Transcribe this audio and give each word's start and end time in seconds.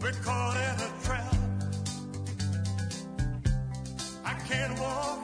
We're 0.00 0.12
caught 0.12 0.56
in 0.56 0.82
a 0.82 1.04
trap. 1.04 1.34
I 4.24 4.34
can't 4.48 4.78
walk 4.78 5.15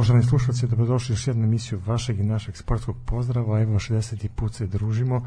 Poštovani 0.00 0.24
slušalci, 0.24 0.66
dobrodošli 0.66 1.12
još 1.12 1.26
jednu 1.26 1.44
emisiju 1.44 1.80
vašeg 1.86 2.20
i 2.20 2.22
našeg 2.22 2.56
sportskog 2.56 2.96
pozdrava. 3.06 3.60
Evo 3.60 3.74
60. 3.74 4.28
put 4.28 4.54
se 4.54 4.66
družimo 4.66 5.26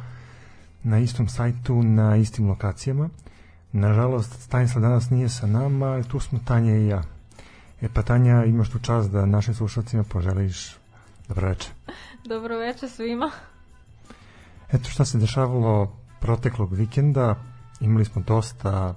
na 0.83 0.99
istom 0.99 1.27
sajtu, 1.27 1.83
na 1.83 2.15
istim 2.15 2.49
lokacijama. 2.49 3.09
Nažalost, 3.71 4.41
Stanislav 4.41 4.81
danas 4.81 5.09
nije 5.09 5.29
sa 5.29 5.47
nama, 5.47 5.85
ali 5.85 6.03
tu 6.03 6.19
smo 6.19 6.39
Tanja 6.45 6.75
i 6.75 6.87
ja. 6.87 7.03
E 7.81 7.89
pa 7.93 8.01
Tanja, 8.01 8.45
imaš 8.45 8.69
tu 8.69 8.79
čast 8.79 9.11
da 9.11 9.25
našim 9.25 9.53
slušalcima 9.53 10.03
poželiš 10.03 10.77
dobro 11.27 11.47
večer. 11.47 11.71
Dobro 12.25 12.57
večer 12.57 12.89
svima. 12.89 13.31
Eto 14.71 14.89
šta 14.89 15.05
se 15.05 15.17
dešavalo 15.17 15.97
proteklog 16.19 16.73
vikenda, 16.73 17.35
imali 17.79 18.05
smo 18.05 18.21
dosta 18.21 18.95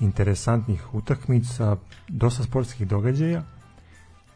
interesantnih 0.00 0.94
utakmica, 0.94 1.76
dosta 2.08 2.42
sportskih 2.42 2.88
događaja, 2.88 3.42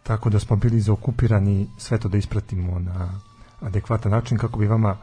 tako 0.06 0.30
da 0.30 0.38
smo 0.38 0.56
bili 0.56 0.80
zaokupirani 0.80 1.66
sve 1.78 1.98
to 1.98 2.08
da 2.08 2.18
ispratimo 2.18 2.78
na 2.78 3.20
adekvatan 3.60 4.12
način 4.12 4.38
kako 4.38 4.58
bi 4.58 4.66
vama 4.66 4.96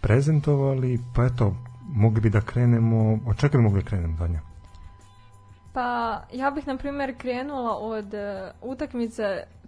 prezentovali, 0.00 0.98
pa 1.14 1.24
eto, 1.24 1.56
mogli 1.88 2.20
bi 2.20 2.30
da 2.30 2.40
krenemo, 2.40 3.18
od 3.26 3.36
čega 3.36 3.58
bi 3.58 3.64
mogli 3.64 3.82
da 3.82 3.88
krenemo, 3.88 4.16
Danja? 4.18 4.40
Pa 5.72 6.20
ja 6.32 6.50
bih 6.50 6.66
na 6.66 6.76
primjer 6.76 7.18
krenula 7.18 7.76
od 7.76 8.04
uh, 8.04 8.70
utakmice 8.70 9.22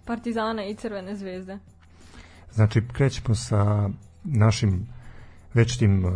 Partizana 0.05 0.65
i 0.65 0.75
Crvene 0.75 1.15
zvezde. 1.15 1.57
Znači, 2.51 2.81
krećemo 2.93 3.35
sa 3.35 3.89
našim 4.23 4.87
večitim 5.53 6.05
uh, 6.05 6.11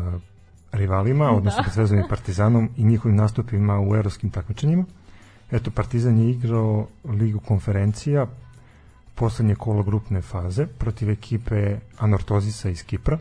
rivalima, 0.72 1.30
odnosno 1.32 1.62
Da. 1.62 1.68
da. 1.68 1.74
Zvezdom 1.74 2.00
i 2.00 2.08
Partizanom 2.10 2.70
i 2.78 2.84
njihovim 2.84 3.18
nastupima 3.18 3.80
u 3.80 3.96
evropskim 3.96 4.30
takmičenjima. 4.30 4.86
Eto, 5.52 5.72
Partizan 5.72 6.18
je 6.18 6.30
igrao 6.30 6.88
ligu 7.04 7.40
konferencija, 7.40 8.28
poslednje 9.16 9.56
kolo 9.56 9.84
grupne 9.84 10.22
faze 10.22 10.68
protiv 10.68 11.10
ekipe 11.10 11.80
Anortozisa 11.98 12.70
iz 12.70 12.84
Kipra. 12.84 13.18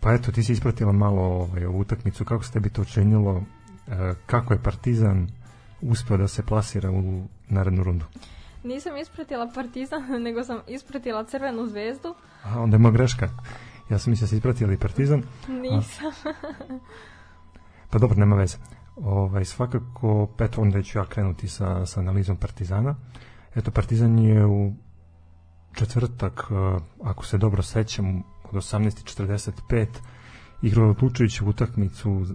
Pa 0.00 0.12
eto, 0.14 0.32
ti 0.32 0.42
si 0.42 0.52
ispratila 0.52 0.92
malo 0.92 1.22
ovaj, 1.22 1.64
ovu 1.64 1.80
utakmicu, 1.80 2.24
kako 2.24 2.44
se 2.44 2.52
tebi 2.52 2.70
to 2.70 2.82
učinilo, 2.82 3.42
e, 3.88 4.14
kako 4.26 4.54
je 4.54 4.62
Partizan 4.62 5.28
uspeo 5.80 6.16
da 6.16 6.28
se 6.28 6.42
plasira 6.42 6.90
u 6.90 7.22
narednu 7.48 7.82
rundu? 7.82 8.04
Nisam 8.64 8.96
ispratila 8.96 9.50
Partizan, 9.54 10.02
nego 10.26 10.44
sam 10.44 10.60
ispratila 10.66 11.24
Crvenu 11.24 11.66
zvezdu. 11.66 12.14
A, 12.44 12.60
onda 12.60 12.74
je 12.74 12.78
moja 12.78 12.92
greška. 12.92 13.28
Ja 13.90 13.98
sam 13.98 14.10
mislio 14.10 14.24
da 14.24 14.28
si 14.28 14.36
ispratila 14.36 14.72
i 14.72 14.76
Partizan, 14.76 15.22
Nisam. 15.48 16.12
Pa 17.90 17.98
dobro, 17.98 18.16
nema 18.16 18.36
veze. 18.36 18.56
Ovaj, 18.96 19.44
svakako, 19.44 20.28
eto, 20.38 20.60
onda 20.60 20.82
ću 20.82 20.98
ja 20.98 21.04
krenuti 21.06 21.48
sa, 21.48 21.86
sa 21.86 22.00
analizom 22.00 22.36
Partizana. 22.36 22.94
Eto, 23.54 23.70
Partizan 23.70 24.18
je 24.18 24.46
u 24.46 24.72
četvrtak, 25.72 26.44
eh, 26.50 26.80
ako 27.02 27.26
se 27.26 27.38
dobro 27.38 27.62
sećam, 27.62 28.22
od 28.44 28.54
18.45 28.54 29.86
igrao 30.62 30.90
odlučujuću 30.90 31.48
utakmicu 31.48 32.26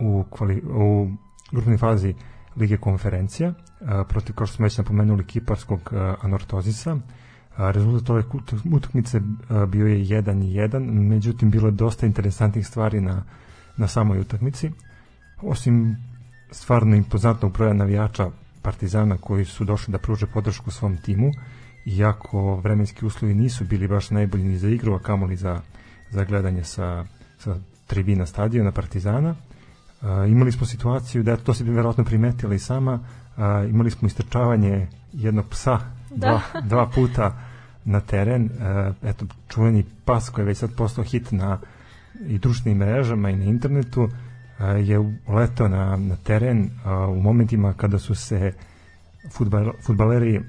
u, 0.00 0.24
kvali, 0.30 0.62
u 0.66 1.08
grupnoj 1.52 1.78
fazi 1.78 2.14
Lige 2.56 2.76
konferencija 2.76 3.48
eh, 3.48 3.84
protiv, 4.08 4.34
kao 4.34 4.46
što 4.46 4.56
smo 4.56 4.64
već 4.64 4.78
napomenuli, 4.78 5.26
kiparskog 5.26 5.80
eh, 5.92 6.14
Anortozisa. 6.20 6.96
Rezultat 7.56 8.10
ove 8.10 8.22
utakmice 8.72 9.20
bio 9.68 9.86
je 9.86 10.04
1-1, 10.04 10.92
međutim 10.92 11.50
bilo 11.50 11.68
je 11.68 11.72
dosta 11.72 12.06
interesantnih 12.06 12.66
stvari 12.66 13.00
na, 13.00 13.22
na 13.76 13.88
samoj 13.88 14.20
utakmici 14.20 14.70
osim 15.42 15.96
stvarno 16.50 16.96
impozantnog 16.96 17.52
broja 17.52 17.72
navijača 17.72 18.30
Partizana 18.64 19.16
koji 19.16 19.44
su 19.44 19.64
došli 19.64 19.92
da 19.92 19.98
pruže 19.98 20.26
podršku 20.26 20.70
svom 20.70 20.96
timu, 20.96 21.32
iako 21.84 22.56
vremenski 22.56 23.06
uslovi 23.06 23.34
nisu 23.34 23.64
bili 23.64 23.88
baš 23.88 24.10
najbolji 24.10 24.44
ni 24.44 24.58
za 24.58 24.68
igru, 24.68 24.94
a 24.94 24.98
kamoli 24.98 25.36
za, 25.36 25.60
za 26.10 26.24
gledanje 26.24 26.64
sa, 26.64 27.04
sa 27.38 27.56
tribina 27.86 28.26
stadiona 28.26 28.72
Partizana. 28.72 29.34
A, 30.02 30.26
imali 30.26 30.52
smo 30.52 30.66
situaciju 30.66 31.22
da, 31.22 31.36
to 31.36 31.54
se 31.54 31.64
bi 31.64 31.70
verovatno 31.70 32.04
primetila 32.04 32.54
i 32.54 32.58
sama, 32.58 33.00
a, 33.36 33.64
imali 33.70 33.90
smo 33.90 34.06
istrčavanje 34.08 34.86
jednog 35.12 35.48
psa 35.48 35.78
Da. 36.16 36.26
dva, 36.26 36.60
dva 36.60 36.86
puta 36.86 37.38
na 37.84 38.00
teren, 38.00 38.50
a, 38.60 38.92
eto, 39.02 39.26
čuveni 39.48 39.84
pas 40.04 40.30
koji 40.30 40.42
je 40.42 40.46
već 40.46 40.58
sad 40.58 40.74
postao 40.76 41.04
hit 41.04 41.32
na 41.32 41.58
i 42.26 42.38
društvenim 42.38 42.78
mrežama 42.78 43.30
i 43.30 43.36
na 43.36 43.44
internetu, 43.44 44.08
je 44.64 44.98
uletao 45.26 45.68
na, 45.68 45.96
na 45.96 46.16
teren 46.16 46.70
u 47.08 47.22
momentima 47.22 47.72
kada 47.72 47.98
su 47.98 48.14
se 48.14 48.52
futbal, 49.32 49.72
futbaleri 49.86 50.40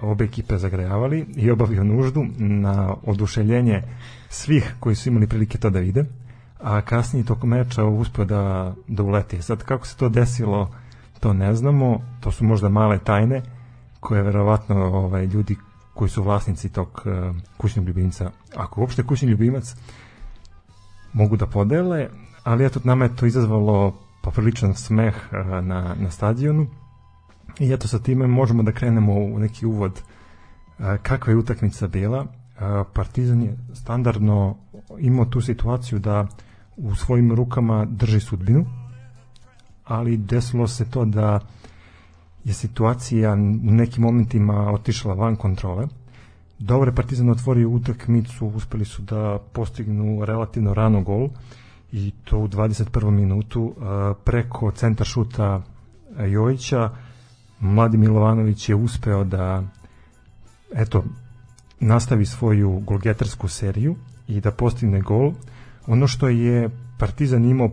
obe 0.00 0.24
ekipe 0.24 0.58
zagrejavali 0.58 1.26
i 1.36 1.50
obavio 1.50 1.84
nuždu 1.84 2.24
na 2.38 2.94
oduševljenje 3.06 3.82
svih 4.28 4.74
koji 4.80 4.94
su 4.94 5.08
imali 5.08 5.26
prilike 5.26 5.58
to 5.58 5.70
da 5.70 5.78
vide 5.78 6.04
a 6.62 6.80
kasnije 6.80 7.24
tokom 7.24 7.50
meča 7.50 7.84
uspeo 7.84 8.24
da, 8.24 8.74
da 8.88 9.02
uleti. 9.02 9.42
Sad 9.42 9.64
kako 9.64 9.86
se 9.86 9.96
to 9.96 10.08
desilo 10.08 10.70
to 11.20 11.32
ne 11.32 11.54
znamo, 11.54 12.00
to 12.20 12.32
su 12.32 12.44
možda 12.44 12.68
male 12.68 12.98
tajne 12.98 13.42
koje 14.00 14.22
verovatno 14.22 14.76
ovaj, 14.76 15.24
ljudi 15.26 15.56
koji 15.94 16.08
su 16.08 16.22
vlasnici 16.22 16.68
tog 16.68 17.02
uh, 17.04 17.36
kućnog 17.56 17.86
ljubimca, 17.86 18.30
ako 18.56 18.80
uopšte 18.80 19.02
kućni 19.02 19.28
ljubimac 19.28 19.74
mogu 21.12 21.36
da 21.36 21.46
podele, 21.46 22.08
ali 22.50 22.64
eto 22.64 22.80
nama 22.84 23.04
je 23.04 23.16
to 23.16 23.26
izazvalo 23.26 23.94
popriličan 24.22 24.74
smeh 24.74 25.14
uh, 25.14 25.64
na, 25.64 25.94
na 25.98 26.10
stadionu 26.10 26.66
i 27.58 27.72
eto 27.72 27.88
sa 27.88 27.98
time 27.98 28.26
možemo 28.26 28.62
da 28.62 28.72
krenemo 28.72 29.14
u 29.14 29.38
neki 29.38 29.66
uvod 29.66 29.92
uh, 30.78 30.84
kakva 31.02 31.32
je 31.32 31.36
utakmica 31.36 31.88
bila. 31.88 32.20
Uh, 32.20 32.86
Partizan 32.92 33.42
je 33.42 33.56
standardno 33.74 34.56
imao 34.98 35.24
tu 35.24 35.40
situaciju 35.40 35.98
da 35.98 36.26
u 36.76 36.94
svojim 36.94 37.34
rukama 37.34 37.84
drži 37.84 38.20
sudbinu, 38.20 38.66
ali 39.84 40.16
desilo 40.16 40.68
se 40.68 40.90
to 40.90 41.04
da 41.04 41.40
je 42.44 42.54
situacija 42.54 43.32
u 43.68 43.70
nekim 43.70 44.02
momentima 44.02 44.72
otišla 44.72 45.14
van 45.14 45.36
kontrole. 45.36 45.86
Dobro 46.58 46.90
je 46.90 46.94
Partizan 46.94 47.30
otvorio 47.30 47.68
utakmicu, 47.68 48.46
uspeli 48.46 48.84
su 48.84 49.02
da 49.02 49.38
postignu 49.52 50.24
relativno 50.24 50.74
rano 50.74 51.02
gol 51.02 51.28
i 51.92 52.12
to 52.24 52.38
u 52.38 52.48
21. 52.48 53.10
minutu 53.10 53.74
preko 54.24 54.70
centar 54.70 55.06
šuta 55.06 55.62
Jojića. 56.18 56.90
Mladi 57.60 57.96
Milovanović 57.96 58.68
je 58.68 58.74
uspeo 58.74 59.24
da 59.24 59.62
eto, 60.74 61.04
nastavi 61.80 62.26
svoju 62.26 62.82
golgetarsku 62.86 63.48
seriju 63.48 63.96
i 64.28 64.40
da 64.40 64.50
postigne 64.50 65.00
gol. 65.00 65.32
Ono 65.86 66.06
što 66.06 66.28
je 66.28 66.70
Partizan 66.98 67.44
imao 67.44 67.70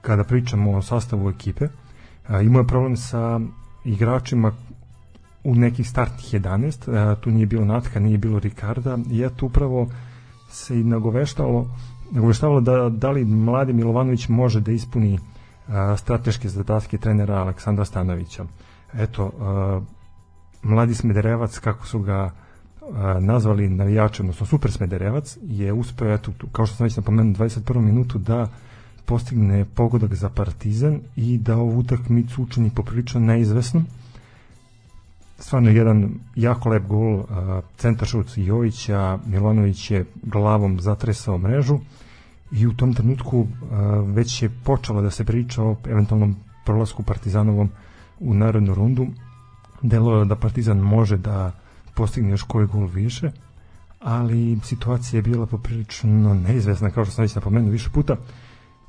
kada 0.00 0.24
pričamo 0.24 0.76
o 0.76 0.82
sastavu 0.82 1.30
ekipe, 1.30 1.68
imao 2.42 2.60
je 2.60 2.66
problem 2.66 2.96
sa 2.96 3.40
igračima 3.84 4.52
u 5.44 5.54
nekih 5.54 5.88
startnih 5.88 6.34
11, 6.34 6.96
a, 6.96 7.14
tu 7.14 7.30
nije 7.30 7.46
bilo 7.46 7.64
Natka, 7.64 8.00
nije 8.00 8.18
bilo 8.18 8.38
Ricarda 8.38 8.98
i 9.10 9.22
eto 9.22 9.46
upravo 9.46 9.88
se 10.50 10.80
i 10.80 10.84
nagoveštalo 10.84 11.66
nagoveštavalo 12.10 12.60
da, 12.60 12.88
da 12.88 13.10
li 13.10 13.24
mladi 13.24 13.72
Milovanović 13.72 14.28
može 14.28 14.60
da 14.60 14.72
ispuni 14.72 15.18
a, 15.68 15.96
strateške 15.96 16.48
zadatke 16.48 16.98
trenera 16.98 17.34
Aleksandra 17.34 17.84
Stanovića. 17.84 18.44
Eto, 18.94 19.32
a, 19.40 19.80
mladi 20.62 20.94
Smederevac, 20.94 21.58
kako 21.58 21.86
su 21.86 22.00
ga 22.00 22.30
a, 22.92 23.18
nazvali 23.20 23.68
navijačem, 23.68 24.26
odnosno 24.26 24.46
super 24.46 24.72
Smederevac, 24.72 25.38
je 25.42 25.72
uspeo, 25.72 26.14
eto, 26.14 26.32
kao 26.52 26.66
što 26.66 26.76
sam 26.76 26.84
već 26.84 26.96
napomenuo, 26.96 27.34
21. 27.34 27.80
minutu 27.80 28.18
da 28.18 28.48
postigne 29.04 29.64
pogodak 29.64 30.14
za 30.14 30.28
Partizan 30.28 31.00
i 31.16 31.38
da 31.38 31.56
ovu 31.56 31.78
utakmicu 31.78 32.42
učini 32.42 32.70
poprilično 32.74 33.20
neizvesnom. 33.20 33.86
Stvarno 35.40 35.70
jedan 35.70 36.14
jako 36.34 36.68
lep 36.68 36.86
gol, 36.86 37.24
centar 37.76 38.08
šut 38.08 38.26
Jovića, 38.36 39.18
Milanović 39.26 39.90
je 39.90 40.04
glavom 40.22 40.80
zatresao 40.80 41.38
mrežu 41.38 41.78
i 42.52 42.66
u 42.66 42.74
tom 42.74 42.94
trenutku 42.94 43.46
već 44.06 44.42
je 44.42 44.50
počelo 44.64 45.02
da 45.02 45.10
se 45.10 45.24
priča 45.24 45.62
o 45.62 45.76
eventualnom 45.86 46.36
prolasku 46.64 47.02
Partizanovom 47.02 47.70
u 48.20 48.34
narodnu 48.34 48.74
rundu. 48.74 49.06
Delo 49.82 50.18
je 50.18 50.24
da 50.24 50.36
Partizan 50.36 50.78
može 50.78 51.16
da 51.16 51.52
postigne 51.94 52.30
još 52.30 52.42
koji 52.42 52.66
gol 52.66 52.86
više, 52.86 53.30
ali 54.00 54.58
situacija 54.64 55.18
je 55.18 55.22
bila 55.22 55.46
poprilično 55.46 56.34
neizvesna, 56.34 56.90
kao 56.90 57.04
što 57.04 57.14
sam 57.14 57.22
već 57.22 57.34
napomenuo 57.34 57.70
više 57.70 57.90
puta. 57.90 58.16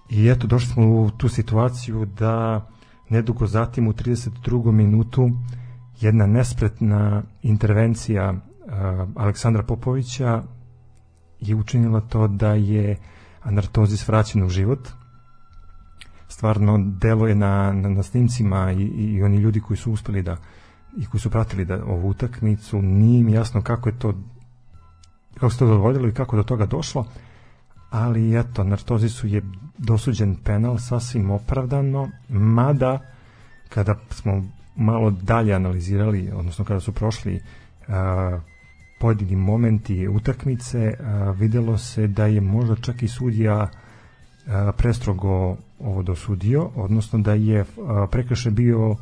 I 0.09 0.27
eto, 0.27 0.47
došli 0.47 0.69
smo 0.69 0.83
u 0.83 1.09
tu 1.17 1.29
situaciju 1.29 2.05
da 2.05 2.67
nedugo 3.09 3.47
zatim 3.47 3.87
u 3.87 3.93
32. 3.93 4.71
minutu 4.71 5.31
jedna 6.01 6.27
nespretna 6.27 7.23
intervencija 7.41 8.31
uh, 8.31 8.39
Aleksandra 9.15 9.63
Popovića 9.63 10.43
je 11.39 11.55
učinila 11.55 12.01
to 12.01 12.27
da 12.27 12.53
je 12.53 12.97
anartozis 13.41 14.07
vraćen 14.07 14.43
u 14.43 14.49
život. 14.49 14.89
Stvarno 16.27 16.77
delo 16.77 17.27
je 17.27 17.35
na, 17.35 17.73
na, 17.73 17.89
na 17.89 18.03
snimcima 18.03 18.71
i, 18.71 18.83
i 18.83 19.23
oni 19.23 19.37
ljudi 19.37 19.59
koji 19.59 19.77
su 19.77 19.91
uspeli 19.91 20.21
da 20.21 20.37
i 20.97 21.05
koji 21.05 21.21
su 21.21 21.29
pratili 21.29 21.65
da 21.65 21.85
ovu 21.85 22.09
utakmicu 22.09 22.81
nije 22.81 23.19
im 23.19 23.29
jasno 23.29 23.61
kako 23.61 23.89
je 23.89 23.99
to 23.99 24.13
kako 25.33 25.49
se 25.49 25.59
to 25.59 25.67
dogodilo 25.67 26.07
i 26.07 26.13
kako 26.13 26.35
do 26.35 26.43
toga 26.43 26.65
došlo 26.65 27.05
ali 27.91 28.39
eto, 28.39 28.63
Nartozisu 28.63 29.27
je 29.27 29.41
dosuđen 29.77 30.35
penal 30.35 30.77
sasvim 30.77 31.31
opravdano, 31.31 32.09
mada 32.29 32.99
kada 33.69 33.95
smo 34.09 34.43
malo 34.75 35.11
dalje 35.11 35.53
analizirali, 35.53 36.31
odnosno 36.31 36.65
kada 36.65 36.79
su 36.79 36.91
prošli 36.91 37.41
a, 37.87 38.39
pojedini 38.99 39.35
momenti 39.35 40.07
utakmice, 40.07 40.93
a, 40.99 41.31
videlo 41.31 41.77
se 41.77 42.07
da 42.07 42.25
je 42.25 42.41
možda 42.41 42.75
čak 42.75 43.03
i 43.03 43.07
sudija 43.07 43.69
a, 44.47 44.71
prestrogo 44.77 45.55
ovo 45.79 46.03
dosudio, 46.03 46.69
odnosno 46.75 47.19
da 47.19 47.33
je 47.33 47.59
a, 47.87 48.07
prekršaj 48.11 48.51
bio 48.51 48.95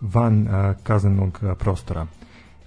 van 0.00 0.48
a, 0.50 0.74
kaznenog 0.82 1.40
prostora. 1.58 2.06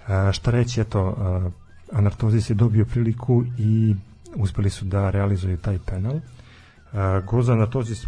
A, 0.06 0.32
šta 0.32 0.50
reći, 0.50 0.80
eto, 0.80 1.14
a, 1.18 1.50
Anartozis 1.92 2.50
je 2.50 2.54
dobio 2.54 2.84
priliku 2.84 3.44
i 3.58 3.94
uspeli 4.36 4.70
su 4.70 4.84
da 4.84 5.10
realizuju 5.10 5.56
taj 5.56 5.78
penal. 5.86 6.20
A, 6.92 7.20
gol 7.20 7.42
za 7.42 7.52
Anartozis 7.52 8.04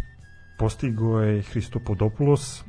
postigo 0.59 1.19
je 1.19 1.41
Hristopodopoulos 1.41 2.63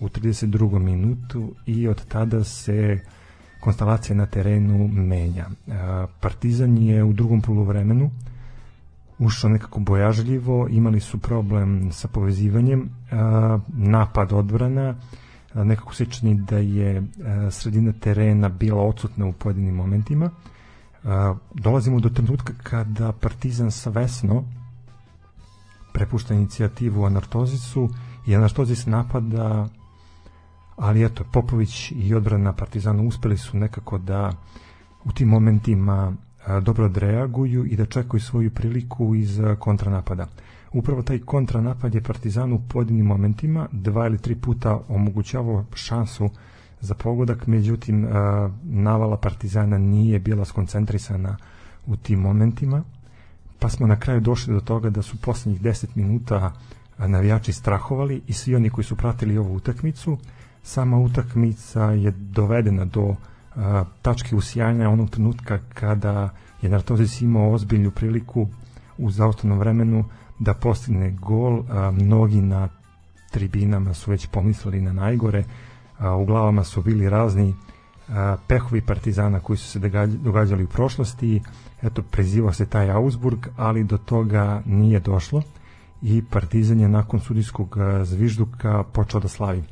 u 0.00 0.08
32. 0.08 0.78
minutu 0.78 1.54
i 1.66 1.88
od 1.88 2.04
tada 2.06 2.44
se 2.44 2.98
konstalacija 3.60 4.16
na 4.16 4.26
terenu 4.26 4.88
menja. 4.88 5.46
Partizan 6.20 6.78
je 6.78 7.04
u 7.04 7.12
drugom 7.12 7.40
poluvremenu 7.40 8.10
ušao 9.20 9.50
nekako 9.50 9.80
bojažljivo, 9.80 10.68
imali 10.70 11.00
su 11.00 11.18
problem 11.18 11.92
sa 11.92 12.08
povezivanjem, 12.08 12.90
napad 13.68 14.32
odbrana, 14.32 14.94
nekako 15.54 15.94
se 15.94 16.06
čini 16.06 16.34
da 16.34 16.58
je 16.58 17.02
sredina 17.50 17.92
terena 17.92 18.48
bila 18.48 18.82
odsutna 18.82 19.26
u 19.26 19.32
pojedinim 19.32 19.74
momentima. 19.74 20.30
Dolazimo 21.54 22.00
do 22.00 22.08
trenutka 22.08 22.52
kada 22.62 23.12
Partizan 23.12 23.70
savesno 23.70 24.44
prepušta 25.92 26.34
inicijativu 26.34 27.04
Anartozisu 27.04 27.88
i 28.26 28.36
Anartozis 28.36 28.86
napada 28.86 29.68
ali 30.80 31.04
eto, 31.04 31.24
Popović 31.32 31.92
i 31.96 32.14
odbrana 32.14 32.52
Partizana 32.52 33.02
uspeli 33.02 33.38
su 33.38 33.56
nekako 33.56 33.98
da 33.98 34.32
u 35.04 35.12
tim 35.12 35.28
momentima 35.28 36.12
a, 36.46 36.60
dobro 36.60 36.84
odreaguju 36.84 37.66
i 37.66 37.76
da 37.76 37.86
čekaju 37.86 38.20
svoju 38.20 38.50
priliku 38.50 39.14
iz 39.14 39.40
a, 39.40 39.56
kontranapada. 39.58 40.26
Upravo 40.72 41.02
taj 41.02 41.18
kontranapad 41.18 41.94
je 41.94 42.02
Partizanu 42.02 42.56
u 42.56 42.62
pojedinim 42.68 43.06
momentima 43.06 43.68
dva 43.72 44.06
ili 44.06 44.18
tri 44.18 44.34
puta 44.34 44.80
omogućavao 44.88 45.64
šansu 45.74 46.30
za 46.80 46.94
pogodak, 46.94 47.46
međutim 47.46 48.04
a, 48.04 48.50
navala 48.64 49.16
Partizana 49.16 49.78
nije 49.78 50.18
bila 50.18 50.44
skoncentrisana 50.44 51.36
u 51.86 51.96
tim 51.96 52.20
momentima, 52.20 52.82
pa 53.58 53.68
smo 53.68 53.86
na 53.86 54.00
kraju 54.00 54.20
došli 54.20 54.54
do 54.54 54.60
toga 54.60 54.90
da 54.90 55.02
su 55.02 55.16
poslednjih 55.20 55.62
10 55.62 55.86
minuta 55.94 56.52
navijači 56.98 57.52
strahovali 57.52 58.22
i 58.26 58.32
svi 58.32 58.54
oni 58.54 58.70
koji 58.70 58.84
su 58.84 58.96
pratili 58.96 59.38
ovu 59.38 59.54
utakmicu 59.54 60.18
sama 60.62 60.98
utakmica 60.98 61.84
je 61.84 62.10
dovedena 62.10 62.84
do 62.84 63.14
a, 63.56 63.84
tačke 64.02 64.36
usijanja 64.36 64.88
onog 64.88 65.10
trenutka 65.10 65.58
kada 65.74 66.30
je 66.62 66.68
Nartozis 66.68 67.20
imao 67.20 67.52
ozbiljnu 67.52 67.90
priliku 67.90 68.48
u 68.98 69.10
zaostanom 69.10 69.58
vremenu 69.58 70.04
da 70.38 70.54
postigne 70.54 71.10
gol. 71.10 71.62
A, 71.70 71.90
mnogi 71.90 72.40
na 72.40 72.68
tribinama 73.30 73.94
su 73.94 74.10
već 74.10 74.26
pomislili 74.26 74.80
na 74.80 74.92
najgore. 74.92 75.44
A, 75.98 76.14
u 76.16 76.24
glavama 76.24 76.64
su 76.64 76.82
bili 76.82 77.08
razni 77.08 77.54
a, 78.08 78.36
pehovi 78.48 78.80
partizana 78.80 79.40
koji 79.40 79.56
su 79.56 79.68
se 79.68 79.78
događali 80.08 80.64
u 80.64 80.68
prošlosti. 80.68 81.42
Eto, 81.82 82.02
prezivao 82.02 82.52
se 82.52 82.66
taj 82.66 82.90
Augsburg, 82.90 83.46
ali 83.56 83.84
do 83.84 83.98
toga 83.98 84.62
nije 84.66 85.00
došlo 85.00 85.42
i 86.02 86.22
Partizan 86.30 86.80
je 86.80 86.88
nakon 86.88 87.20
sudijskog 87.20 87.76
zvižduka 88.02 88.84
počeo 88.92 89.20
da 89.20 89.28
slavi 89.28 89.62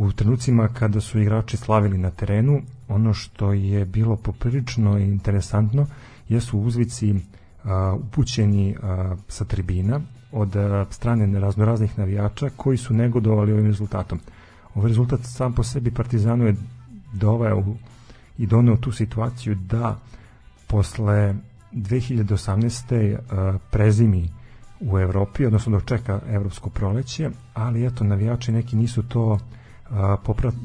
u 0.00 0.12
trenucima 0.12 0.68
kada 0.68 1.00
su 1.00 1.20
igrači 1.20 1.56
slavili 1.56 1.98
na 1.98 2.10
terenu, 2.10 2.62
ono 2.88 3.14
što 3.14 3.52
je 3.52 3.84
bilo 3.84 4.16
poprilično 4.16 4.98
interesantno 4.98 5.86
jesu 6.28 6.58
uzvici 6.58 7.14
a, 7.64 7.96
upućeni 8.00 8.76
a, 8.82 9.14
sa 9.28 9.44
tribina 9.44 10.00
od 10.32 10.56
a, 10.56 10.86
strane 10.90 11.40
raznoraznih 11.40 11.98
navijača 11.98 12.50
koji 12.56 12.76
su 12.76 12.94
negodovali 12.94 13.52
ovim 13.52 13.66
rezultatom. 13.66 14.20
Ovaj 14.74 14.88
rezultat 14.88 15.20
sam 15.22 15.52
po 15.52 15.62
sebi 15.62 15.90
Partizanu 15.90 16.46
je 16.46 16.56
doveo 17.12 17.64
i 18.38 18.46
doneo 18.46 18.76
tu 18.76 18.92
situaciju 18.92 19.54
da 19.54 19.98
posle 20.66 21.34
2018. 21.72 23.16
A, 23.30 23.58
prezimi 23.70 24.28
u 24.80 24.98
Evropi, 24.98 25.46
odnosno 25.46 25.72
dok 25.80 26.00
evropsko 26.28 26.70
proleće, 26.70 27.30
ali 27.54 27.86
eto 27.86 28.04
navijači 28.04 28.52
neki 28.52 28.76
nisu 28.76 29.02
to 29.02 29.38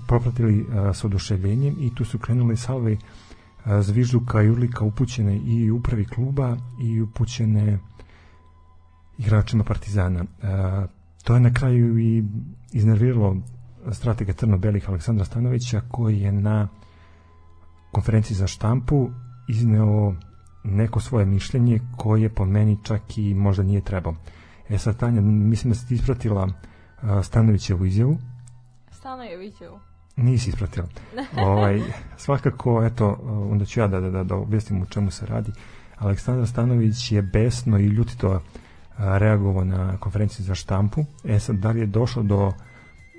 popratili 0.08 0.66
sa 0.94 1.08
oduševljenjem 1.08 1.76
i 1.80 1.96
tu 1.96 2.06
su 2.06 2.20
krenuli 2.20 2.58
salve 2.58 2.98
zvižduka 3.82 4.42
i 4.42 4.50
urlika 4.50 4.86
upućene 4.86 5.38
i 5.38 5.72
upravi 5.72 6.06
kluba 6.06 6.58
i 6.82 7.02
upućene 7.02 7.80
igračima 9.18 9.64
Partizana. 9.64 10.26
To 11.24 11.34
je 11.34 11.40
na 11.40 11.54
kraju 11.54 12.00
i 12.00 12.24
iznerviralo 12.72 13.38
stratega 13.92 14.34
Crno-Belih 14.34 14.90
Aleksandra 14.90 15.26
Stanovića 15.26 15.82
koji 15.92 16.20
je 16.20 16.32
na 16.32 16.68
konferenciji 17.92 18.38
za 18.38 18.48
štampu 18.48 19.10
izneo 19.48 20.16
neko 20.64 21.00
svoje 21.00 21.26
mišljenje 21.26 21.80
koje 21.98 22.30
po 22.30 22.46
meni 22.46 22.78
čak 22.84 23.18
i 23.18 23.34
možda 23.34 23.64
nije 23.64 23.82
trebao. 23.82 24.16
E 24.70 24.78
sad 24.78 24.98
Tanja, 24.98 25.22
mislim 25.22 25.74
da 25.74 25.80
ste 25.80 25.96
ispratila 25.96 26.50
Stanovićevu 27.24 27.86
izjavu 27.86 28.18
Stanojevićevu. 29.06 29.80
Nisi 30.16 30.50
ispratila. 30.50 30.88
ovaj, 31.38 31.82
svakako, 32.18 32.86
eto, 32.86 33.20
onda 33.52 33.66
ću 33.66 33.80
ja 33.80 33.88
da, 33.88 34.00
da, 34.00 34.24
da 34.24 34.36
objasnim 34.36 34.82
u 34.82 34.86
čemu 34.86 35.12
se 35.12 35.26
radi. 35.26 35.52
Aleksandar 35.98 36.48
Stanović 36.48 37.12
je 37.12 37.22
besno 37.22 37.80
i 37.80 37.86
ljutito 37.86 38.42
reagovao 38.98 39.64
na 39.64 39.98
konferenciji 39.98 40.46
za 40.46 40.56
štampu. 40.56 41.06
E 41.24 41.40
sad, 41.40 41.56
da 41.56 41.72
li 41.72 41.80
je 41.80 41.86
došlo 41.86 42.24
do 42.24 42.52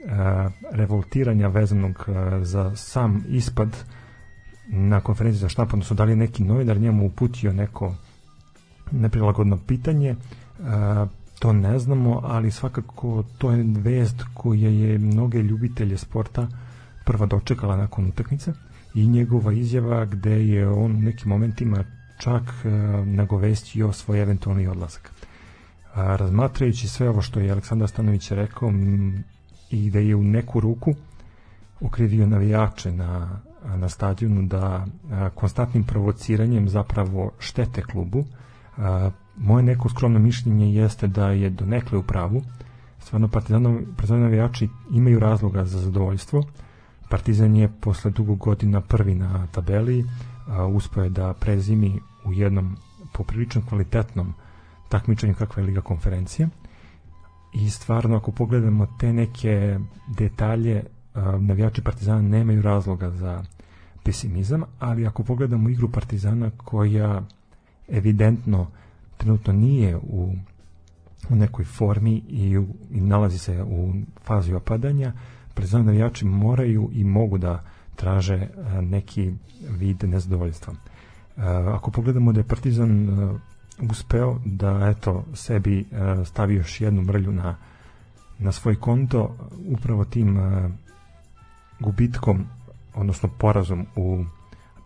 a, 0.09 0.51
revoltiranja 0.73 1.49
vezanog 1.49 2.05
a, 2.09 2.45
za 2.45 2.77
sam 2.77 3.25
ispad 3.29 3.77
na 4.69 5.01
konferenciji 5.01 5.41
za 5.41 5.49
štampu, 5.49 5.77
odnosno 5.77 5.97
da 5.97 6.05
li 6.05 6.13
je 6.13 6.17
neki 6.17 6.45
novinar 6.45 6.79
njemu 6.79 7.07
uputio 7.07 7.53
neko 7.53 7.95
neprilagodno 8.91 9.59
pitanje, 9.67 10.17
a, 10.65 11.07
to 11.39 11.53
ne 11.53 11.79
znamo, 11.79 12.21
ali 12.25 12.51
svakako 12.51 13.25
to 13.39 13.51
je 13.51 13.65
vest 13.69 14.23
koja 14.35 14.71
je 14.71 14.99
mnoge 14.99 15.43
ljubitelje 15.43 15.99
sporta 15.99 16.49
prva 17.05 17.27
dočekala 17.27 17.77
nakon 17.77 18.07
utakmice 18.07 18.53
i 18.95 19.07
njegova 19.07 19.53
izjava 19.53 20.05
gde 20.05 20.47
je 20.47 20.69
on 20.69 20.97
u 20.97 21.01
nekim 21.01 21.29
momentima 21.29 21.85
čak 22.19 22.43
e, 22.43 22.69
nagovestio 23.05 23.93
svoj 23.93 24.23
eventualni 24.23 24.67
odlazak. 24.67 25.11
A, 25.95 26.17
razmatrajući 26.17 26.89
sve 26.89 27.09
ovo 27.09 27.23
što 27.23 27.41
je 27.41 27.51
Aleksandar 27.51 27.89
Stanović 27.89 28.31
rekao 28.31 28.69
m, 28.69 29.25
i 29.71 29.91
da 29.91 29.99
je 29.99 30.17
u 30.17 30.23
neku 30.23 30.61
ruku 30.61 30.95
okrivio 31.81 32.27
navijače 32.27 32.93
na, 32.93 33.41
na 33.77 33.89
stadionu 33.89 34.43
da 34.43 34.87
a, 35.11 35.31
konstantnim 35.35 35.85
provociranjem 35.85 36.69
zapravo 36.69 37.31
štete 37.39 37.83
klubu, 37.83 38.25
a, 38.77 39.11
moje 39.37 39.63
neko 39.63 39.89
skromno 39.89 40.19
mišljenje 40.19 40.75
jeste 40.75 41.07
da 41.07 41.31
je 41.31 41.51
do 41.51 41.67
nekle 41.67 41.99
u 41.99 42.03
pravu. 42.03 42.43
Stvarno 42.99 43.29
partizanovi, 43.29 43.87
navijači 44.09 44.69
imaju 44.91 45.19
razloga 45.19 45.65
za 45.65 45.79
zadovoljstvo. 45.79 46.45
Partizan 47.11 47.57
je 47.57 47.69
posle 47.81 48.11
dugo 48.11 48.35
godina 48.35 48.81
prvi 48.81 49.15
na 49.15 49.47
tabeli, 49.47 50.05
uspio 50.73 51.03
je 51.03 51.11
da 51.11 51.35
prezimi 51.35 52.01
u 52.25 52.33
jednom 52.33 52.77
poprilično 53.13 53.63
kvalitetnom 53.69 54.35
takmičenju 54.89 55.35
kakva 55.35 55.63
je 55.63 55.67
Liga 55.67 55.81
konferencija. 55.81 56.49
I 57.55 57.71
stvarno 57.71 58.17
ako 58.17 58.33
pogledamo 58.33 58.87
te 58.99 59.13
neke 59.13 59.79
detalje, 60.19 60.83
navijači 61.41 61.83
Partizana 61.83 62.23
nemaju 62.23 62.63
razloga 62.63 63.11
za 63.11 63.45
pesimizam, 64.03 64.63
ali 64.79 65.07
ako 65.07 65.23
pogledamo 65.23 65.69
igru 65.69 65.91
Partizana 65.91 66.51
koja 66.57 67.23
evidentno 67.89 68.67
trenutno 69.17 69.53
nije 69.53 69.97
u, 69.97 70.35
u 71.31 71.37
nekoj 71.37 71.65
formi 71.65 72.23
i, 72.29 72.59
u, 72.59 72.67
i 72.91 73.01
nalazi 73.01 73.39
se 73.39 73.63
u 73.63 73.93
fazi 74.25 74.55
opadanja, 74.55 75.13
prezano 75.55 75.85
navijači 75.85 76.25
moraju 76.25 76.91
i 76.93 77.05
mogu 77.05 77.39
da 77.39 77.65
traže 77.97 78.49
neki 78.81 79.33
vid 79.71 80.05
nezadovoljstva. 80.05 80.75
Ako 81.75 81.91
pogledamo 81.91 82.33
da 82.33 82.41
je 82.41 82.49
Partizan 82.49 83.09
uspeo 83.91 84.39
da 84.45 84.95
eto 84.97 85.25
sebi 85.35 85.87
stavi 86.25 86.55
još 86.55 86.81
jednu 86.81 87.03
mrlju 87.03 87.33
na, 87.33 87.57
na 88.39 88.53
svoj 88.53 88.77
konto, 88.77 89.37
upravo 89.69 90.05
tim 90.05 90.39
gubitkom, 91.81 92.47
odnosno 92.95 93.29
porazom 93.39 93.87
u 93.97 94.25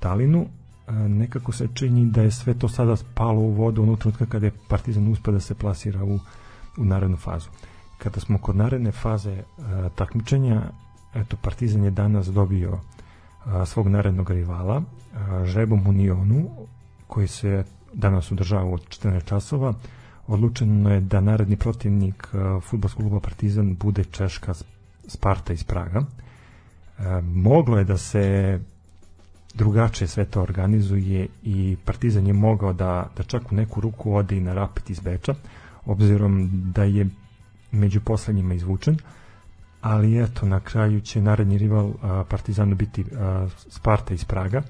Talinu, 0.01 0.47
nekako 0.93 1.53
se 1.53 1.69
čini 1.75 2.07
da 2.07 2.23
je 2.23 2.31
sve 2.31 2.55
to 2.55 2.69
sada 2.69 2.97
spalo 2.97 3.41
u 3.41 3.53
vodu 3.53 3.83
onog 3.83 3.99
trenutka 3.99 4.27
kada 4.27 4.47
je 4.47 4.53
Partizan 4.69 5.09
uspeo 5.09 5.33
da 5.33 5.41
se 5.41 5.55
plasira 5.55 6.05
u, 6.05 6.19
u 6.79 6.85
narednu 6.85 7.17
fazu. 7.17 7.49
Kada 7.99 8.21
smo 8.21 8.39
kod 8.39 8.57
naredne 8.57 8.93
faze 8.93 9.33
uh, 9.33 9.65
takmičenja, 9.95 10.63
eto, 11.15 11.37
Partizan 11.37 11.85
je 11.85 11.91
danas 11.91 12.27
dobio 12.27 12.79
a, 13.45 13.67
svog 13.67 13.89
narednog 13.89 14.31
rivala, 14.31 14.83
a, 15.15 15.45
Žrebom 15.45 15.87
Unionu, 15.87 16.51
koji 17.07 17.29
se 17.29 17.65
danas 17.93 18.33
održava 18.33 18.71
od 18.71 18.81
14 18.89 19.25
časova. 19.25 19.75
Odlučeno 20.27 20.91
je 20.91 21.01
da 21.01 21.21
naredni 21.21 21.57
protivnik 21.57 22.29
futbolskog 22.63 23.03
kluba 23.03 23.21
Partizan 23.21 23.75
bude 23.75 24.05
Češka 24.05 24.55
Sparta 25.07 25.53
iz 25.53 25.65
Praga. 25.65 26.05
A, 26.99 27.21
moglo 27.21 27.79
je 27.79 27.85
da 27.85 27.97
se 27.99 28.59
drugačije 29.55 30.09
sve 30.09 30.25
to 30.25 30.43
organizuje 30.43 31.29
i 31.43 31.77
Partizan 31.85 32.27
je 32.27 32.33
mogao 32.33 32.73
da, 32.73 33.11
da 33.17 33.23
čak 33.23 33.53
u 33.53 33.55
neku 33.55 33.81
ruku 33.81 34.15
ode 34.15 34.37
i 34.37 34.41
na 34.41 34.55
Rapid 34.55 34.91
iz 34.91 35.01
Beča, 35.01 35.35
obzirom 35.85 36.51
da 36.53 36.85
je 36.85 37.07
među 37.73 38.01
poslednjima 38.01 38.55
izvučen, 38.55 38.97
ali 39.81 40.23
eto, 40.23 40.47
na 40.47 40.61
kraju 40.61 41.01
će 41.01 41.23
naredni 41.23 41.59
rival 41.59 41.93
Partizanu 42.29 42.75
biti 42.75 43.05
Sparta 43.69 44.15
iz 44.15 44.25
Praga. 44.25 44.63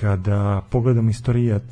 Kada 0.00 0.62
pogledamo 0.70 1.10
istorijat 1.10 1.62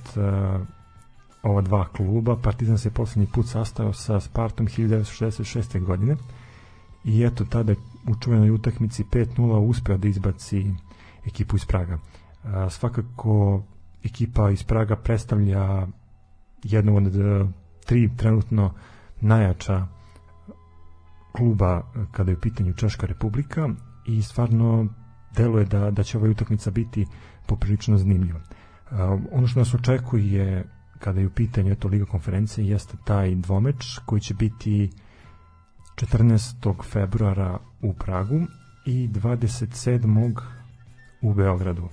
ova 1.42 1.60
dva 1.60 1.88
kluba, 1.88 2.36
Partizan 2.36 2.78
se 2.78 2.90
poslednji 2.90 3.26
put 3.32 3.46
sastao 3.48 3.92
sa 3.92 4.20
Spartom 4.20 4.66
1966. 4.66 5.84
godine 5.84 6.16
i 7.04 7.22
eto 7.24 7.44
tada 7.44 7.74
u 8.06 8.14
čuvenoj 8.20 8.50
utakmici 8.50 9.04
5-0 9.04 9.58
uspeo 9.58 9.96
da 9.96 10.08
izbaci 10.08 10.66
ekipu 11.26 11.56
iz 11.56 11.64
Praga. 11.64 11.98
Svakako 12.70 13.62
ekipa 14.04 14.50
iz 14.50 14.62
Praga 14.62 14.96
predstavlja 14.96 15.86
jednu 16.62 16.96
od 16.96 17.12
tri 17.86 18.10
trenutno 18.16 18.74
najjača 19.20 19.86
kluba 21.32 21.82
kada 22.12 22.30
je 22.30 22.36
u 22.36 22.40
pitanju 22.40 22.72
Češka 22.72 23.06
republika 23.06 23.68
i 24.06 24.22
stvarno 24.22 24.86
deluje 25.36 25.64
da, 25.64 25.90
da 25.90 26.02
će 26.02 26.18
ova 26.18 26.30
utakmica 26.30 26.70
biti 26.70 27.06
poprilično 27.46 27.98
zanimljiva. 27.98 28.40
Uh, 28.40 28.98
ono 29.32 29.46
što 29.46 29.60
nas 29.60 29.74
očekuje 29.74 30.64
kada 30.98 31.20
je 31.20 31.26
u 31.26 31.30
pitanju 31.30 31.72
eto 31.72 31.88
Liga 31.88 32.04
konferencije 32.04 32.68
jeste 32.68 32.96
taj 33.04 33.34
dvomeč 33.34 33.98
koji 34.06 34.20
će 34.20 34.34
biti 34.34 34.90
14. 35.94 36.84
februara 36.84 37.58
u 37.82 37.92
Pragu 37.94 38.40
i 38.86 39.08
27. 39.08 40.40
u 41.22 41.34
Beogradu. 41.34 41.88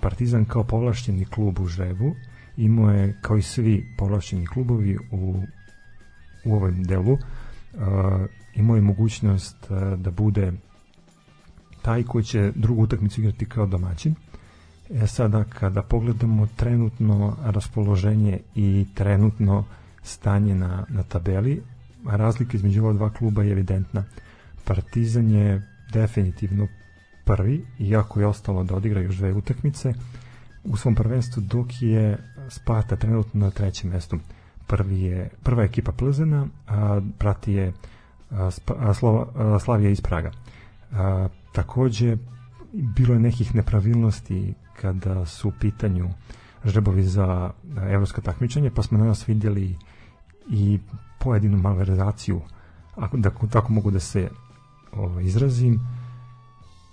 Partizan 0.00 0.44
kao 0.44 0.64
povlašćeni 0.64 1.24
klub 1.24 1.60
u 1.60 1.66
Žrebu 1.66 2.14
imao 2.56 2.90
je 2.90 3.18
kao 3.20 3.36
i 3.36 3.42
svi 3.42 3.94
povlašćeni 3.98 4.46
klubovi 4.46 4.98
u, 5.10 5.42
u 6.44 6.54
ovom 6.54 6.82
delu 6.84 7.18
imao 8.54 8.76
je 8.76 8.82
mogućnost 8.82 9.56
da 9.96 10.10
bude 10.10 10.52
taj 11.82 12.02
koji 12.02 12.24
će 12.24 12.52
drugu 12.54 12.82
utakmicu 12.82 13.20
igrati 13.20 13.46
kao 13.46 13.66
domaćin. 13.66 14.14
E 14.90 15.06
sada 15.06 15.44
kada 15.44 15.82
pogledamo 15.82 16.46
trenutno 16.56 17.36
raspoloženje 17.44 18.38
i 18.54 18.86
trenutno 18.94 19.64
stanje 20.02 20.54
na, 20.54 20.84
na 20.88 21.02
tabeli, 21.02 21.62
razlika 22.06 22.56
između 22.56 22.82
ova 22.82 22.92
dva 22.92 23.10
kluba 23.10 23.42
je 23.42 23.52
evidentna. 23.52 24.04
Partizan 24.64 25.30
je 25.30 25.62
definitivno 25.92 26.68
prvi, 27.28 27.64
iako 27.78 28.20
je 28.20 28.26
ostalo 28.26 28.64
da 28.64 28.76
odigra 28.76 29.00
još 29.00 29.16
dve 29.16 29.32
utakmice 29.32 29.92
u 30.64 30.76
svom 30.76 30.94
prvenstvu, 30.94 31.42
dok 31.42 31.82
je 31.82 32.18
Sparta 32.48 32.96
trenutno 32.96 33.40
na 33.44 33.50
trećem 33.50 33.90
mestu. 33.90 34.18
Prvi 34.66 35.00
je, 35.00 35.28
prva 35.42 35.64
ekipa 35.64 35.92
Plzena, 35.92 36.46
a 36.66 37.00
prati 37.18 37.52
je 37.52 37.72
a, 38.30 38.50
a, 38.78 38.94
Slova, 38.94 39.26
a, 39.34 39.58
Slavija 39.58 39.90
iz 39.90 40.00
Praga. 40.00 40.30
A, 40.92 41.28
takođe, 41.52 42.16
bilo 42.72 43.14
je 43.14 43.20
nekih 43.20 43.54
nepravilnosti 43.54 44.54
kada 44.80 45.26
su 45.26 45.48
u 45.48 45.52
pitanju 45.60 46.08
žrebovi 46.64 47.02
za 47.02 47.50
evropsko 47.90 48.20
takmičenje, 48.20 48.70
pa 48.70 48.82
smo 48.82 48.98
danas 48.98 49.28
vidjeli 49.28 49.76
i 50.50 50.78
pojedinu 51.18 51.58
malverzaciju, 51.58 52.40
ako 52.96 53.16
da 53.16 53.30
tako 53.50 53.72
mogu 53.72 53.90
da 53.90 54.00
se 54.00 54.28
ovaj, 54.92 55.24
izrazim, 55.24 55.80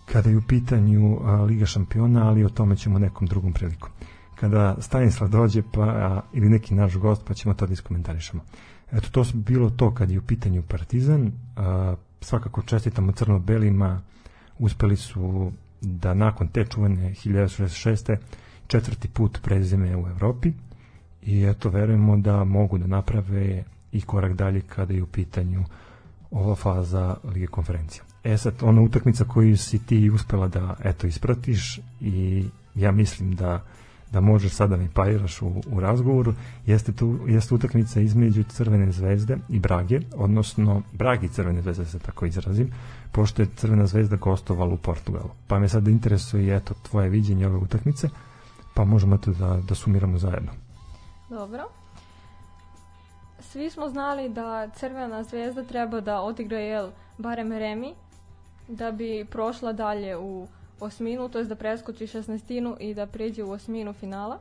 kada 0.06 0.30
je 0.30 0.38
u 0.38 0.42
pitanju 0.42 1.20
Liga 1.48 1.66
šampiona, 1.66 2.28
ali 2.28 2.44
o 2.44 2.50
tome 2.50 2.76
ćemo 2.76 3.00
nekom 3.00 3.28
drugom 3.28 3.54
prilikom. 3.54 3.90
Kada 4.36 4.76
Stanislav 4.80 5.30
dođe 5.30 5.64
pa, 5.74 6.22
ili 6.34 6.50
neki 6.50 6.76
naš 6.76 6.96
gost, 6.96 7.26
pa 7.28 7.34
ćemo 7.34 7.54
to 7.54 7.68
da 7.68 7.74
iskomentarišemo. 7.74 8.44
Eto, 8.92 9.10
to 9.12 9.24
su 9.24 9.38
bilo 9.38 9.70
to 9.70 9.94
kad 9.94 10.12
je 10.12 10.20
u 10.20 10.22
pitanju 10.22 10.64
Partizan. 10.68 11.32
Svakako 12.22 12.62
čestitamo 12.62 13.12
crno-belima, 13.12 14.02
uspeli 14.60 14.98
su 14.98 15.52
da 15.82 16.14
nakon 16.14 16.48
te 16.48 16.66
čuvene 16.66 17.10
1966. 17.10 18.18
četvrti 18.68 19.08
put 19.08 19.40
prezime 19.44 19.96
u 19.98 20.08
Evropi 20.08 20.54
i 21.22 21.44
eto, 21.44 21.70
verujemo 21.70 22.18
da 22.18 22.44
mogu 22.44 22.78
da 22.78 22.88
naprave 22.88 23.64
i 23.92 24.02
korak 24.02 24.34
dalje 24.34 24.62
kada 24.62 24.94
je 24.94 25.04
u 25.04 25.08
pitanju 25.08 25.64
ova 26.32 26.56
faza 26.56 27.16
Lige 27.24 27.48
konferencija. 27.48 28.04
E 28.26 28.38
sad, 28.38 28.54
ona 28.62 28.82
utakmica 28.82 29.24
koju 29.24 29.58
si 29.58 29.86
ti 29.86 30.10
uspela 30.10 30.48
da 30.48 30.76
eto 30.84 31.08
ispratiš 31.08 31.80
i 32.02 32.46
ja 32.76 32.92
mislim 32.92 33.36
da 33.36 33.62
da 34.12 34.22
možeš 34.22 34.52
sada 34.52 34.78
mi 34.78 34.90
pariraš 34.90 35.42
u, 35.42 35.62
u 35.72 35.80
razgovoru, 35.80 36.34
jeste, 36.66 36.92
tu, 36.92 37.20
jeste 37.28 37.56
utakmica 37.56 38.00
između 38.00 38.44
Crvene 38.44 38.92
zvezde 38.92 39.38
i 39.50 39.60
Brage, 39.60 40.00
odnosno 40.16 40.82
Bragi 40.94 41.28
Crvene 41.28 41.62
zvezde, 41.62 41.84
da 41.84 41.90
se 41.90 42.00
tako 42.00 42.26
izrazim, 42.26 42.72
pošto 43.12 43.42
je 43.42 43.48
Crvena 43.56 43.86
zvezda 43.86 44.16
gostovala 44.16 44.74
u 44.74 44.78
Portugalu. 44.78 45.30
Pa 45.48 45.60
me 45.60 45.70
sad 45.70 45.88
interesuje 45.88 46.56
eto, 46.56 46.74
tvoje 46.90 47.10
viđenje 47.10 47.48
ove 47.48 47.58
utakmice, 47.58 48.10
pa 48.74 48.86
možemo 48.86 49.18
to 49.18 49.32
da, 49.32 49.60
da 49.68 49.76
sumiramo 49.76 50.18
zajedno. 50.18 50.52
Dobro. 51.30 51.64
Svi 53.40 53.70
smo 53.70 53.90
znali 53.90 54.30
da 54.30 54.70
Crvena 54.76 55.24
zvezda 55.24 55.64
treba 55.64 56.02
da 56.02 56.22
odigra 56.22 56.60
jel, 56.60 56.90
barem 57.18 57.52
remi, 57.52 57.94
da 58.68 58.92
bi 58.92 59.26
prošla 59.32 59.74
dalje 59.74 60.18
u 60.18 60.48
osminu, 60.80 61.30
to 61.30 61.40
je 61.40 61.46
da 61.46 61.56
preskoči 61.56 62.08
šestnestinu 62.08 62.78
i 62.80 62.94
da 62.94 63.06
pređe 63.06 63.44
u 63.44 63.52
osminu 63.52 63.94
finala. 63.94 64.38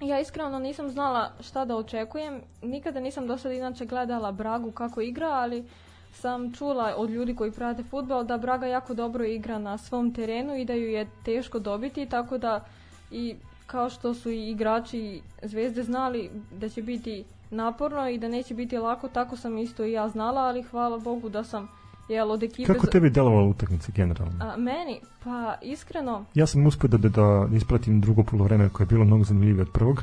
Ja 0.00 0.20
iskreno 0.20 0.58
nisam 0.58 0.90
znala 0.90 1.30
šta 1.40 1.64
da 1.64 1.76
očekujem, 1.76 2.40
nikada 2.62 3.00
nisam 3.00 3.26
do 3.26 3.38
sada 3.38 3.54
inače 3.54 3.86
gledala 3.86 4.32
Bragu 4.32 4.70
kako 4.70 5.00
igra, 5.00 5.28
ali 5.28 5.64
sam 6.12 6.52
čula 6.52 6.94
od 6.96 7.10
ljudi 7.10 7.34
koji 7.36 7.52
prate 7.52 7.82
futbol 7.82 8.24
da 8.24 8.38
Braga 8.38 8.66
jako 8.66 8.94
dobro 8.94 9.24
igra 9.24 9.58
na 9.58 9.78
svom 9.78 10.14
terenu 10.14 10.56
i 10.56 10.64
da 10.64 10.72
ju 10.72 10.88
je 10.88 11.08
teško 11.24 11.58
dobiti, 11.58 12.06
tako 12.06 12.38
da 12.38 12.64
i 13.10 13.36
kao 13.66 13.90
što 13.90 14.14
su 14.14 14.30
i 14.30 14.50
igrači 14.50 15.22
Zvezde 15.42 15.82
znali 15.82 16.30
da 16.52 16.68
će 16.68 16.82
biti 16.82 17.24
naporno 17.50 18.08
i 18.08 18.18
da 18.18 18.28
neće 18.28 18.54
biti 18.54 18.78
lako, 18.78 19.08
tako 19.08 19.36
sam 19.36 19.58
isto 19.58 19.84
i 19.84 19.92
ja 19.92 20.08
znala, 20.08 20.40
ali 20.40 20.62
hvala 20.62 20.98
Bogu 20.98 21.28
da 21.28 21.44
sam 21.44 21.68
jel, 22.08 22.30
od 22.30 22.42
ekipe... 22.42 22.74
Kako 22.74 22.86
tebi 22.86 23.10
delovala 23.10 23.46
utakmica 23.46 23.92
generalno? 23.94 24.32
A, 24.40 24.56
meni? 24.56 25.00
Pa, 25.24 25.54
iskreno... 25.62 26.24
Ja 26.34 26.46
sam 26.46 26.66
uspio 26.66 26.88
da, 26.88 26.98
da, 26.98 27.08
da 27.08 27.56
ispratim 27.56 28.00
drugo 28.00 28.22
polovreme 28.22 28.68
koje 28.68 28.84
je 28.84 28.88
bilo 28.88 29.04
mnogo 29.04 29.24
zanimljivije 29.24 29.62
od 29.62 29.72
prvog. 29.72 30.02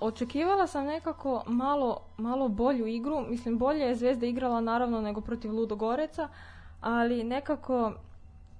Očekivala 0.00 0.66
sam 0.66 0.84
nekako 0.84 1.44
malo, 1.46 2.00
malo 2.18 2.48
bolju 2.48 2.86
igru. 2.86 3.20
Mislim, 3.30 3.58
bolje 3.58 3.80
je 3.80 3.96
Zvezda 3.96 4.26
igrala 4.26 4.60
naravno 4.60 5.00
nego 5.00 5.20
protiv 5.20 5.54
Ludogoreca, 5.54 6.28
ali 6.80 7.24
nekako 7.24 7.92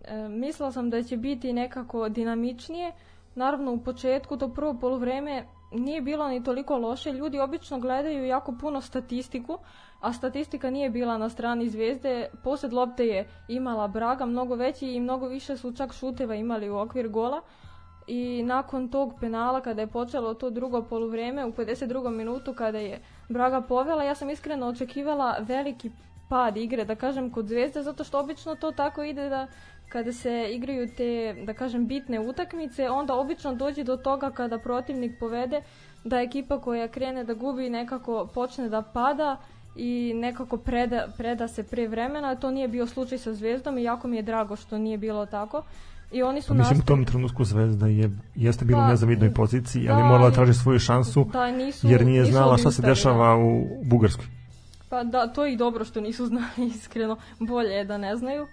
e, 0.04 0.28
mislila 0.28 0.72
sam 0.72 0.90
da 0.90 1.02
će 1.02 1.16
biti 1.16 1.52
nekako 1.52 2.08
dinamičnije. 2.08 2.92
Naravno, 3.34 3.72
u 3.72 3.78
početku, 3.78 4.36
to 4.36 4.48
prvo 4.48 4.74
polovreme 4.80 5.44
nije 5.72 6.00
bilo 6.00 6.28
ni 6.28 6.44
toliko 6.44 6.78
loše. 6.78 7.12
Ljudi 7.12 7.40
obično 7.40 7.78
gledaju 7.78 8.26
jako 8.26 8.54
puno 8.60 8.80
statistiku, 8.80 9.58
a 10.00 10.12
statistika 10.12 10.70
nije 10.70 10.90
bila 10.90 11.18
na 11.18 11.28
strani 11.28 11.68
Zvezde. 11.68 12.28
Posled 12.44 12.72
lopte 12.72 13.06
je 13.06 13.28
imala 13.48 13.88
Braga 13.88 14.26
mnogo 14.26 14.54
veći 14.54 14.86
i 14.86 15.00
mnogo 15.00 15.28
više 15.28 15.56
su 15.56 15.72
čak 15.72 15.92
šuteva 15.92 16.34
imali 16.34 16.70
u 16.70 16.78
okvir 16.78 17.08
gola. 17.08 17.40
I 18.06 18.42
nakon 18.42 18.88
tog 18.88 19.14
penala 19.20 19.60
kada 19.60 19.80
je 19.80 19.86
počelo 19.86 20.34
to 20.34 20.50
drugo 20.50 20.82
poluvreme 20.82 21.44
u 21.44 21.52
52. 21.52 22.10
minutu 22.10 22.54
kada 22.54 22.78
je 22.78 23.02
Braga 23.28 23.60
povela, 23.60 24.04
ja 24.04 24.14
sam 24.14 24.30
iskreno 24.30 24.66
očekivala 24.66 25.36
veliki 25.40 25.90
pad 26.28 26.56
igre, 26.56 26.84
da 26.84 26.94
kažem, 26.94 27.30
kod 27.30 27.46
Zvezde, 27.46 27.82
zato 27.82 28.04
što 28.04 28.20
obično 28.20 28.54
to 28.54 28.72
tako 28.72 29.02
ide 29.02 29.28
da 29.28 29.46
kada 29.88 30.12
se 30.12 30.48
igraju 30.50 30.88
te, 30.96 31.36
da 31.46 31.54
kažem, 31.54 31.86
bitne 31.86 32.20
utakmice, 32.20 32.90
onda 32.90 33.14
obično 33.14 33.54
dođe 33.54 33.84
do 33.84 33.96
toga 33.96 34.30
kada 34.30 34.58
protivnik 34.58 35.18
povede 35.20 35.62
da 36.04 36.20
ekipa 36.20 36.60
koja 36.60 36.88
krene 36.88 37.24
da 37.24 37.34
gubi 37.34 37.70
nekako 37.70 38.28
počne 38.34 38.68
da 38.68 38.82
pada 38.82 39.36
i 39.76 40.12
nekako 40.14 40.56
preda, 40.56 41.08
preda 41.16 41.48
se 41.48 41.62
pre 41.62 41.88
vremena. 41.88 42.34
To 42.34 42.50
nije 42.50 42.68
bio 42.68 42.86
slučaj 42.86 43.18
sa 43.18 43.34
Zvezdom 43.34 43.78
i 43.78 43.82
jako 43.82 44.08
mi 44.08 44.16
je 44.16 44.22
drago 44.22 44.56
što 44.56 44.78
nije 44.78 44.98
bilo 44.98 45.26
tako. 45.26 45.62
I 46.12 46.22
oni 46.22 46.42
su 46.42 46.48
pa 46.48 46.54
mislim, 46.54 46.78
u 46.78 46.82
tom 46.82 47.04
trenutku 47.04 47.44
Zvezda 47.44 47.86
je, 47.86 48.10
jeste 48.34 48.64
bila 48.64 48.80
Da, 48.80 48.86
u 48.86 48.90
nezavidnoj 48.90 49.34
poziciji, 49.34 49.86
da, 49.86 49.92
ali 49.94 50.02
morala 50.02 50.28
da 50.30 50.34
traži 50.34 50.54
svoju 50.54 50.78
šansu, 50.78 51.26
Da, 51.32 51.50
nisu, 51.50 51.88
jer 51.88 52.06
nije 52.06 52.20
nisu 52.20 52.32
znala 52.32 52.56
šta 52.56 52.70
se 52.70 52.82
dešava 52.82 53.36
u 53.36 53.66
Bugarskoj. 53.84 54.24
Da. 54.24 54.38
Pa 54.88 55.04
da, 55.04 55.26
to 55.26 55.44
je 55.44 55.52
i 55.52 55.56
dobro 55.56 55.84
što 55.84 56.00
nisu 56.00 56.26
znali 56.32 56.66
iskreno. 56.76 57.16
Bolje 57.38 57.70
je 57.70 57.84
da 57.84 57.98
ne 57.98 58.16
znaju. 58.16 58.46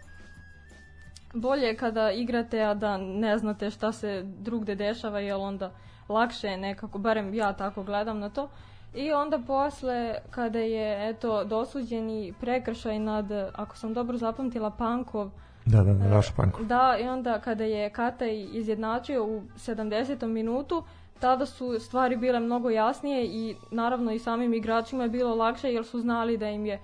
Bolje 1.36 1.68
je 1.68 1.78
kada 1.78 2.12
igrate, 2.12 2.64
a 2.64 2.74
da 2.74 2.98
ne 2.98 3.38
znate 3.38 3.70
šta 3.70 3.92
se 3.92 4.24
drugde 4.24 4.76
dešava, 4.76 5.20
jer 5.20 5.36
onda 5.36 5.72
lakše 6.10 6.48
je 6.48 6.58
nekako, 6.58 6.98
barem 6.98 7.34
ja 7.34 7.54
tako 7.54 7.84
gledam 7.84 8.20
na 8.20 8.30
to. 8.30 8.50
I 8.94 9.12
onda 9.12 9.40
posle, 9.48 10.16
kada 10.30 10.60
je 10.60 11.10
eto, 11.10 11.44
dosuđeni 11.44 12.34
prekršaj 12.40 13.00
nad, 13.00 13.32
ako 13.54 13.78
sam 13.78 13.94
dobro 13.94 14.18
zapamtila, 14.18 14.70
Pankov, 14.70 15.30
Da, 15.66 15.84
da, 15.84 15.94
da, 15.94 16.10
Raša 16.10 16.34
Panko. 16.36 16.64
Da, 16.64 16.98
i 17.02 17.08
onda 17.08 17.40
kada 17.40 17.64
je 17.64 17.90
Kataj 17.90 18.48
izjednačio 18.54 19.26
u 19.26 19.42
70. 19.56 20.28
minutu, 20.28 20.84
tada 21.20 21.46
su 21.46 21.80
stvari 21.80 22.18
bile 22.18 22.40
mnogo 22.40 22.70
jasnije 22.70 23.26
i 23.26 23.56
naravno 23.72 24.12
i 24.12 24.20
samim 24.20 24.54
igračima 24.54 25.04
je 25.04 25.10
bilo 25.10 25.36
lakše 25.36 25.74
jer 25.74 25.86
su 25.86 26.00
znali 26.00 26.38
da 26.38 26.50
im 26.50 26.66
je 26.66 26.80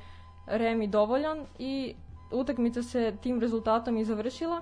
remi 0.48 0.88
dovoljan 0.88 1.46
i 1.60 1.96
utakmica 2.32 2.84
se 2.84 3.14
tim 3.22 3.40
rezultatom 3.40 3.98
i 3.98 4.06
završila. 4.06 4.62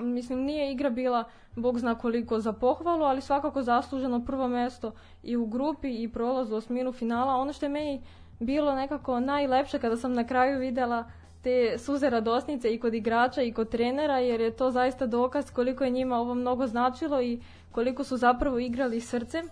Mislim, 0.00 0.38
nije 0.38 0.72
igra 0.72 0.90
bila, 0.90 1.24
bog 1.56 1.78
zna 1.78 1.94
koliko, 1.94 2.40
za 2.40 2.52
pohvalu, 2.52 3.04
ali 3.04 3.20
svakako 3.20 3.62
zasluženo 3.62 4.24
prvo 4.24 4.48
mesto 4.48 4.92
i 5.22 5.36
u 5.36 5.46
grupi 5.46 6.02
i 6.02 6.08
prolaz 6.08 6.52
u 6.52 6.54
osminu 6.54 6.92
finala. 6.92 7.36
Ono 7.36 7.52
što 7.52 7.66
je 7.66 7.70
meni 7.70 8.02
bilo 8.40 8.74
nekako 8.74 9.20
najlepše 9.20 9.78
kada 9.78 9.96
sam 9.96 10.12
na 10.12 10.26
kraju 10.26 10.58
videla 10.60 11.04
te 11.42 11.78
suze 11.78 12.10
radosnice 12.10 12.74
i 12.74 12.80
kod 12.80 12.94
igrača 12.94 13.42
i 13.42 13.52
kod 13.52 13.68
trenera, 13.68 14.18
jer 14.18 14.40
je 14.40 14.56
to 14.56 14.70
zaista 14.70 15.06
dokaz 15.06 15.50
koliko 15.50 15.84
je 15.84 15.90
njima 15.90 16.16
ovo 16.16 16.34
mnogo 16.34 16.66
značilo 16.66 17.22
i 17.22 17.40
koliko 17.72 18.04
su 18.04 18.16
zapravo 18.16 18.58
igrali 18.58 19.00
srcem. 19.00 19.48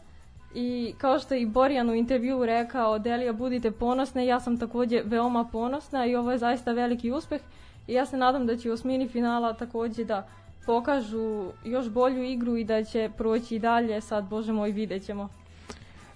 I 0.54 0.94
kao 0.98 1.18
što 1.18 1.34
je 1.34 1.42
i 1.42 1.46
Borjan 1.46 1.90
u 1.90 1.94
intervju 1.94 2.46
rekao, 2.46 2.98
Delija 2.98 3.32
budite 3.32 3.70
ponosne, 3.70 4.26
ja 4.26 4.40
sam 4.40 4.58
takođe 4.58 5.02
veoma 5.04 5.44
ponosna 5.52 6.06
i 6.06 6.16
ovo 6.16 6.32
je 6.32 6.38
zaista 6.38 6.72
veliki 6.72 7.10
uspeh. 7.10 7.40
I 7.86 7.92
ja 7.92 8.06
se 8.06 8.16
nadam 8.16 8.46
da 8.46 8.56
će 8.56 8.70
u 8.70 8.72
osmini 8.72 9.08
finala 9.08 9.54
takođe 9.54 10.04
da 10.04 10.28
pokažu 10.66 11.50
još 11.64 11.88
bolju 11.88 12.22
igru 12.22 12.56
i 12.56 12.64
da 12.64 12.84
će 12.84 13.10
proći 13.16 13.56
i 13.56 13.58
dalje, 13.58 14.00
sad 14.00 14.28
bože 14.28 14.52
moj 14.52 14.70
vidjet 14.70 15.04
ćemo. 15.04 15.28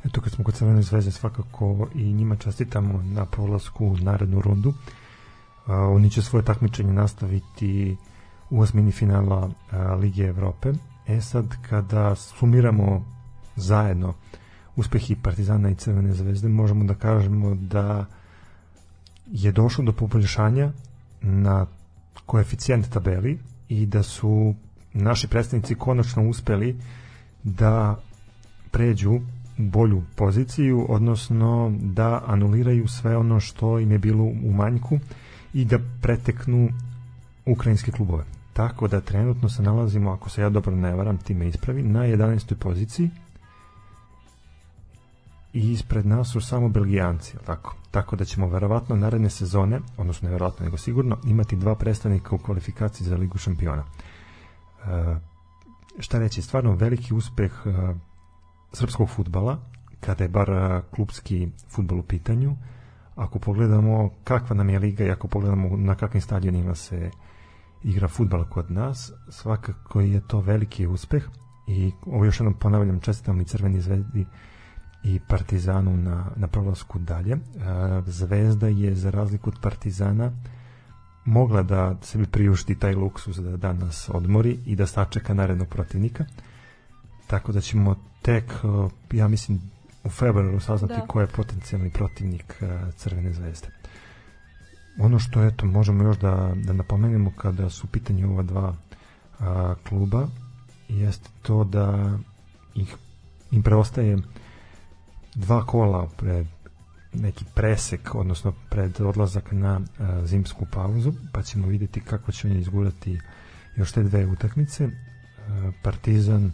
Eto 0.05 0.21
kad 0.21 0.33
smo 0.33 0.45
kod 0.45 0.55
Crvene 0.55 0.83
zvezde 0.83 1.11
svakako 1.11 1.89
i 1.95 2.13
njima 2.13 2.37
čestitamo 2.37 3.03
na 3.03 3.27
prolasku 3.27 3.87
u 3.87 3.97
narednu 3.97 4.41
rundu. 4.41 4.69
Uh, 4.69 4.75
oni 5.67 6.11
će 6.11 6.23
svoje 6.23 6.45
takmičenje 6.45 6.93
nastaviti 6.93 7.97
u 8.51 8.61
osmini 8.61 8.93
finala 8.93 9.47
uh, 9.47 9.53
Lige 10.01 10.23
Evrope. 10.23 10.73
E 11.07 11.21
sad 11.21 11.45
kada 11.69 12.15
sumiramo 12.15 13.16
zajedno 13.57 14.15
uspehi 14.77 15.17
Partizana 15.23 15.71
i 15.71 15.75
Crvene 15.75 16.13
zvezde 16.13 16.49
možemo 16.49 16.85
da 16.85 16.95
kažemo 16.95 17.55
da 17.55 18.07
je 19.27 19.53
došlo 19.53 19.85
do 19.85 19.93
poboljšanja 19.93 20.73
na 21.23 21.67
koeficijent 22.27 22.89
tabeli 22.89 23.39
i 23.69 23.87
da 23.87 24.03
su 24.03 24.55
naši 24.93 25.29
predstavnici 25.29 25.75
konačno 25.75 26.29
uspeli 26.29 26.77
da 27.43 27.97
pređu 28.71 29.13
u 29.13 29.21
bolju 29.59 30.03
poziciju, 30.17 30.87
odnosno 30.89 31.73
da 31.81 32.23
anuliraju 32.27 32.89
sve 32.89 33.17
ono 33.17 33.41
što 33.41 33.79
im 33.79 33.93
je 33.93 33.99
bilo 33.99 34.25
u 34.25 34.53
manjku 34.53 34.99
i 35.55 35.65
da 35.65 35.79
preteknu 36.03 36.69
ukrajinske 37.47 37.91
klubove. 37.91 38.25
Tako 38.53 38.89
da 38.89 39.01
trenutno 39.01 39.49
se 39.49 39.63
nalazimo, 39.63 40.13
ako 40.13 40.31
se 40.31 40.43
ja 40.43 40.49
dobro 40.49 40.77
ne 40.77 40.95
varam, 40.95 41.19
time 41.19 41.49
ispravi, 41.49 41.83
na 41.83 42.01
11. 42.01 42.55
poziciji 42.55 43.11
i 45.53 45.73
ispred 45.73 46.07
nas 46.07 46.33
su 46.33 46.41
samo 46.41 46.69
Belgijanci, 46.69 47.37
tako? 47.47 47.75
Tako 47.91 48.17
da 48.17 48.25
ćemo 48.25 48.49
verovatno 48.49 48.97
naredne 48.97 49.31
sezone, 49.31 49.81
odnosno 49.97 50.29
ne 50.29 50.33
verovatno, 50.33 50.65
nego 50.65 50.77
sigurno, 50.77 51.19
imati 51.25 51.57
dva 51.57 51.75
predstavnika 51.75 52.35
u 52.35 52.39
kvalifikaciji 52.39 53.07
za 53.07 53.17
Ligu 53.17 53.39
šampiona. 53.39 53.85
E, 53.85 55.17
šta 55.99 56.19
reći, 56.19 56.43
stvarno 56.43 56.75
veliki 56.75 57.15
uspeh 57.15 57.53
e, 57.65 57.95
srpskog 58.73 59.09
futbala, 59.11 59.59
kada 60.01 60.25
je 60.25 60.29
bar 60.29 60.51
e, 60.51 60.83
klubski 60.91 61.49
futbol 61.69 61.99
u 61.99 62.03
pitanju, 62.03 62.57
ako 63.15 63.39
pogledamo 63.39 64.11
kakva 64.25 64.57
nam 64.57 64.71
je 64.71 64.79
liga 64.79 65.05
i 65.05 65.11
ako 65.11 65.29
pogledamo 65.29 65.77
na 65.77 65.95
kakvim 65.95 66.21
stadionima 66.21 66.75
se 66.75 67.11
igra 67.83 68.09
futbal 68.09 68.45
kod 68.45 68.71
nas, 68.71 69.13
svakako 69.29 70.01
je 70.01 70.21
to 70.29 70.41
veliki 70.41 70.87
uspeh 70.87 71.25
i 71.67 71.93
ovo 72.07 72.25
još 72.25 72.41
jednom 72.41 72.55
ponavljam 72.55 73.01
čestitam 73.01 73.41
i 73.41 73.45
Crveni 73.45 73.81
zvezdi 73.81 74.27
i 75.07 75.21
Partizanu 75.29 75.97
na, 75.97 76.25
na 76.37 76.47
prolasku 76.47 76.99
dalje. 76.99 77.33
E, 77.33 77.39
Zvezda 78.07 78.69
je 78.69 78.95
za 78.95 79.11
razliku 79.11 79.51
od 79.51 79.57
Partizana 79.63 80.33
mogla 81.25 81.63
da 81.63 81.97
sebi 82.03 82.27
priušti 82.27 82.75
taj 82.75 82.95
luksus 82.95 83.37
da 83.37 83.57
danas 83.57 84.11
odmori 84.13 84.59
i 84.67 84.77
da 84.77 84.87
sačeka 84.87 85.35
narednog 85.35 85.69
protivnika. 85.69 86.25
Tako 87.27 87.53
da 87.53 87.61
ćemo 87.61 87.97
tek, 88.23 88.45
e, 89.13 89.17
ja 89.17 89.29
mislim, 89.29 89.61
u 90.05 90.11
februaru 90.11 90.61
saznati 90.61 91.01
Da. 91.01 91.07
ko 91.07 91.21
je 91.21 91.27
potencijalni 91.27 91.91
protivnik 91.91 92.55
e, 92.61 92.93
Crvene 92.97 93.33
zvezde. 93.33 93.69
Ono 94.99 95.19
što 95.19 95.45
eto 95.45 95.67
možemo 95.67 96.05
još 96.05 96.19
da, 96.19 96.53
da 96.55 96.73
napomenemo 96.73 97.33
kada 97.37 97.71
su 97.71 97.87
u 97.87 97.91
pitanju 97.91 98.33
ova 98.33 98.43
dva 98.43 98.75
a, 99.41 99.75
kluba 99.89 100.29
jeste 100.89 101.29
to 101.43 101.65
da 101.65 102.19
ih 102.75 102.97
im 103.51 103.63
preostaje 103.63 104.19
dva 105.37 105.67
kola 105.67 106.09
pred 106.17 106.47
neki 107.13 107.45
presek, 107.55 108.15
odnosno 108.15 108.53
pred 108.71 109.01
odlazak 109.01 109.53
na 109.53 109.81
a, 109.99 110.27
zimsku 110.27 110.67
pauzu, 110.73 111.13
pa 111.33 111.43
ćemo 111.43 111.67
videti 111.67 112.01
kako 112.01 112.33
će 112.33 112.49
oni 112.49 112.59
izgurati 112.59 113.21
još 113.77 113.93
te 113.93 114.03
dve 114.03 114.27
utakmice. 114.27 114.85
A, 114.85 115.71
Partizan 115.83 116.53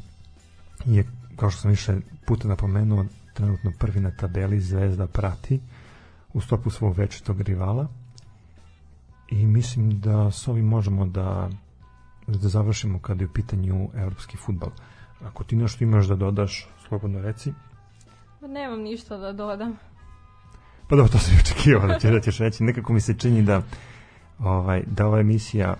je, 0.84 1.06
kao 1.36 1.50
što 1.50 1.60
sam 1.60 1.70
više 1.70 1.96
puta 2.26 2.48
napomenuo, 2.48 3.06
trenutno 3.34 3.72
prvi 3.78 4.00
na 4.00 4.10
tabeli, 4.10 4.60
Zvezda 4.60 5.06
prati 5.06 5.60
u 6.32 6.40
stopu 6.40 6.70
svog 6.70 6.98
večitog 6.98 7.40
rivala 7.40 7.88
i 9.30 9.46
mislim 9.46 10.00
da 10.00 10.30
s 10.30 10.48
ovim 10.48 10.66
možemo 10.66 11.06
da 11.06 11.50
da 12.26 12.48
završimo 12.48 12.98
kada 12.98 13.24
je 13.24 13.28
u 13.28 13.32
pitanju 13.32 13.88
evropski 13.94 14.36
futbal. 14.36 14.70
Ako 15.24 15.44
ti 15.44 15.56
nešto 15.56 15.84
imaš 15.84 16.06
da 16.06 16.16
dodaš, 16.16 16.68
slobodno 16.88 17.20
reci. 17.20 17.52
Nemam 18.48 18.81
ništa 18.81 19.16
da 19.16 19.33
dodam. 19.33 19.76
Pa 20.88 20.96
dobro, 20.96 21.12
to 21.12 21.18
sam 21.18 21.35
i 21.35 21.40
očekivao 21.40 21.87
da, 21.87 21.98
će, 21.98 22.11
da 22.11 22.20
ćeš 22.20 22.38
reći. 22.38 22.64
Nekako 22.64 22.92
mi 22.92 23.00
se 23.00 23.18
čini 23.18 23.42
da 23.42 23.62
ovaj, 24.38 24.83
da 24.87 25.07
ova 25.07 25.20
emisija 25.20 25.74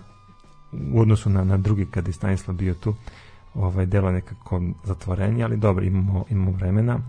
u 0.93 1.01
odnosu 1.01 1.29
na, 1.29 1.43
na 1.43 1.57
drugi 1.57 1.85
kada 1.85 2.09
je 2.09 2.13
Stanislav 2.13 2.57
bio 2.57 2.73
tu 2.73 2.95
ovaj, 3.53 3.85
delo 3.85 4.11
nekako 4.11 4.61
zatvorenje, 4.83 5.43
ali 5.43 5.57
dobro, 5.57 5.85
imamo, 5.85 6.25
imamo 6.29 6.51
vremena. 6.51 6.99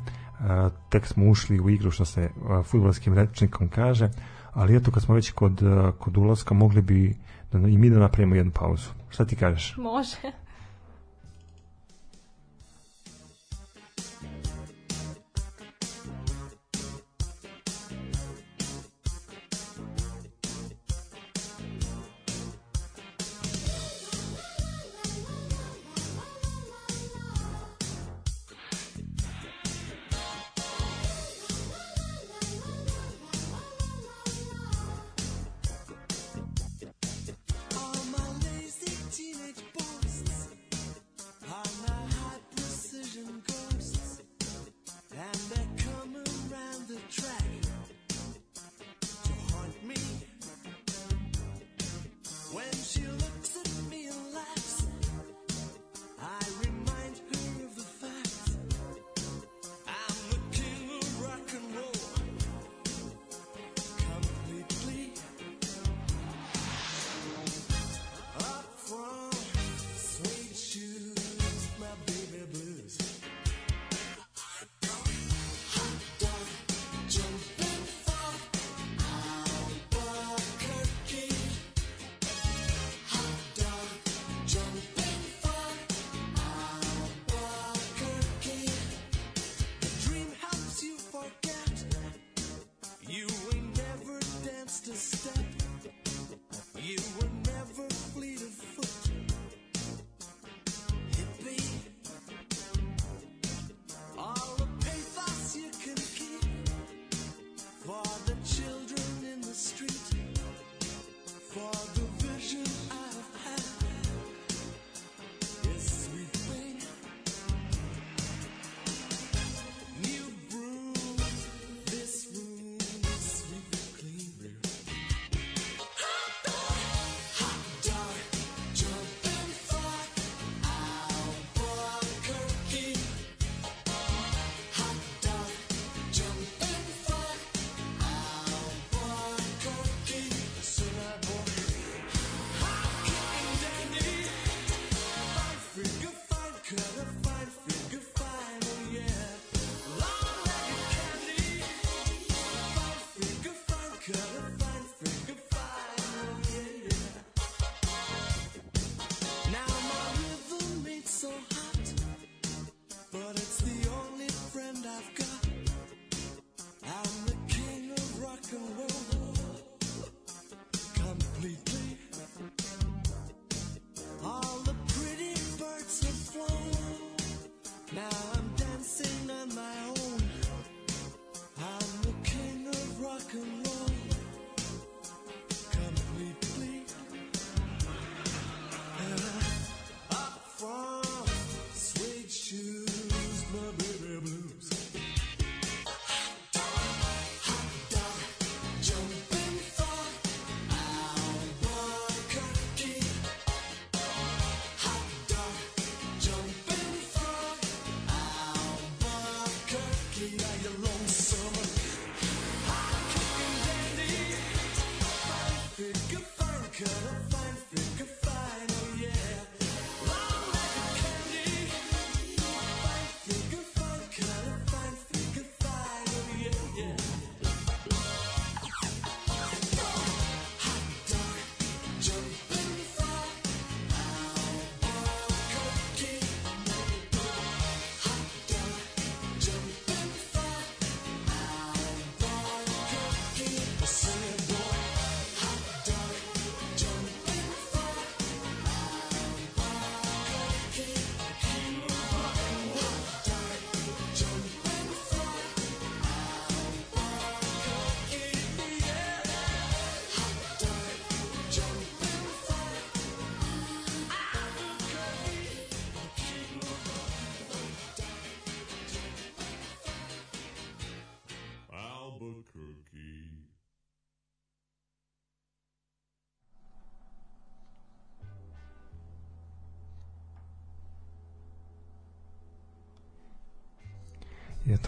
A, 0.40 0.71
tek 0.88 1.07
smo 1.07 1.31
ušli 1.31 1.61
u 1.61 1.71
igru 1.71 1.90
što 1.90 2.05
se 2.05 2.31
a, 2.49 2.62
futbolskim 2.62 3.14
rečnikom 3.14 3.69
kaže, 3.69 4.11
ali 4.53 4.77
eto 4.77 4.90
kad 4.90 5.03
smo 5.03 5.14
već 5.14 5.31
kod, 5.31 5.62
a, 5.62 5.93
kod 5.99 6.17
ulaska 6.17 6.55
mogli 6.55 6.83
bi 6.83 7.17
da, 7.53 7.59
i 7.59 7.79
mi 7.79 7.90
da 7.90 7.99
napravimo 7.99 8.35
jednu 8.35 8.53
pauzu. 8.53 8.88
Šta 9.11 9.25
ti 9.25 9.37
kažeš? 9.37 9.77
Može. 9.77 10.43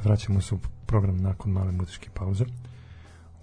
Vraćamo 0.06 0.40
se 0.40 0.54
u 0.54 0.58
program 0.86 1.16
nakon 1.16 1.52
male 1.52 1.72
muzičke 1.72 2.08
pauze. 2.14 2.44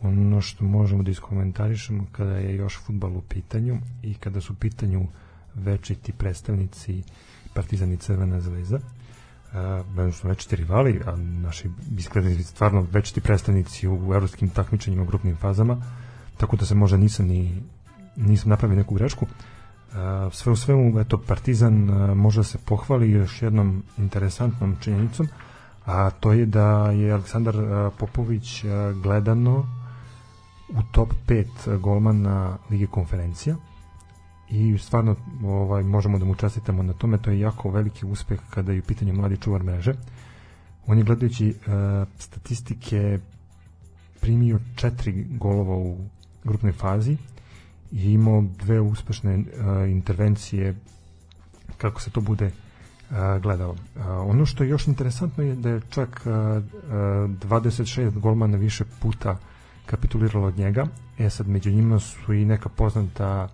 Ono 0.01 0.41
što 0.41 0.65
možemo 0.65 1.03
da 1.03 1.11
iskomentarišemo 1.11 2.05
kada 2.11 2.37
je 2.37 2.55
još 2.55 2.79
futbal 2.85 3.17
u 3.17 3.21
pitanju 3.21 3.77
i 4.01 4.13
kada 4.13 4.41
su 4.41 4.53
u 4.53 4.55
pitanju 4.55 5.07
večiti 5.55 6.11
predstavnici 6.11 7.03
Partizan 7.53 7.93
i 7.93 7.97
Crvena 7.97 8.39
zvezda, 8.41 8.77
uh, 8.77 10.13
su 10.13 10.27
večiti 10.27 10.55
rivali, 10.55 11.01
a 11.05 11.15
naši 11.15 11.69
izgledali 11.97 12.43
stvarno 12.43 12.87
večiti 12.91 13.21
predstavnici 13.21 13.87
u 13.87 14.13
evropskim 14.13 14.49
takmičenjima 14.49 15.03
u 15.03 15.05
grupnim 15.05 15.35
fazama, 15.35 15.77
tako 16.37 16.55
da 16.55 16.65
se 16.65 16.75
možda 16.75 16.97
nisam 16.97 17.25
ni 17.25 17.63
nisam 18.15 18.49
napravio 18.49 18.77
neku 18.77 18.95
grešku. 18.95 19.25
Uh, 19.25 20.33
sve 20.33 20.51
u 20.51 20.55
svemu, 20.55 20.99
eto, 20.99 21.17
Partizan 21.17 21.89
uh, 21.89 22.17
može 22.17 22.39
da 22.39 22.43
se 22.43 22.57
pohvali 22.65 23.11
još 23.11 23.41
jednom 23.41 23.83
interesantnom 23.97 24.75
činjenicom, 24.81 25.27
a 25.85 26.09
to 26.09 26.33
je 26.33 26.45
da 26.45 26.91
je 26.91 27.11
Aleksandar 27.11 27.55
uh, 27.55 27.93
Popović 27.99 28.63
uh, 28.63 28.71
gledano 29.01 29.67
u 30.69 30.81
top 30.91 31.13
5 31.27 31.77
golmana 31.79 32.57
Lige 32.69 32.87
konferencija 32.87 33.55
i 34.49 34.77
stvarno 34.77 35.15
ovaj, 35.43 35.83
možemo 35.83 36.19
da 36.19 36.25
mu 36.25 36.35
čestitamo 36.35 36.83
na 36.83 36.93
tome, 36.93 37.17
to 37.17 37.31
je 37.31 37.39
jako 37.39 37.69
veliki 37.69 38.05
uspeh 38.05 38.39
kada 38.49 38.71
je 38.71 38.79
u 38.79 38.83
pitanju 38.83 39.13
mladi 39.13 39.37
čuvar 39.37 39.63
mreže. 39.63 39.93
On 40.87 40.97
je 40.97 41.03
gledajući 41.03 41.47
uh, 41.47 42.07
statistike 42.19 43.19
primio 44.21 44.59
četiri 44.75 45.25
golova 45.29 45.75
u 45.75 45.97
grupnoj 46.43 46.71
fazi 46.71 47.17
i 47.91 48.11
imao 48.11 48.43
dve 48.59 48.79
uspešne 48.81 49.37
uh, 49.37 49.45
intervencije 49.89 50.75
kako 51.77 52.01
se 52.01 52.09
to 52.09 52.21
bude 52.21 52.51
gledao. 53.41 53.75
Ono 54.25 54.45
što 54.45 54.63
je 54.63 54.69
još 54.69 54.87
interesantno 54.87 55.43
je 55.43 55.55
da 55.55 55.69
je 55.69 55.81
čak 55.89 56.21
uh, 56.25 56.31
uh, 56.31 56.91
26 57.49 58.19
golmana 58.19 58.57
više 58.57 58.83
puta 59.01 59.37
kapituliralo 59.85 60.47
od 60.47 60.57
njega. 60.57 60.87
E 61.17 61.29
sad 61.29 61.47
među 61.47 61.71
njima 61.71 61.99
su 61.99 62.33
i 62.33 62.45
neka 62.45 62.69
poznata 62.69 63.47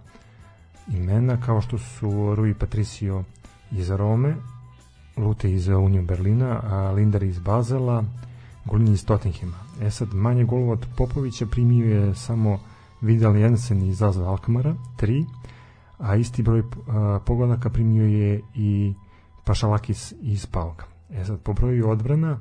imena 0.87 1.37
kao 1.41 1.61
što 1.61 1.77
su 1.77 2.35
Rui 2.35 2.53
Patricio 2.53 3.23
iz 3.71 3.89
Rome, 3.89 4.35
Lute 5.17 5.51
iz 5.51 5.67
Union 5.67 6.05
Berlina, 6.05 6.59
a 6.63 6.91
Lindar 6.91 7.23
iz 7.23 7.39
Bazela, 7.39 8.03
Golini 8.65 8.91
iz 8.91 9.05
Tottenhima. 9.05 9.57
E 9.81 9.91
sad, 9.91 10.13
manje 10.13 10.43
golova 10.43 10.71
od 10.71 10.85
Popovića 10.97 11.45
primio 11.45 11.85
je 11.85 12.15
samo 12.15 12.59
Vidal 13.01 13.35
Jensen 13.35 13.83
iz 13.83 14.01
Azva 14.01 14.29
Alkmara, 14.29 14.75
3, 14.97 15.25
a 15.97 16.15
isti 16.15 16.43
broj 16.43 16.63
pogodaka 17.25 17.69
primio 17.69 18.05
je 18.05 18.41
i 18.55 18.93
Pašalakis 19.49 20.13
iz 20.21 20.45
Palka. 20.45 20.85
E 21.09 21.25
sad, 21.25 21.39
po 21.41 21.53
broju 21.53 21.89
odbrana, 21.89 22.39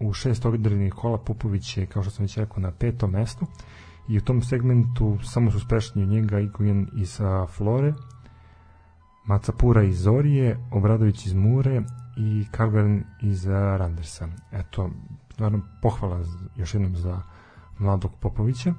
u 0.00 0.12
šest 0.12 0.46
odrednih 0.46 0.94
kola 0.94 1.18
Popović 1.18 1.76
je, 1.76 1.86
kao 1.86 2.02
što 2.02 2.10
sam 2.10 2.24
već 2.24 2.36
rekao, 2.36 2.60
na 2.60 2.70
petom 2.70 3.10
mestu, 3.10 3.46
i 4.08 4.18
u 4.18 4.20
tom 4.20 4.42
segmentu 4.42 5.18
samo 5.24 5.50
su 5.50 5.60
sprešni 5.60 6.06
njega 6.06 6.40
Igujen 6.40 6.88
iz 6.96 7.20
Flore, 7.56 7.92
Macapura 9.26 9.82
iz 9.82 10.00
Zorije, 10.00 10.58
Obradović 10.70 11.26
iz 11.26 11.34
Mure 11.34 11.82
i 12.16 12.46
Kargaren 12.50 13.04
iz 13.22 13.46
Randersa. 13.46 14.28
Eto, 14.52 14.90
stvarno 15.32 15.60
pohvala 15.82 16.24
još 16.56 16.74
jednom 16.74 16.96
za 16.96 17.22
mladog 17.78 18.10
Popovića. 18.20 18.74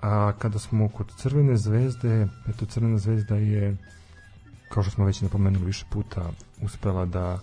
A 0.00 0.32
kada 0.38 0.58
smo 0.58 0.88
kod 0.88 1.14
Crvene 1.16 1.56
zvezde, 1.56 2.28
eto 2.48 2.66
Crvena 2.66 2.98
zvezda 2.98 3.36
je 3.36 3.76
kao 4.68 4.82
što 4.82 4.92
smo 4.92 5.04
već 5.04 5.20
napomenuli 5.20 5.66
više 5.66 5.86
puta 5.90 6.30
uspela 6.62 7.06
da 7.06 7.38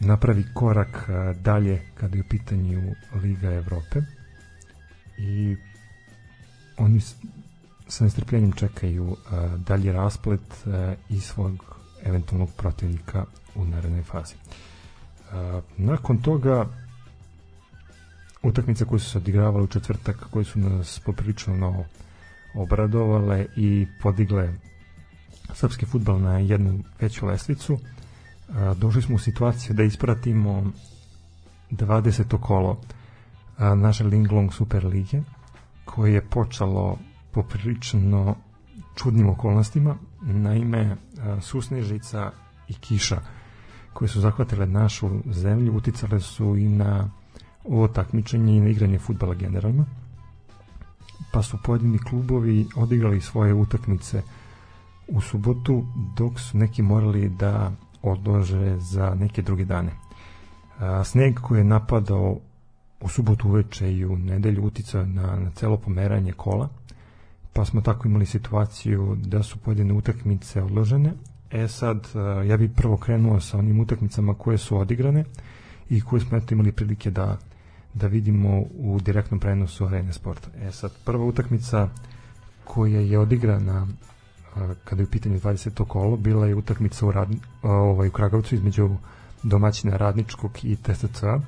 napravi 0.00 0.44
korak 0.54 1.08
dalje 1.36 1.82
kada 1.94 2.16
je 2.16 2.22
u 2.22 2.28
pitanju 2.28 2.82
Liga 3.14 3.50
Evrope 3.52 4.00
i 5.18 5.56
oni 6.76 7.00
sa 7.88 8.04
nestrpljenjem 8.04 8.52
čekaju 8.52 9.16
dalji 9.58 9.92
rasplet 9.92 10.64
i 11.08 11.20
svog 11.20 11.76
eventualnog 12.04 12.50
protivnika 12.56 13.24
u 13.54 13.64
narednoj 13.64 14.02
fazi. 14.02 14.34
Nakon 15.76 16.18
toga 16.18 16.66
utakmice 18.42 18.84
koje 18.84 19.00
su 19.00 19.10
se 19.10 19.18
odigravale 19.18 19.64
u 19.64 19.66
četvrtak 19.66 20.16
koje 20.30 20.44
su 20.44 20.58
nas 20.58 21.00
poprilično 21.00 21.84
obradovale 22.54 23.46
i 23.56 23.86
podigle 24.02 24.54
srpski 25.54 25.86
futbal 25.86 26.20
na 26.20 26.38
jednu 26.38 26.78
veću 27.00 27.26
lestvicu 27.26 27.74
uh, 27.74 27.80
došli 28.76 29.02
smo 29.02 29.14
u 29.14 29.18
situaciju 29.18 29.74
da 29.74 29.82
ispratimo 29.82 30.72
20. 31.70 32.40
kolo 32.40 32.80
a, 33.58 33.74
naše 33.74 34.04
Linglong 34.04 34.52
Super 34.52 34.86
Lige 34.86 35.22
koje 35.84 36.12
je 36.12 36.28
počelo 36.28 36.98
poprilično 37.30 38.36
čudnim 38.94 39.28
okolnostima 39.28 39.96
naime 40.22 40.96
a, 41.20 41.40
susnežica 41.40 42.30
i 42.68 42.74
kiša 42.74 43.20
koje 43.92 44.08
su 44.08 44.20
zahvatile 44.20 44.66
našu 44.66 45.10
zemlju 45.30 45.76
uticale 45.76 46.20
su 46.20 46.56
i 46.56 46.68
na 46.68 47.10
ovo 47.64 47.88
takmičenje 47.88 48.56
i 48.56 48.60
na 48.60 48.68
igranje 48.68 48.98
futbala 48.98 49.34
generalno 49.34 49.84
pa 51.32 51.42
su 51.42 51.58
pojedini 51.64 51.98
klubovi 51.98 52.66
odigrali 52.76 53.20
svoje 53.20 53.54
utakmice 53.54 54.22
u 55.08 55.20
subotu 55.20 55.86
dok 56.16 56.40
su 56.40 56.58
neki 56.58 56.82
morali 56.82 57.28
da 57.28 57.72
odlože 58.02 58.76
za 58.78 59.14
neke 59.14 59.42
druge 59.42 59.64
dane. 59.64 59.90
Sneg 61.04 61.34
koji 61.34 61.58
je 61.58 61.64
napadao 61.64 62.38
u 63.00 63.08
subotu 63.08 63.48
uveče 63.48 63.92
i 63.92 64.04
u 64.04 64.16
nedelju 64.16 64.64
uticao 64.64 65.06
na, 65.06 65.36
na 65.36 65.50
celo 65.50 65.76
pomeranje 65.76 66.32
kola, 66.32 66.68
pa 67.52 67.64
smo 67.64 67.80
tako 67.80 68.08
imali 68.08 68.26
situaciju 68.26 69.16
da 69.24 69.42
su 69.42 69.58
pojedine 69.58 69.92
utakmice 69.92 70.62
odložene. 70.62 71.12
E 71.50 71.68
sad, 71.68 72.08
ja 72.46 72.56
bih 72.56 72.70
prvo 72.76 72.96
krenuo 72.96 73.40
sa 73.40 73.58
onim 73.58 73.80
utakmicama 73.80 74.34
koje 74.34 74.58
su 74.58 74.78
odigrane 74.78 75.24
i 75.90 76.00
koje 76.00 76.20
smo 76.20 76.38
eto 76.38 76.54
imali 76.54 76.72
prilike 76.72 77.10
da, 77.10 77.38
da 77.94 78.06
vidimo 78.06 78.58
u 78.78 79.00
direktnom 79.00 79.40
prenosu 79.40 79.86
Arene 79.86 80.12
Sporta. 80.12 80.48
E 80.62 80.72
sad, 80.72 80.92
prva 81.04 81.24
utakmica 81.24 81.88
koja 82.64 83.00
je 83.00 83.18
odigrana 83.18 83.86
kada 84.84 85.02
je 85.02 85.06
u 85.06 85.10
pitanju 85.10 85.40
20. 85.40 85.84
kolo, 85.84 86.16
bila 86.16 86.46
je 86.46 86.54
utakmica 86.54 87.06
u, 87.06 87.12
Radni, 87.12 87.38
ovaj, 87.62 88.08
u 88.08 88.12
Kragovcu 88.12 88.54
između 88.54 88.90
domaćina 89.42 89.96
Radničkog 89.96 90.50
i 90.62 90.76
TSC-a 90.76 91.40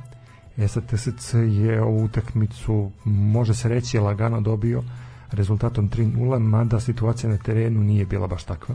E 0.56 0.68
sad 0.68 0.86
TSC 0.86 1.34
je 1.34 1.82
ovu 1.82 2.04
utakmicu, 2.04 2.90
može 3.04 3.54
se 3.54 3.68
reći, 3.68 3.98
lagano 3.98 4.40
dobio 4.40 4.82
rezultatom 5.30 5.90
3-0, 5.90 6.38
mada 6.38 6.80
situacija 6.80 7.30
na 7.30 7.38
terenu 7.38 7.80
nije 7.80 8.06
bila 8.06 8.26
baš 8.26 8.44
takva. 8.44 8.74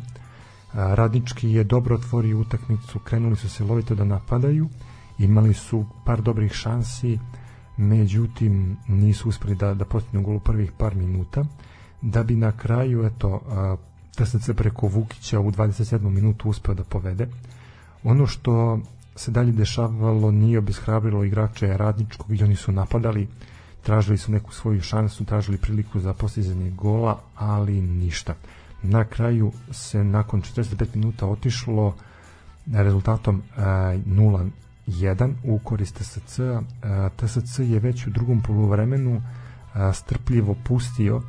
Radnički 0.74 1.52
je 1.52 1.64
dobro 1.64 1.96
otvorio 1.96 2.40
utakmicu, 2.40 3.00
krenuli 3.00 3.36
su 3.36 3.50
se 3.50 3.64
lovito 3.64 3.96
da 3.96 4.04
napadaju, 4.04 4.70
imali 5.20 5.54
su 5.54 5.86
par 6.06 6.22
dobrih 6.22 6.52
šansi, 6.52 7.20
međutim 7.78 8.78
nisu 8.88 9.30
uspeli 9.30 9.56
da, 9.56 9.74
da 9.74 9.86
postignu 9.86 10.22
gol 10.22 10.36
u 10.36 10.40
prvih 10.40 10.72
par 10.72 10.96
minuta, 10.96 11.44
da 12.02 12.24
bi 12.24 12.36
na 12.36 12.52
kraju, 12.52 13.06
eto, 13.06 13.42
TSC 14.16 14.50
preko 14.58 14.88
Vukića 14.88 15.40
u 15.40 15.52
27. 15.52 16.10
minutu 16.10 16.50
uspeo 16.50 16.74
da 16.74 16.84
povede. 16.84 17.28
Ono 18.04 18.28
što 18.28 18.80
se 19.16 19.32
dalje 19.32 19.52
dešavalo 19.52 20.32
nije 20.32 20.60
obishrabrilo 20.60 21.24
igrače 21.24 21.78
radničkog 21.78 22.40
i 22.40 22.44
oni 22.44 22.56
su 22.56 22.72
napadali 22.72 23.28
tražili 23.84 24.18
su 24.18 24.32
neku 24.32 24.54
svoju 24.54 24.82
šansu 24.82 25.26
tražili 25.26 25.58
priliku 25.58 26.00
za 26.00 26.14
postizanje 26.14 26.70
gola 26.72 27.20
ali 27.36 27.82
ništa 27.82 28.36
na 28.84 29.06
kraju 29.06 29.52
se 29.72 30.04
nakon 30.04 30.42
45 30.42 30.96
minuta 30.96 31.28
otišlo 31.28 31.96
rezultatom 32.74 33.42
e, 33.58 33.62
0-1 34.88 35.34
u 35.44 35.60
korist 35.60 35.96
TSC 35.96 36.40
e, 36.40 36.62
TSC 37.16 37.60
je 37.60 37.80
već 37.80 38.08
u 38.08 38.10
drugom 38.10 38.42
poluvremenu 38.42 39.22
e, 39.76 39.94
strpljivo 39.94 40.56
pustio 40.64 41.22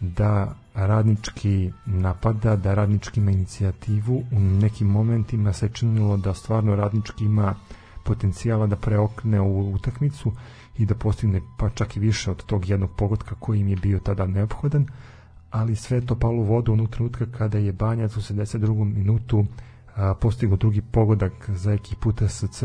da 0.00 0.54
radnički 0.74 1.72
napada, 1.86 2.56
da 2.56 2.74
radnički 2.74 3.20
ima 3.20 3.30
inicijativu, 3.30 4.24
u 4.32 4.40
nekim 4.40 4.86
momentima 4.86 5.52
se 5.52 5.68
činilo 5.68 6.16
da 6.16 6.34
stvarno 6.34 6.76
radnički 6.76 7.24
ima 7.24 7.54
potencijala 8.04 8.66
da 8.66 8.76
preokne 8.76 9.40
ovu 9.40 9.72
utakmicu 9.74 10.32
i 10.78 10.86
da 10.86 10.94
postigne 10.94 11.40
pa 11.58 11.70
čak 11.70 11.96
i 11.96 12.00
više 12.00 12.30
od 12.30 12.44
tog 12.44 12.68
jednog 12.68 12.90
pogotka 12.96 13.34
koji 13.34 13.60
im 13.60 13.68
je 13.68 13.76
bio 13.76 13.98
tada 13.98 14.26
neophodan, 14.26 14.86
ali 15.50 15.76
sve 15.76 16.00
to 16.00 16.14
palo 16.14 16.36
u 16.36 16.44
vodu 16.44 16.72
u 16.72 16.86
trenutka 16.86 17.26
kada 17.38 17.58
je 17.58 17.72
Banjac 17.72 18.16
u 18.16 18.20
72. 18.20 18.84
minutu 18.94 19.46
postigao 20.20 20.56
drugi 20.56 20.82
pogodak 20.82 21.50
za 21.50 21.72
ekipu 21.72 22.12
TSC 22.12 22.62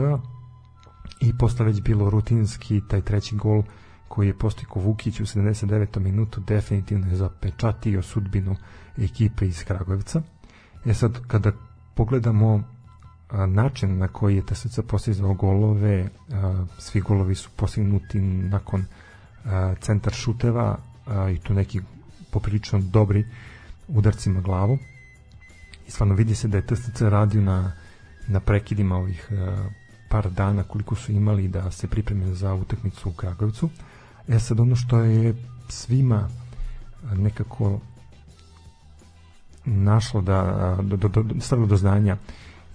i 1.21 1.37
posle 1.37 1.65
već 1.65 1.81
bilo 1.81 2.09
rutinski 2.09 2.81
taj 2.89 3.01
treći 3.01 3.35
gol 3.35 3.63
koji 4.11 4.27
je 4.27 4.37
postikao 4.37 4.81
Vukić 4.81 5.19
u 5.19 5.23
79. 5.23 5.99
minutu 5.99 6.41
definitivno 6.41 7.07
je 7.07 7.15
zapečatio 7.15 8.01
sudbinu 8.01 8.55
ekipe 8.97 9.47
iz 9.47 9.63
Kragujevca. 9.63 10.21
E 10.85 10.93
sad, 10.93 11.19
kada 11.27 11.51
pogledamo 11.95 12.63
način 13.47 13.97
na 13.97 14.07
koji 14.07 14.35
je 14.35 14.45
TSC 14.45 14.79
postizao 14.87 15.33
golove, 15.33 16.09
svi 16.77 17.01
golovi 17.01 17.35
su 17.35 17.49
postignuti 17.55 18.21
nakon 18.21 18.85
centar 19.79 20.13
šuteva 20.13 20.77
i 21.35 21.39
tu 21.39 21.53
neki 21.53 21.81
poprilično 22.31 22.79
dobri 22.79 23.25
udarcima 23.87 24.41
glavu 24.41 24.77
i 25.87 25.91
stvarno 25.91 26.15
vidi 26.15 26.35
se 26.35 26.47
da 26.47 26.57
je 26.57 26.65
TSC 26.65 27.01
radio 27.01 27.41
na, 27.41 27.71
na 28.27 28.39
prekidima 28.39 28.95
ovih 28.95 29.29
par 30.09 30.29
dana 30.29 30.63
koliko 30.63 30.95
su 30.95 31.11
imali 31.11 31.47
da 31.47 31.71
se 31.71 31.87
pripreme 31.87 32.33
za 32.33 32.53
utakmicu 32.53 33.09
u 33.09 33.13
Kragujevcu. 33.13 33.69
E 34.31 34.39
sad 34.39 34.59
ono 34.59 34.75
što 34.75 34.99
je 34.99 35.35
svima 35.69 36.29
nekako 37.15 37.79
našlo 39.65 40.21
da 40.21 40.77
do, 40.83 40.97
do, 40.97 41.07
do, 41.07 41.41
stavilo 41.41 41.67
do 41.67 41.77
znanja 41.77 42.17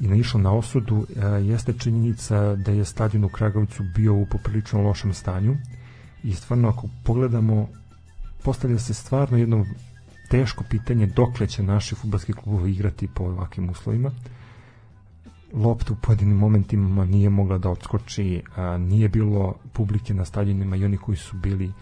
i 0.01 0.09
naišlo 0.09 0.41
na 0.41 0.53
osudu 0.53 1.07
a, 1.17 1.27
jeste 1.27 1.73
činjenica 1.73 2.55
da 2.55 2.73
je 2.73 2.85
stadion 2.85 3.25
u 3.25 3.29
Kragovicu 3.29 3.83
bio 3.95 4.15
u 4.15 4.27
poprilično 4.27 4.83
lošem 4.83 5.15
stanju 5.15 5.57
i 6.23 6.35
stvarno 6.35 6.69
ako 6.69 6.89
pogledamo 7.05 7.69
postavlja 8.43 8.79
se 8.79 8.95
stvarno 8.95 9.39
jedno 9.39 9.67
teško 10.31 10.65
pitanje 10.71 11.07
dokle 11.07 11.47
će 11.47 11.63
naši 11.63 11.95
futbalski 11.95 12.33
klubovi 12.33 12.73
igrati 12.73 13.09
po 13.09 13.25
ovakvim 13.25 13.71
uslovima 13.71 14.11
lopta 15.57 15.93
u 15.93 15.97
pojedinim 15.97 16.37
momentima 16.37 17.05
nije 17.05 17.31
mogla 17.31 17.59
da 17.59 17.71
odskoči, 17.71 18.43
a, 18.57 18.79
nije 18.79 19.09
bilo 19.09 19.55
publike 19.73 20.15
na 20.15 20.25
stadionima 20.25 20.77
i 20.77 20.85
oni 20.85 20.97
koji 20.97 21.17
su 21.17 21.37
bili 21.37 21.73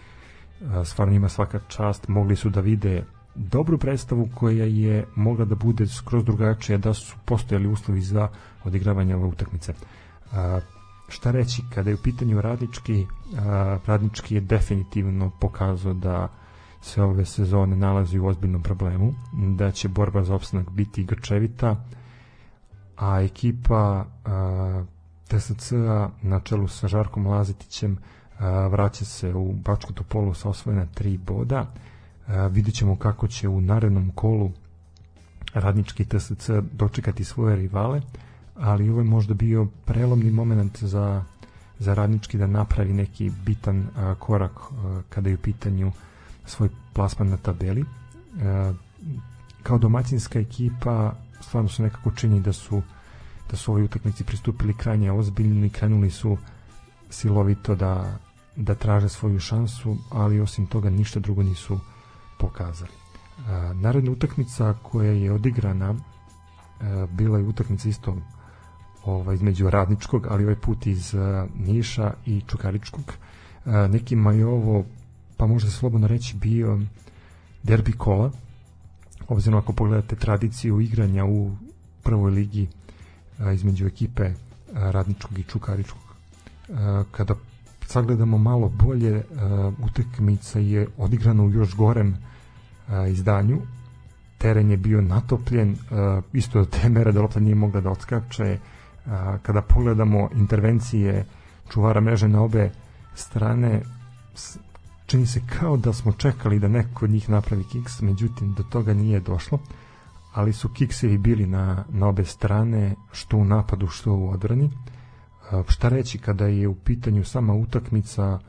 a, 0.69 0.85
stvarno 0.85 1.13
njima 1.13 1.29
svaka 1.29 1.59
čast, 1.67 2.07
mogli 2.07 2.35
su 2.35 2.49
da 2.49 2.61
vide 2.61 3.03
dobru 3.35 3.77
predstavu 3.77 4.29
koja 4.35 4.65
je 4.65 5.05
mogla 5.15 5.45
da 5.45 5.55
bude 5.55 5.87
skroz 5.87 6.23
drugačija 6.25 6.77
da 6.77 6.93
su 6.93 7.15
postojali 7.25 7.67
uslovi 7.67 8.01
za 8.01 8.27
odigravanje 8.63 9.15
ove 9.15 9.25
utakmice. 9.25 9.73
A, 10.31 10.59
šta 11.07 11.31
reći, 11.31 11.61
kada 11.73 11.89
je 11.89 11.95
u 11.95 12.03
pitanju 12.03 12.41
radnički, 12.41 13.05
a, 13.37 13.77
radnički 13.85 14.35
je 14.35 14.41
definitivno 14.41 15.31
pokazao 15.39 15.93
da 15.93 16.27
se 16.81 17.03
ove 17.03 17.25
sezone 17.25 17.75
nalazi 17.75 18.19
u 18.19 18.27
ozbiljnom 18.27 18.61
problemu, 18.61 19.13
da 19.57 19.71
će 19.71 19.87
borba 19.87 20.23
za 20.23 20.35
opstanak 20.35 20.69
biti 20.69 21.03
grčevita, 21.03 21.85
a 22.97 23.21
ekipa 23.21 24.05
TSC-a 25.27 26.09
na 26.21 26.39
čelu 26.39 26.67
sa 26.67 26.87
Žarkom 26.87 27.27
Lazetićem 27.27 27.97
a, 28.39 28.67
vraća 28.67 29.05
se 29.05 29.33
u 29.33 29.53
Bačku 29.53 29.93
Topolu 29.93 30.33
sa 30.33 30.49
osvojena 30.49 30.85
tri 30.85 31.17
boda. 31.17 31.65
Vidjet 32.51 32.75
ćemo 32.75 32.95
kako 32.95 33.27
će 33.27 33.47
u 33.47 33.61
narednom 33.61 34.11
kolu 34.15 34.51
radnički 35.53 36.05
TSC 36.05 36.49
dočekati 36.71 37.23
svoje 37.23 37.55
rivale, 37.55 38.01
ali 38.55 38.89
ovo 38.89 38.99
je 38.99 39.03
možda 39.05 39.33
bio 39.33 39.67
prelomni 39.85 40.31
moment 40.31 40.83
za, 40.83 41.23
za 41.79 41.93
radnički 41.93 42.37
da 42.37 42.47
napravi 42.47 42.93
neki 42.93 43.31
bitan 43.45 43.87
korak 44.19 44.51
kada 45.09 45.29
je 45.29 45.35
u 45.35 45.37
pitanju 45.37 45.91
svoj 46.45 46.69
plasman 46.93 47.29
na 47.29 47.37
tabeli. 47.37 47.85
Kao 49.63 49.77
domaćinska 49.77 50.39
ekipa 50.39 51.13
stvarno 51.45 51.69
su 51.69 51.83
nekako 51.83 52.11
čini 52.11 52.41
da 52.41 52.53
su 52.53 52.81
da 53.51 53.57
su 53.57 53.71
ovoj 53.71 53.83
utakmici 53.83 54.23
pristupili 54.23 54.73
krajnje 54.73 55.11
ozbiljno 55.11 55.65
i 55.65 55.69
krenuli 55.69 56.11
su 56.11 56.37
silovito 57.09 57.75
da, 57.75 58.17
da 58.55 58.75
traže 58.75 59.09
svoju 59.09 59.39
šansu, 59.39 59.97
ali 60.09 60.39
osim 60.39 60.67
toga 60.67 60.89
ništa 60.89 61.19
drugo 61.19 61.43
nisu 61.43 61.79
pokazali. 62.39 62.91
A, 63.47 63.73
naredna 63.73 64.11
utakmica 64.11 64.73
koja 64.83 65.11
je 65.11 65.31
odigrana 65.31 65.95
a, 66.81 67.07
bila 67.11 67.37
je 67.37 67.43
utakmica 67.43 67.89
isto 67.89 68.17
ovaj, 69.05 69.35
između 69.35 69.69
radničkog, 69.69 70.27
ali 70.29 70.43
ovaj 70.43 70.55
put 70.55 70.87
iz 70.87 71.15
a, 71.15 71.47
Niša 71.55 72.13
i 72.25 72.41
Čukaričkog. 72.47 73.13
A, 73.65 73.87
nekima 73.87 74.33
je 74.33 74.45
ovo, 74.45 74.85
pa 75.37 75.45
može 75.45 75.71
se 75.71 75.77
slobodno 75.77 76.07
reći, 76.07 76.37
bio 76.37 76.79
derbi 77.63 77.91
kola, 77.91 78.31
obzirom 79.27 79.59
ako 79.59 79.73
pogledate 79.73 80.15
tradiciju 80.15 80.81
igranja 80.81 81.25
u 81.25 81.51
prvoj 82.03 82.31
ligi 82.31 82.67
a, 83.39 83.51
između 83.51 83.87
ekipe 83.87 84.23
a, 84.25 84.33
Radničkog 84.91 85.39
i 85.39 85.43
Čukaričkog. 85.43 86.01
A, 86.69 87.03
kada 87.11 87.35
sagledamo 87.85 88.37
malo 88.37 88.69
bolje, 88.69 89.17
a, 89.17 89.71
utekmica 89.83 90.59
je 90.59 90.87
odigrana 90.97 91.43
u 91.43 91.51
još 91.51 91.75
gorem 91.75 92.17
a, 92.87 93.07
izdanju. 93.07 93.61
Teren 94.37 94.71
je 94.71 94.77
bio 94.77 95.01
natopljen, 95.01 95.75
a, 95.91 96.21
isto 96.33 96.59
do 96.59 96.65
te 96.65 96.89
mere 96.89 97.11
da 97.11 97.21
lopta 97.21 97.39
nije 97.39 97.55
mogla 97.55 97.81
da 97.81 97.89
odskače. 97.89 98.57
A, 99.05 99.37
kada 99.41 99.61
pogledamo 99.61 100.29
intervencije 100.35 101.25
čuvara 101.69 102.01
mreže 102.01 102.27
na 102.27 102.41
obe 102.41 102.71
strane, 103.15 103.81
čini 105.05 105.27
se 105.27 105.41
kao 105.59 105.77
da 105.77 105.93
smo 105.93 106.11
čekali 106.11 106.59
da 106.59 106.67
neko 106.67 107.05
od 107.05 107.11
njih 107.11 107.29
napravi 107.29 107.63
kiks, 107.63 108.01
međutim 108.01 108.53
do 108.53 108.63
toga 108.63 108.93
nije 108.93 109.19
došlo 109.19 109.59
ali 110.35 110.53
su 110.53 110.69
kiksevi 110.69 111.17
bili 111.17 111.45
na, 111.47 111.85
na 111.89 112.07
obe 112.07 112.25
strane, 112.25 112.95
što 113.11 113.37
u 113.37 113.45
napadu, 113.45 113.87
što 113.87 114.13
u 114.13 114.29
odbrani. 114.29 114.71
Šta 115.67 115.89
reći 115.89 116.17
kada 116.17 116.47
je 116.47 116.67
u 116.67 116.75
pitanju 116.75 117.23
sama 117.23 117.53
utakmica, 117.53 118.39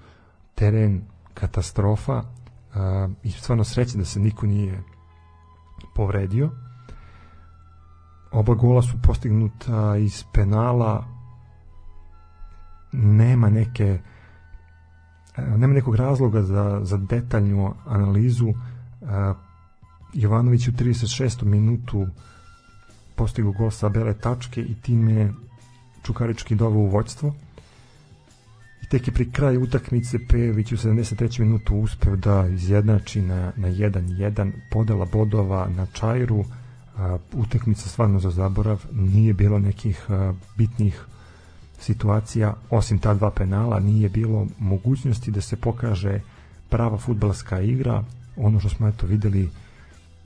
teren, 0.55 1.03
katastrofa 1.35 2.23
i 3.23 3.31
stvarno 3.31 3.65
sreće 3.65 3.99
da 3.99 4.05
se 4.05 4.21
niko 4.21 4.47
nije 4.47 4.83
povredio. 5.95 6.51
Oba 8.33 8.55
gola 8.55 8.83
su 8.83 8.97
postignuta 9.03 9.97
iz 9.97 10.25
penala, 10.33 11.05
nema 12.93 13.51
neke 13.51 14.01
nema 15.37 15.75
nekog 15.75 15.95
razloga 15.95 16.43
za, 16.43 16.81
za 16.83 16.97
detaljnu 16.97 17.75
analizu 17.87 18.53
Jovanović 20.13 20.69
u 20.69 20.73
36. 20.73 21.45
minutu 21.45 22.07
postigao 23.17 23.53
gol 23.53 23.71
sa 23.71 23.89
bele 23.89 24.15
tačke 24.15 24.61
i 24.61 24.75
time 24.75 25.33
Čukarički 26.03 26.55
doveo 26.55 26.79
u 26.79 26.89
vođstvo. 26.89 27.35
I 28.83 28.87
tek 28.89 29.09
je 29.09 29.15
pri 29.15 29.31
kraju 29.31 29.63
utakmice 29.63 30.19
Pejović 30.29 30.73
u 30.73 30.77
73. 30.77 31.41
minutu 31.41 31.77
uspeo 31.77 32.17
da 32.17 32.47
izjednači 32.49 33.23
na, 33.23 33.53
na 33.57 33.69
1-1 33.69 34.53
podela 34.71 35.07
bodova 35.13 35.69
na 35.77 35.87
Čajru. 35.87 36.45
A, 36.97 37.19
utakmica 37.33 37.89
stvarno 37.89 38.21
za 38.21 38.31
zaborav 38.31 38.85
nije 38.93 39.35
bilo 39.35 39.59
nekih 39.59 40.07
bitnih 40.57 41.05
situacija 41.87 42.55
osim 42.71 42.99
ta 42.99 43.15
dva 43.15 43.31
penala 43.31 43.81
nije 43.81 44.09
bilo 44.09 44.47
mogućnosti 44.59 45.31
da 45.31 45.41
se 45.41 45.57
pokaže 45.57 46.21
prava 46.69 46.99
futbalska 46.99 47.61
igra 47.61 48.05
ono 48.37 48.61
što 48.61 48.69
smo 48.69 48.89
eto 48.89 49.07
videli 49.07 49.51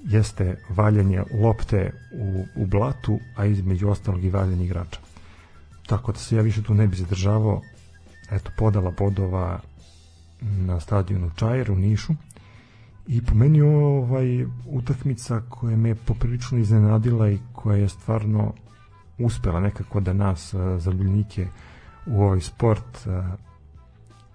jeste 0.04 0.56
valjanje 0.68 1.22
lopte 1.42 1.92
u, 2.12 2.44
u 2.56 2.66
blatu, 2.66 3.18
a 3.36 3.46
između 3.46 3.88
ostalog 3.88 4.24
i 4.24 4.30
valjanje 4.30 4.64
igrača. 4.64 5.00
Tako 5.86 6.12
da 6.12 6.18
se 6.18 6.36
ja 6.36 6.42
više 6.42 6.62
tu 6.62 6.74
ne 6.74 6.86
bi 6.86 6.96
zadržavao. 6.96 7.60
Eto, 8.30 8.50
podala 8.56 8.90
bodova 8.90 9.60
na 10.40 10.80
stadionu 10.80 11.30
Čajer 11.36 11.70
u 11.70 11.76
Nišu. 11.76 12.12
I 13.06 13.22
po 13.24 13.34
meni 13.34 13.60
ovaj 13.60 14.44
utakmica 14.66 15.42
koja 15.48 15.76
me 15.76 15.94
poprilično 15.94 16.58
iznenadila 16.58 17.30
i 17.30 17.38
koja 17.52 17.76
je 17.76 17.88
stvarno 17.88 18.52
uspela 19.20 19.60
nekako 19.60 20.00
da 20.00 20.12
nas 20.12 20.54
zaljubnike 20.78 21.48
u 22.06 22.22
ovaj 22.22 22.40
sport 22.40 23.06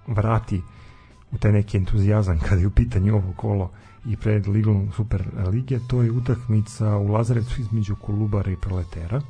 vrati 0.07 0.61
u 1.31 1.38
taj 1.38 1.51
neki 1.51 1.77
entuzijazam 1.77 2.39
kada 2.39 2.61
je 2.61 2.67
u 2.67 2.71
pitanju 2.71 3.15
ovo 3.15 3.33
kolo 3.36 3.71
i 4.05 4.17
pred 4.17 4.47
Ligom 4.47 4.91
Super 4.95 5.23
Lige, 5.51 5.79
to 5.88 6.01
je 6.01 6.11
utakmica 6.11 6.97
u 6.97 7.07
Lazarevcu 7.07 7.61
između 7.61 7.95
Kolubara 7.95 8.51
i 8.51 8.55
Proletera. 8.55 9.17
E, 9.17 9.21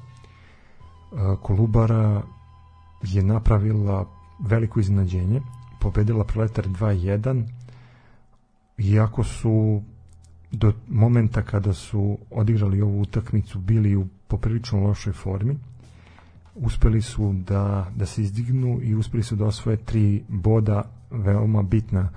Kolubara 1.42 2.22
je 3.02 3.24
napravila 3.24 4.06
veliko 4.40 4.80
iznenađenje, 4.80 5.42
pobedila 5.80 6.24
Proletar 6.24 6.68
2-1, 6.68 7.44
iako 8.78 9.24
su 9.24 9.82
do 10.58 10.74
momenta 10.88 11.42
kada 11.42 11.74
su 11.74 12.18
odigrali 12.32 12.82
ovu 12.82 13.02
utakmicu 13.02 13.60
bili 13.60 13.96
u 13.96 14.08
poprilično 14.28 14.80
lošoj 14.80 15.14
formi, 15.14 15.58
uspeli 16.56 17.02
su 17.02 17.34
da, 17.34 17.92
da 17.96 18.06
se 18.06 18.22
izdignu 18.22 18.80
i 18.84 18.96
uspeli 18.96 19.24
su 19.24 19.36
da 19.36 19.46
osvoje 19.46 19.78
tri 19.78 20.24
boda 20.28 20.84
veoma 21.12 21.64
bitna 21.64 22.10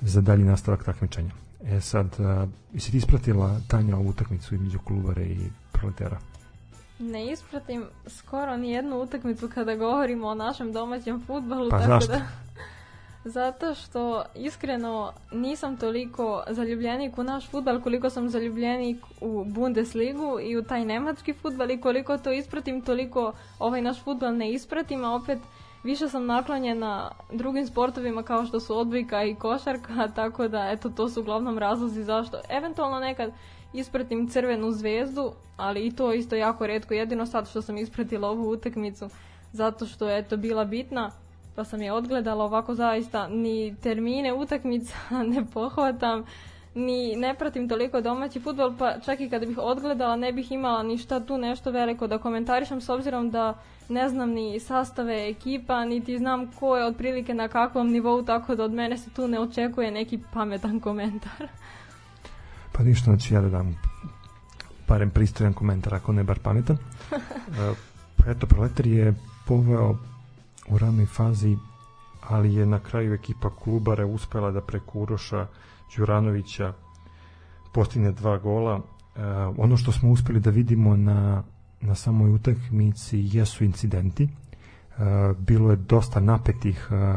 za 0.00 0.20
dalji 0.20 0.44
nastavak 0.44 0.84
takmičenja. 0.84 1.30
E 1.64 1.80
sad, 1.80 2.06
uh, 2.06 2.48
jesi 2.72 2.90
ti 2.90 2.96
ispratila 2.96 3.60
Tanja 3.68 3.96
ovu 3.96 4.08
utakmicu 4.08 4.54
između 4.54 4.78
Kolubare 4.78 5.24
i 5.24 5.38
Proletera? 5.72 6.18
Ne 6.98 7.32
ispratim 7.32 7.84
skoro 8.06 8.56
ni 8.56 8.70
jednu 8.70 8.96
utakmicu 8.96 9.48
kada 9.54 9.76
govorimo 9.76 10.26
o 10.26 10.34
našem 10.34 10.72
domaćem 10.72 11.22
futbalu, 11.26 11.70
Pa 11.70 11.78
tako 11.78 11.90
zašto? 11.90 12.12
da 12.12 12.20
Zato 13.28 13.74
što 13.74 14.24
iskreno 14.34 15.12
nisam 15.32 15.76
toliko 15.76 16.42
zaljubljenik 16.50 17.18
u 17.18 17.24
naš 17.24 17.50
futbal 17.50 17.80
koliko 17.80 18.10
sam 18.10 18.28
zaljubljenik 18.28 18.96
u 19.20 19.44
Bundesligu 19.44 20.40
i 20.42 20.56
u 20.56 20.62
taj 20.62 20.84
nemački 20.84 21.32
futbal 21.32 21.70
i 21.70 21.80
koliko 21.80 22.18
to 22.18 22.32
ispratim 22.32 22.82
toliko 22.82 23.32
ovaj 23.58 23.82
naš 23.82 24.02
futbal 24.02 24.36
ne 24.36 24.52
ispratim, 24.52 25.04
a 25.04 25.14
opet 25.14 25.38
više 25.84 26.08
sam 26.08 26.26
naklonjena 26.26 27.10
drugim 27.32 27.66
sportovima 27.66 28.22
kao 28.22 28.46
što 28.46 28.60
su 28.60 28.78
odbojka 28.78 29.24
i 29.24 29.34
košarka, 29.34 30.08
tako 30.16 30.48
da 30.48 30.70
eto 30.70 30.88
to 30.88 31.08
su 31.08 31.20
uglavnom 31.20 31.58
razlozi 31.58 32.02
zašto. 32.02 32.40
Eventualno 32.48 32.98
nekad 33.00 33.32
ispratim 33.72 34.28
crvenu 34.28 34.72
zvezdu, 34.72 35.32
ali 35.56 35.86
i 35.86 35.96
to 35.96 36.12
isto 36.12 36.36
jako 36.36 36.66
redko, 36.66 36.94
jedino 36.94 37.26
sad 37.26 37.48
što 37.48 37.62
sam 37.62 37.78
ispratila 37.78 38.30
ovu 38.30 38.50
utakmicu 38.50 39.08
zato 39.52 39.86
što 39.86 40.08
je 40.08 40.18
eto 40.18 40.36
bila 40.36 40.64
bitna, 40.64 41.10
pa 41.56 41.64
sam 41.64 41.82
je 41.82 41.92
odgledala 41.92 42.44
ovako 42.44 42.74
zaista 42.74 43.28
ni 43.28 43.76
termine 43.82 44.34
utakmica 44.34 44.96
ne 45.34 45.44
pohvatam, 45.54 46.24
ni 46.74 47.16
ne 47.16 47.34
pratim 47.34 47.68
toliko 47.68 48.00
domaći 48.00 48.40
futbol, 48.40 48.74
pa 48.78 49.00
čak 49.04 49.20
i 49.20 49.30
kada 49.30 49.46
bih 49.46 49.58
odgledala 49.58 50.16
ne 50.16 50.32
bih 50.32 50.52
imala 50.52 50.82
ništa 50.82 51.20
tu 51.20 51.38
nešto 51.38 51.70
veliko 51.70 52.06
da 52.06 52.18
komentarišem 52.18 52.80
s 52.80 52.88
obzirom 52.88 53.30
da 53.30 53.54
ne 53.88 54.08
znam 54.08 54.30
ni 54.30 54.60
sastave 54.60 55.28
ekipa, 55.28 55.84
niti 55.84 56.18
znam 56.18 56.52
ko 56.52 56.76
je 56.76 56.84
otprilike 56.84 57.34
na 57.34 57.48
kakvom 57.48 57.90
nivou, 57.90 58.22
tako 58.22 58.54
da 58.54 58.64
od 58.64 58.72
mene 58.72 58.98
se 58.98 59.10
tu 59.10 59.28
ne 59.28 59.40
očekuje 59.40 59.90
neki 59.90 60.18
pametan 60.32 60.80
komentar. 60.86 61.48
Pa 62.72 62.82
ništa, 62.82 63.04
znači 63.04 63.34
ja 63.34 63.40
da 63.40 63.48
dam 63.48 63.76
barem 64.88 65.10
pristojan 65.10 65.52
komentar, 65.52 65.94
ako 65.94 66.12
ne 66.12 66.24
bar 66.24 66.38
pametan. 66.38 66.76
E, 68.26 68.30
eto, 68.30 68.46
Proletar 68.46 68.86
je 68.86 69.14
poveo 69.46 69.96
u 70.68 70.78
ranoj 70.78 71.06
fazi, 71.06 71.56
ali 72.28 72.54
je 72.54 72.66
na 72.66 72.78
kraju 72.78 73.14
ekipa 73.14 73.50
Klubare 73.62 74.04
uspela 74.04 74.50
da 74.50 74.60
preko 74.60 74.98
Uroša 74.98 75.46
Đuranovića 75.96 76.72
postigne 77.72 78.12
dva 78.12 78.38
gola. 78.38 78.80
E, 79.16 79.20
ono 79.56 79.76
što 79.76 79.92
smo 79.92 80.10
uspeli 80.10 80.40
da 80.40 80.50
vidimo 80.50 80.96
na, 80.96 81.42
na 81.80 81.94
samoj 81.94 82.30
utakmici 82.30 83.28
jesu 83.32 83.64
incidenti. 83.64 84.24
E, 84.24 84.28
bilo 85.38 85.70
je 85.70 85.76
dosta 85.76 86.20
napetih 86.20 86.88
e, 86.90 87.16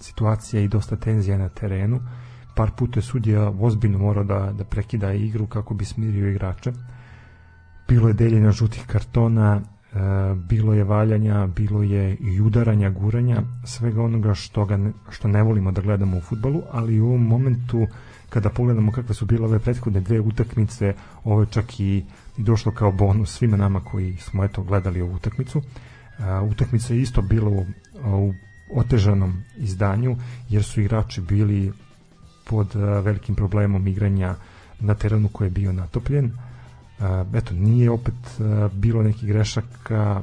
situacija 0.00 0.62
i 0.62 0.68
dosta 0.68 0.96
tenzija 0.96 1.38
na 1.38 1.48
terenu. 1.48 2.00
Par 2.54 2.70
puta 2.76 2.98
je 2.98 3.02
sudija 3.02 3.52
ozbiljno 3.60 3.98
morao 3.98 4.24
da, 4.24 4.52
da 4.52 4.64
prekida 4.64 5.12
igru 5.12 5.46
kako 5.46 5.74
bi 5.74 5.84
smirio 5.84 6.30
igrače. 6.30 6.72
Bilo 7.88 8.08
je 8.08 8.14
deljenja 8.14 8.52
žutih 8.52 8.86
kartona, 8.86 9.60
bilo 10.48 10.74
je 10.74 10.84
valjanja, 10.84 11.46
bilo 11.46 11.82
je 11.82 12.16
i 12.20 12.40
udaranja, 12.40 12.90
guranja, 12.90 13.42
svega 13.64 14.02
onoga 14.02 14.34
što, 14.34 14.64
ga 14.64 14.76
ne, 14.76 14.92
što 15.10 15.28
ne 15.28 15.42
volimo 15.42 15.72
da 15.72 15.80
gledamo 15.80 16.16
u 16.16 16.20
futbalu, 16.20 16.62
ali 16.72 17.00
u 17.00 17.06
ovom 17.06 17.26
momentu 17.26 17.86
kada 18.28 18.50
pogledamo 18.50 18.92
kakve 18.92 19.14
su 19.14 19.26
bile 19.26 19.46
ove 19.46 19.58
prethodne 19.58 20.00
dve 20.00 20.20
utakmice, 20.20 20.94
ovo 21.24 21.40
je 21.40 21.46
čak 21.46 21.80
i, 21.80 22.04
i 22.38 22.42
došlo 22.42 22.72
kao 22.72 22.92
bonus 22.92 23.38
svima 23.38 23.56
nama 23.56 23.80
koji 23.80 24.16
smo 24.16 24.44
eto 24.44 24.62
gledali 24.62 25.00
ovu 25.00 25.14
utakmicu. 25.14 25.62
E, 26.18 26.40
utakmica 26.40 26.94
je 26.94 27.00
isto 27.00 27.22
bila 27.22 27.50
u, 27.50 27.66
u 28.04 28.34
otežanom 28.74 29.42
izdanju 29.56 30.16
jer 30.48 30.64
su 30.64 30.80
igrači 30.80 31.20
bili 31.20 31.72
pod 32.46 32.76
e, 32.76 32.78
velikim 32.78 33.34
problemom 33.34 33.86
igranja 33.86 34.34
na 34.80 34.94
terenu 34.94 35.28
koji 35.28 35.46
je 35.46 35.50
bio 35.50 35.72
natopljen 35.72 36.32
eto, 37.34 37.54
nije 37.54 37.90
opet 37.90 38.14
bilo 38.72 39.02
nekih 39.02 39.28
grešaka 39.28 40.22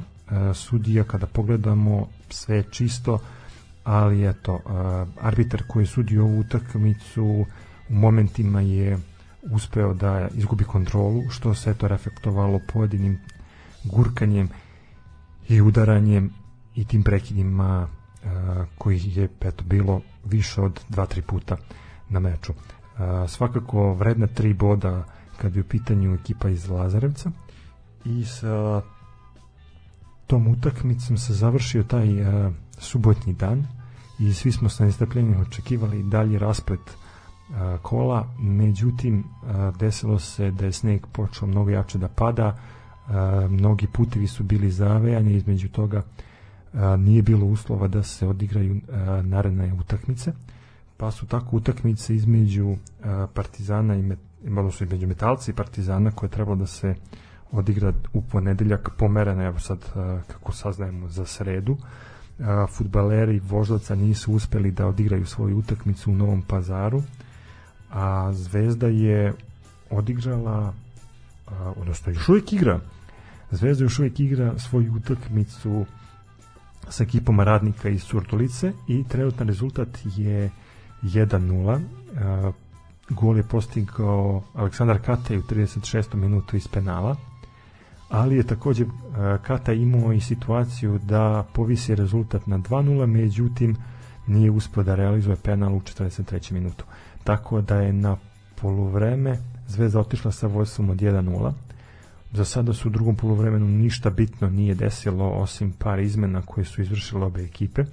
sudija 0.54 1.04
kada 1.04 1.26
pogledamo 1.26 2.08
sve 2.30 2.62
čisto 2.70 3.18
ali 3.84 4.28
eto, 4.28 4.60
arbitar 5.20 5.62
koji 5.68 5.82
je 5.82 5.86
sudio 5.86 6.24
ovu 6.24 6.38
utakmicu 6.40 7.24
u 7.24 7.46
momentima 7.88 8.60
je 8.60 8.98
uspeo 9.50 9.94
da 9.94 10.28
izgubi 10.34 10.64
kontrolu, 10.64 11.22
što 11.30 11.54
se 11.54 11.74
to 11.74 11.88
reflektovalo 11.88 12.60
pojedinim 12.72 13.18
gurkanjem 13.84 14.48
i 15.48 15.60
udaranjem 15.60 16.30
i 16.74 16.84
tim 16.84 17.02
prekidima 17.02 17.88
koji 18.78 19.00
je 19.04 19.28
eto, 19.40 19.64
bilo 19.64 20.00
više 20.24 20.60
od 20.60 20.80
2-3 20.90 21.20
puta 21.20 21.56
na 22.08 22.20
meču. 22.20 22.52
Svakako 23.28 23.94
vredna 23.94 24.26
tri 24.26 24.54
boda 24.54 25.04
kad 25.40 25.56
je 25.56 25.62
u 25.62 25.64
pitanju 25.64 26.14
ekipa 26.14 26.48
iz 26.48 26.68
Lazarevca. 26.68 27.30
I 28.04 28.24
sa 28.24 28.82
tom 30.26 30.48
utakmicom 30.48 31.18
se 31.18 31.34
završio 31.34 31.82
taj 31.82 32.20
uh, 32.20 32.52
subotnji 32.78 33.32
dan 33.32 33.66
i 34.18 34.32
svi 34.32 34.52
smo 34.52 34.68
sa 34.68 34.84
nestrpljenjem 34.84 35.40
očekivali 35.40 36.02
dalji 36.02 36.38
rasplet 36.38 36.80
uh, 36.80 37.80
kola, 37.82 38.28
međutim 38.38 39.18
uh, 39.18 39.76
desilo 39.76 40.18
se 40.18 40.50
da 40.50 40.64
je 40.64 40.72
sneg 40.72 41.06
počeo 41.12 41.48
mnogo 41.48 41.70
jače 41.70 41.98
da 41.98 42.08
pada, 42.08 42.46
uh, 43.06 43.50
mnogi 43.50 43.86
putevi 43.86 44.26
su 44.26 44.44
bili 44.44 44.70
zavejani, 44.70 45.34
između 45.34 45.68
toga 45.68 46.02
uh, 46.72 46.80
nije 46.98 47.22
bilo 47.22 47.46
uslova 47.46 47.88
da 47.88 48.02
se 48.02 48.26
odigraju 48.26 48.74
uh, 48.74 49.24
naredne 49.24 49.74
utakmice, 49.80 50.32
pa 50.96 51.10
su 51.10 51.26
tako 51.26 51.56
utakmice 51.56 52.14
između 52.14 52.66
uh, 52.66 52.76
Partizana 53.34 53.94
i 53.94 54.02
Met 54.02 54.18
imalo 54.44 54.70
su 54.70 54.84
i 54.84 54.86
među 54.86 55.06
metalci 55.06 55.50
i 55.50 55.54
partizana 55.54 56.10
koje 56.10 56.28
je 56.28 56.32
trebalo 56.32 56.56
da 56.56 56.66
se 56.66 56.94
odigra 57.52 57.92
u 58.12 58.22
ponedeljak 58.22 58.90
pomerene, 58.98 59.44
evo 59.44 59.58
sad 59.58 59.78
kako 60.26 60.52
saznajemo 60.52 61.08
za 61.08 61.26
sredu. 61.26 61.76
Futbaleri 62.70 63.40
Voždovca 63.40 63.94
nisu 63.94 64.32
uspeli 64.32 64.70
da 64.70 64.86
odigraju 64.86 65.26
svoju 65.26 65.58
utakmicu 65.58 66.10
u 66.10 66.14
Novom 66.14 66.42
pazaru 66.42 67.02
a 67.90 68.32
Zvezda 68.32 68.86
je 68.86 69.32
odigrala 69.90 70.74
odnosno 71.76 72.12
još 72.12 72.28
uvijek 72.28 72.52
igra 72.52 72.80
Zvezda 73.50 73.84
još 73.84 73.98
uvijek 73.98 74.20
igra 74.20 74.58
svoju 74.58 74.94
utakmicu 74.94 75.86
sa 76.88 77.04
ekipom 77.04 77.40
radnika 77.40 77.88
iz 77.88 78.02
Surdulice 78.02 78.72
i 78.88 79.04
trenutan 79.08 79.48
rezultat 79.48 79.88
je 80.16 80.50
1-0 81.06 82.52
Gol 83.08 83.36
je 83.36 83.42
postigao 83.42 84.42
Aleksandar 84.54 84.98
Katej 85.02 85.38
u 85.38 85.42
36. 85.42 86.14
minutu 86.14 86.56
iz 86.56 86.68
penala, 86.68 87.16
ali 88.08 88.36
je 88.36 88.42
takođe 88.42 88.84
Kata 89.42 89.72
imao 89.72 90.12
i 90.12 90.20
situaciju 90.20 90.98
da 90.98 91.44
povisi 91.52 91.94
rezultat 91.94 92.46
na 92.46 92.58
2-0, 92.58 93.06
međutim 93.06 93.76
nije 94.26 94.50
uspio 94.50 94.82
da 94.82 94.94
realizuje 94.94 95.36
penal 95.36 95.74
u 95.74 95.80
43. 95.80 96.52
minutu. 96.52 96.84
Tako 97.24 97.60
da 97.60 97.80
je 97.80 97.92
na 97.92 98.16
poluvreme 98.60 99.38
Zvezda 99.68 100.00
otišla 100.00 100.32
sa 100.32 100.46
vojstvom 100.46 100.90
od 100.90 100.96
1-0. 100.96 101.52
Za 102.32 102.44
sada 102.44 102.72
su 102.72 102.88
u 102.88 102.90
drugom 102.90 103.16
poluvremenu 103.16 103.66
ništa 103.66 104.10
bitno 104.10 104.50
nije 104.50 104.74
desilo 104.74 105.30
osim 105.30 105.72
par 105.72 105.98
izmena 105.98 106.42
koje 106.42 106.64
su 106.64 106.82
izvršile 106.82 107.24
obe 107.24 107.42
ekipe 107.44 107.84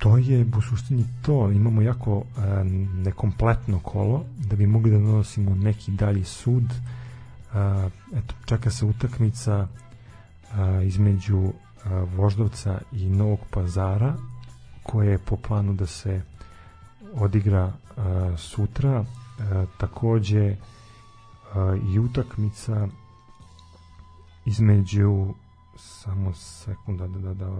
to 0.00 0.16
je 0.16 0.46
u 0.58 0.60
suštini 0.60 1.04
to, 1.22 1.50
imamo 1.50 1.82
jako 1.82 2.22
e, 2.22 2.64
nekompletno 3.04 3.80
kolo 3.80 4.24
da 4.38 4.56
bi 4.56 4.66
mogli 4.66 4.90
da 4.90 4.98
donosimo 4.98 5.54
neki 5.54 5.92
dalji 5.92 6.24
sud. 6.24 6.64
E, 6.64 6.76
eto, 8.16 8.34
čeka 8.44 8.70
se 8.70 8.84
utakmica 8.84 9.66
e, 9.66 10.86
između 10.86 11.44
e, 11.44 11.52
Voždovca 12.16 12.80
i 12.92 13.10
Novog 13.10 13.38
pazara 13.50 14.14
koje 14.82 15.10
je 15.10 15.18
po 15.18 15.36
planu 15.36 15.72
da 15.72 15.86
se 15.86 16.22
odigra 17.14 17.72
e, 17.72 18.00
sutra. 18.36 19.04
E, 19.04 19.66
takođe 19.78 20.44
e, 20.46 20.56
i 21.92 21.98
utakmica 21.98 22.88
između 24.44 25.34
samo 25.76 26.32
sekunda 26.34 27.06
da, 27.06 27.18
da, 27.18 27.34
da, 27.34 27.50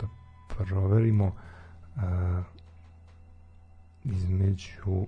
da 0.00 0.06
proverimo 0.48 1.32
a, 1.96 2.42
između 4.04 5.06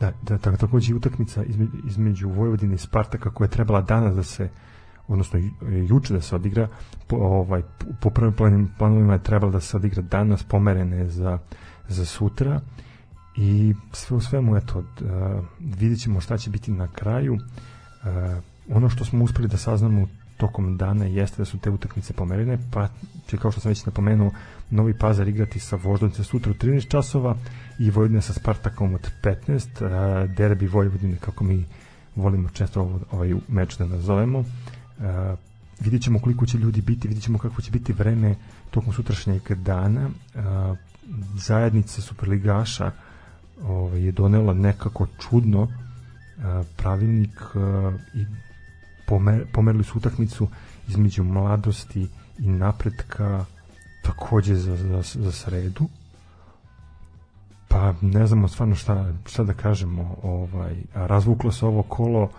da, 0.00 0.12
da, 0.22 0.36
da 0.38 0.56
takođe 0.56 0.94
utakmica 0.94 1.44
između, 1.44 1.72
između 1.86 2.28
Vojvodine 2.28 2.74
i 2.74 2.78
Spartaka 2.78 3.30
koja 3.30 3.46
je 3.46 3.50
trebala 3.50 3.80
danas 3.80 4.14
da 4.14 4.22
se 4.22 4.48
odnosno 5.08 5.40
juče 5.88 6.14
da 6.14 6.20
se 6.20 6.36
odigra 6.36 6.68
po, 7.06 7.16
ovaj, 7.16 7.62
po 8.00 8.10
prvim 8.10 8.32
planim 8.32 8.70
planovima 8.78 9.12
je 9.12 9.22
trebalo 9.22 9.52
da 9.52 9.60
se 9.60 9.76
odigra 9.76 10.02
danas 10.02 10.42
pomerene 10.42 11.08
za, 11.08 11.38
za 11.88 12.04
sutra. 12.04 12.60
I 13.36 13.74
sve 13.92 14.16
u 14.16 14.20
svemu 14.20 14.56
eto 14.56 14.78
uh, 14.78 14.84
vidjet 15.60 16.00
ćemo 16.00 16.20
šta 16.20 16.38
će 16.38 16.50
biti 16.50 16.72
na 16.72 16.88
kraju. 16.88 17.34
Uh, 17.34 18.10
ono 18.76 18.88
što 18.88 19.04
smo 19.04 19.24
uspeli 19.24 19.48
da 19.48 19.56
saznamo 19.56 20.08
tokom 20.36 20.76
dana 20.76 21.04
jeste 21.04 21.36
da 21.38 21.44
su 21.44 21.58
te 21.58 21.70
utakmice 21.70 22.12
pomerene, 22.12 22.58
pa 22.70 22.88
će 23.26 23.36
kao 23.36 23.50
što 23.50 23.60
sam 23.60 23.68
već 23.68 23.84
napomenuo 23.84 24.30
Novi 24.70 24.94
Pazar 24.98 25.28
igrati 25.28 25.58
sa 25.58 25.76
Voždovicom 25.76 26.24
sutra 26.24 26.50
u 26.50 26.54
13 26.54 26.88
časova 26.88 27.36
i 27.78 27.90
Vojvodina 27.90 28.20
sa 28.20 28.32
Spartakom 28.32 28.94
od 28.94 29.10
15, 29.22 30.26
derbi 30.34 30.66
Vojvodine 30.66 31.16
kako 31.16 31.44
mi 31.44 31.64
volimo 32.16 32.48
često 32.48 33.00
ovaj 33.10 33.34
meč 33.48 33.76
da 33.78 33.86
nazovemo. 33.86 34.44
vidjet 35.80 36.02
ćemo 36.02 36.18
koliko 36.18 36.46
će 36.46 36.58
ljudi 36.58 36.80
biti, 36.80 37.08
vidjet 37.08 37.24
ćemo 37.24 37.38
kako 37.38 37.62
će 37.62 37.70
biti 37.70 37.92
vreme 37.92 38.34
tokom 38.70 38.92
sutrašnjeg 38.92 39.42
dana. 39.54 40.10
Zajednica 41.34 42.02
Superligaša 42.02 42.90
ovaj, 43.62 44.02
je 44.02 44.12
donela 44.12 44.54
nekako 44.54 45.06
čudno 45.18 45.68
pravilnik 46.76 47.40
i 48.14 48.26
pomer, 49.06 49.46
pomerili 49.52 49.84
su 49.84 49.98
utakmicu 49.98 50.48
između 50.88 51.24
mladosti 51.24 52.08
i 52.38 52.48
napretka 52.48 53.44
takođe 54.02 54.54
za, 54.54 54.76
za, 54.76 55.02
za 55.02 55.32
sredu. 55.32 55.88
Pa 57.68 57.94
ne 58.00 58.26
znamo 58.26 58.48
stvarno 58.48 58.74
šta, 58.74 59.12
šta 59.26 59.44
da 59.44 59.52
kažemo 59.52 60.16
ovaj, 60.22 60.76
razvuklo 60.94 61.52
se 61.52 61.66
ovo 61.66 61.82
kolo 61.82 62.30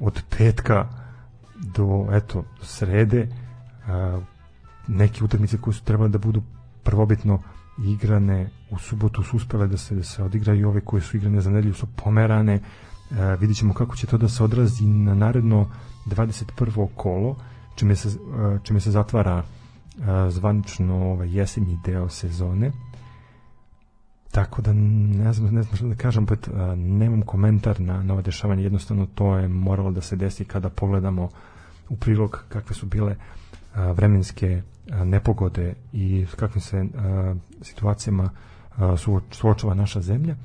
od 0.00 0.22
petka 0.38 0.88
do 1.56 2.06
eto 2.12 2.44
srede. 2.62 3.28
A, 3.86 4.20
neke 4.88 5.24
utakmice 5.24 5.58
koje 5.58 5.74
su 5.74 5.84
trebale 5.84 6.08
da 6.08 6.18
budu 6.18 6.42
prvobitno 6.82 7.42
igrane 7.84 8.50
u 8.70 8.78
subotu 8.78 9.22
su 9.22 9.36
uspele 9.36 9.66
da 9.66 9.76
se, 9.76 9.94
da 9.94 10.02
se 10.02 10.22
odigraju 10.22 10.68
ove 10.68 10.80
koje 10.80 11.02
su 11.02 11.16
igrane 11.16 11.40
za 11.40 11.50
nedelju 11.50 11.74
su 11.74 11.86
pomerane 11.86 12.60
a, 13.10 13.34
vidit 13.34 13.56
ćemo 13.56 13.74
kako 13.74 13.96
će 13.96 14.06
to 14.06 14.18
da 14.18 14.28
se 14.28 14.44
odrazi 14.44 14.86
na 14.86 15.14
naredno 15.14 15.68
21. 16.06 16.88
kolo 16.96 17.36
čime 17.74 17.96
se, 17.96 18.18
a, 18.36 18.58
čime 18.62 18.80
se 18.80 18.90
zatvara 18.90 19.42
a, 20.06 20.30
zvanično 20.30 21.10
ovaj 21.12 21.38
jesenji 21.38 21.78
deo 21.84 22.08
sezone 22.08 22.72
tako 24.30 24.62
da 24.62 24.72
ne 24.72 25.32
znam, 25.32 25.54
ne 25.54 25.62
znam 25.62 25.76
što 25.76 25.86
da 25.86 25.94
kažem, 25.94 26.24
opet 26.24 26.48
nemam 26.76 27.22
komentar 27.22 27.80
na, 27.80 28.02
na 28.02 28.12
ovo 28.12 28.22
dešavanje, 28.22 28.62
jednostavno 28.62 29.06
to 29.14 29.36
je 29.36 29.48
moralo 29.48 29.90
da 29.90 30.00
se 30.00 30.16
desi 30.16 30.44
kada 30.44 30.68
pogledamo 30.68 31.28
u 31.88 31.96
prilog 31.96 32.44
kakve 32.48 32.74
su 32.74 32.86
bile 32.86 33.16
vremenske 33.74 34.62
nepogode 35.04 35.74
i 35.92 36.26
s 36.30 36.34
kakvim 36.34 36.60
se 36.60 36.86
situacijama 37.62 38.30
suočava 39.30 39.74
naša 39.74 40.00
zemlja. 40.00 40.36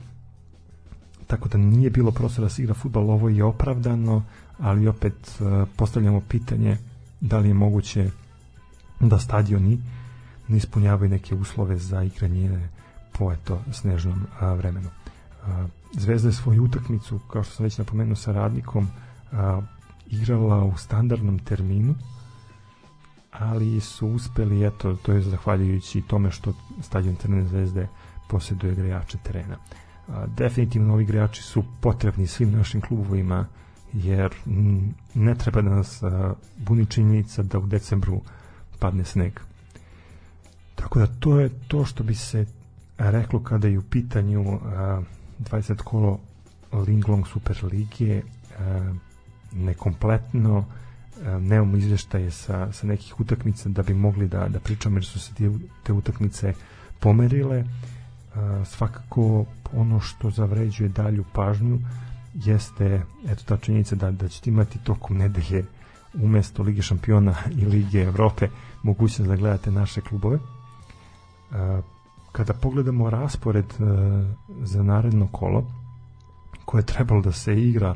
Tako 1.34 1.50
da 1.50 1.58
nije 1.58 1.90
bilo 1.90 2.12
prostora 2.12 2.46
da 2.46 2.50
se 2.50 2.62
igra 2.62 2.74
futbal, 2.74 3.10
ovo 3.10 3.30
je 3.30 3.44
opravdano, 3.44 4.24
ali 4.60 4.88
opet 4.88 5.42
a, 5.42 5.66
postavljamo 5.76 6.22
pitanje 6.22 6.78
da 7.22 7.38
li 7.38 7.48
je 7.48 7.54
moguće 7.54 8.10
da 9.00 9.20
stadioni 9.20 9.80
ne 10.48 10.58
ispunjavaju 10.58 11.10
neke 11.10 11.36
uslove 11.36 11.78
za 11.78 12.04
igranje 12.04 12.70
po 13.12 13.32
eto 13.32 13.62
snežnom 13.72 14.26
a, 14.40 14.54
vremenu. 14.54 14.90
A, 15.44 15.68
Zvezda 15.94 16.30
je 16.30 16.34
svoju 16.34 16.64
utakmicu, 16.64 17.20
kao 17.32 17.44
što 17.44 17.56
sam 17.56 17.64
već 17.64 17.78
napomenuo 17.78 18.16
sa 18.16 18.32
radnikom, 18.32 18.88
igrala 20.08 20.64
u 20.64 20.78
standardnom 20.78 21.40
terminu, 21.40 21.96
ali 23.32 23.80
su 23.80 24.08
uspeli, 24.08 24.66
eto, 24.66 24.96
to 24.96 25.14
je 25.14 25.22
zahvaljujući 25.22 26.02
tome 26.02 26.32
što 26.32 26.54
stadion 26.82 27.16
Crvene 27.16 27.48
zvezde 27.48 27.88
posjeduje 28.30 28.76
grejače 28.76 29.18
terena. 29.24 29.58
A, 30.08 30.26
definitivno 30.38 30.94
ovi 30.94 31.04
igrači 31.04 31.44
su 31.44 31.64
potrebni 31.82 32.28
svim 32.28 32.52
našim 32.52 32.82
klubovima, 32.82 33.46
jer 33.94 34.36
ne 35.14 35.36
treba 35.36 35.62
da 35.62 35.70
nas 35.70 36.02
buni 36.58 36.86
činjenica 36.86 37.44
da 37.44 37.60
u 37.60 37.68
decembru 37.68 38.22
padne 38.80 39.06
sneg. 39.06 39.40
Tako 40.76 41.00
da 41.00 41.08
to 41.08 41.40
je 41.40 41.50
to 41.68 41.86
što 41.86 42.04
bi 42.04 42.16
se 42.16 42.46
reklo 42.98 43.40
kada 43.44 43.68
je 43.68 43.80
u 43.80 43.82
pitanju 43.82 44.42
uh, 44.42 44.60
20 45.40 45.76
kolo 45.76 46.20
Linglong 46.88 47.28
Super 47.28 47.64
Lige 47.72 48.22
nekompletno 49.52 50.66
nemamo 51.40 51.78
izveštaje 51.78 52.32
sa, 52.32 52.72
sa 52.72 52.88
nekih 52.88 53.20
utakmica 53.20 53.70
da 53.70 53.84
bi 53.84 53.94
mogli 53.94 54.28
da, 54.28 54.48
da 54.48 54.60
pričamo 54.60 54.98
jer 54.98 55.06
su 55.06 55.20
se 55.20 55.34
te, 55.34 55.52
te 55.84 55.94
utakmice 55.94 56.54
pomerile 57.00 57.60
uh, 57.60 57.66
svakako 58.66 59.46
ono 59.74 60.00
što 60.00 60.30
zavređuje 60.30 60.90
dalju 60.90 61.24
pažnju 61.34 61.80
jeste 62.34 63.02
eto 63.28 63.44
ta 63.46 63.58
činjenica 63.58 63.96
da, 63.96 64.12
da 64.12 64.28
ćete 64.28 64.50
imati 64.50 64.80
tokom 64.80 65.18
nedelje 65.18 65.66
umesto 66.14 66.64
Lige 66.64 66.82
šampiona 66.82 67.36
i 67.52 67.66
Lige 67.66 68.02
Evrope 68.02 68.48
mogućnost 68.84 69.30
da 69.30 69.36
gledate 69.36 69.72
naše 69.72 70.02
klubove. 70.02 70.40
Kada 72.32 72.54
pogledamo 72.54 73.10
raspored 73.10 73.66
e, 73.66 73.84
za 74.64 74.84
naredno 74.84 75.28
kolo 75.28 75.64
koje 76.66 76.82
je 76.82 76.86
trebalo 76.86 77.22
da 77.22 77.32
se 77.32 77.62
igra 77.62 77.96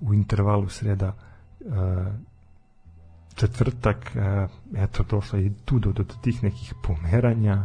u 0.00 0.14
intervalu 0.14 0.68
sreda 0.68 1.06
e, 1.06 1.64
četvrtak 3.34 4.16
e, 4.16 4.46
eto 4.76 5.02
došlo 5.10 5.38
i 5.38 5.52
tu 5.64 5.78
do, 5.78 5.92
do, 5.92 6.04
tih 6.22 6.44
nekih 6.44 6.74
pomeranja 6.82 7.64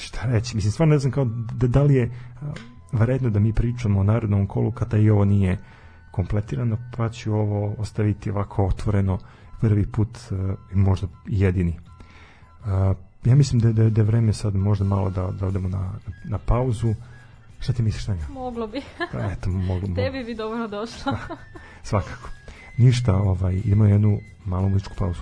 šta 0.00 0.26
reći 0.26 0.56
mislim 0.56 0.72
stvarno 0.72 0.92
ne 0.92 0.98
znam 0.98 1.12
kao 1.12 1.24
da, 1.54 1.66
da 1.66 1.82
li 1.82 1.94
je 1.94 2.10
vredno 2.92 3.30
da 3.30 3.38
mi 3.38 3.52
pričamo 3.52 4.00
o 4.00 4.04
narodnom 4.04 4.46
kolu 4.46 4.70
kada 4.70 4.96
i 4.98 5.10
ovo 5.10 5.24
nije 5.24 5.58
kompletirano 6.10 6.78
pa 6.96 7.08
ću 7.08 7.34
ovo 7.34 7.74
ostaviti 7.78 8.30
ovako 8.30 8.66
otvoreno 8.66 9.18
prvi 9.60 9.86
put 9.86 10.18
i 10.72 10.76
možda 10.76 11.06
jedini 11.26 11.78
ja 13.24 13.34
mislim 13.34 13.60
da, 13.60 13.72
da, 13.72 13.90
da 13.90 14.00
je 14.00 14.04
vreme 14.04 14.32
sad 14.32 14.54
možda 14.54 14.84
malo 14.84 15.10
da, 15.10 15.30
da 15.30 15.46
odemo 15.46 15.68
na, 15.68 15.92
na 16.24 16.38
pauzu. 16.38 16.94
Šta 17.60 17.72
ti 17.72 17.82
misliš, 17.82 18.06
Tanja? 18.06 18.26
Moglo 18.30 18.66
bi. 18.66 18.82
Pa, 19.12 19.18
eto, 19.18 19.50
moglo, 19.50 19.88
moglo. 19.88 19.94
Tebi 19.94 20.24
bi 20.24 20.34
dobro 20.34 20.68
došlo. 20.68 21.12
Svakako. 21.82 22.28
Ništa, 22.76 23.16
ovaj, 23.16 23.60
idemo 23.64 23.84
jednu 23.84 24.18
malu 24.44 24.68
muzičku 24.68 24.94
pauzu. 24.98 25.20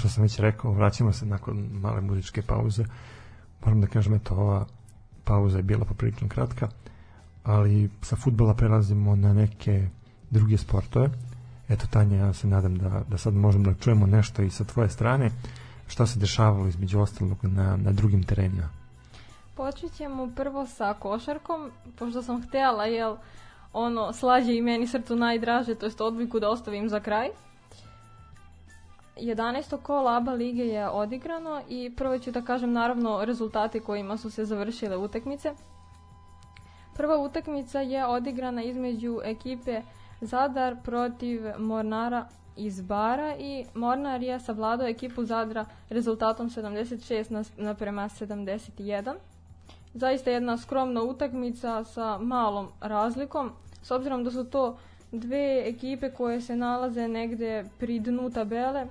Što 0.00 0.08
sam 0.08 0.22
već 0.22 0.38
rekao, 0.38 0.72
vraćamo 0.72 1.12
se 1.12 1.26
nakon 1.26 1.68
male 1.72 2.00
muzičke 2.00 2.42
pauze. 2.42 2.84
Moram 3.64 3.80
da 3.80 3.86
kažem, 3.86 4.14
eto, 4.14 4.34
ova 4.34 4.66
pauza 5.24 5.56
je 5.56 5.62
bila 5.62 5.84
poprilično 5.84 6.28
kratka, 6.28 6.68
ali 7.44 7.90
sa 8.02 8.16
futbola 8.16 8.54
prelazimo 8.54 9.16
na 9.16 9.32
neke 9.32 9.88
druge 10.30 10.56
sportove. 10.58 11.10
Eto, 11.68 11.86
Tanja, 11.90 12.16
ja 12.16 12.32
se 12.32 12.46
nadam 12.46 12.78
da, 12.78 13.02
da 13.08 13.18
sad 13.18 13.34
možemo 13.34 13.64
da 13.64 13.74
čujemo 13.74 14.06
nešto 14.06 14.42
i 14.42 14.50
sa 14.50 14.64
tvoje 14.64 14.88
strane. 14.88 15.30
Šta 15.86 16.06
se 16.06 16.18
dešavalo 16.18 16.66
između 16.66 17.00
ostalog 17.00 17.38
na, 17.42 17.76
na 17.76 17.92
drugim 17.92 18.22
terenima? 18.22 18.68
Počet 19.54 19.92
ćemo 19.92 20.30
prvo 20.36 20.66
sa 20.66 20.94
košarkom, 20.94 21.70
pošto 21.98 22.22
sam 22.22 22.42
htjela, 22.42 22.84
jel, 22.84 23.16
ono, 23.72 24.12
slađe 24.12 24.54
i 24.54 24.62
meni 24.62 24.86
srcu 24.86 25.16
najdraže, 25.16 25.74
to 25.74 25.86
jest 25.86 26.00
odbiku 26.00 26.40
da 26.40 26.50
ostavim 26.50 26.88
za 26.88 27.00
kraj. 27.00 27.28
11. 29.16 29.76
kola 29.82 30.16
ABA 30.16 30.32
lige 30.32 30.66
je 30.66 30.88
odigrano 30.88 31.62
i 31.68 31.92
prvo 31.96 32.18
ću 32.18 32.30
da 32.30 32.42
kažem 32.42 32.72
naravno 32.72 33.24
rezultate 33.24 33.80
kojima 33.80 34.16
su 34.16 34.30
se 34.30 34.44
završile 34.44 34.96
utakmice. 34.96 35.54
Prva 36.96 37.18
utakmica 37.18 37.80
je 37.80 38.06
odigrana 38.06 38.62
između 38.62 39.20
ekipe 39.24 39.82
Zadar 40.20 40.76
protiv 40.82 41.42
Mornara 41.58 42.26
iz 42.56 42.80
Bara 42.80 43.36
i 43.36 43.64
Mornar 43.74 44.22
je 44.22 44.40
savladao 44.40 44.86
ekipu 44.86 45.24
Zadra 45.24 45.64
rezultatom 45.90 46.50
76 46.50 47.30
na, 47.30 47.44
naprema 47.56 48.02
71. 48.02 49.14
Zaista 49.94 50.30
jedna 50.30 50.58
skromna 50.58 51.02
utakmica 51.02 51.84
sa 51.84 52.18
malom 52.18 52.68
razlikom, 52.80 53.52
s 53.82 53.90
obzirom 53.90 54.24
da 54.24 54.30
su 54.30 54.44
to 54.44 54.78
dve 55.12 55.68
ekipe 55.68 56.10
koje 56.10 56.40
se 56.40 56.56
nalaze 56.56 57.08
negde 57.08 57.64
pri 57.78 57.98
dnu 58.00 58.30
tabele. 58.30 58.86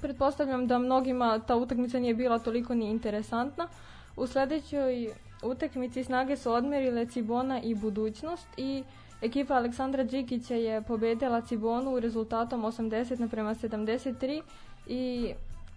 Pretpostavljam 0.00 0.66
da 0.66 0.78
mnogima 0.78 1.38
ta 1.38 1.56
utakmica 1.56 1.98
nije 1.98 2.14
bila 2.14 2.38
toliko 2.38 2.74
ni 2.74 2.90
interesantna. 2.90 3.68
U 4.16 4.26
sledećoj 4.26 5.10
utakmici 5.42 6.04
snage 6.04 6.36
su 6.36 6.52
odmerile 6.52 7.06
Cibona 7.06 7.60
i 7.60 7.74
budućnost 7.74 8.48
i 8.56 8.82
ekipa 9.22 9.54
Aleksandra 9.54 10.04
Đikića 10.04 10.54
je 10.54 10.82
pobedila 10.82 11.40
Cibonu 11.40 12.00
rezultatom 12.00 12.62
80 12.62 13.20
naprema 13.20 13.54
73 13.54 14.42
i 14.86 15.32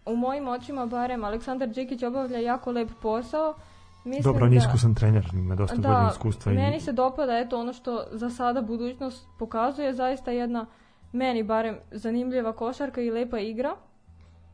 u 0.06 0.16
mojim 0.16 0.48
očima 0.48 0.86
barem 0.86 1.24
Aleksandar 1.24 1.70
Đikić 1.70 2.04
obavlja 2.04 2.40
jako 2.40 2.72
lep 2.72 2.90
posao. 3.02 3.56
Mislim 4.04 4.24
Dobro, 4.24 4.46
on 4.46 4.54
je 4.54 4.58
iskusan 4.58 4.96
trener, 4.96 5.30
ima 5.34 5.56
dosta 5.56 5.76
da, 5.76 5.90
godina 5.90 6.10
iskustva. 6.12 6.52
meni 6.52 6.78
i... 6.78 6.80
se 6.80 6.92
dopada 6.92 7.38
eto 7.38 7.60
ono 7.60 7.74
što 7.74 8.04
za 8.12 8.30
sada 8.30 8.62
budućnost 8.62 9.28
pokazuje 9.40 9.94
zaista 9.94 10.32
jedna 10.32 10.66
meni 11.12 11.44
barem 11.44 11.78
zanimljiva 11.92 12.54
košarka 12.54 13.02
i 13.02 13.12
lepa 13.12 13.40
igra 13.40 13.76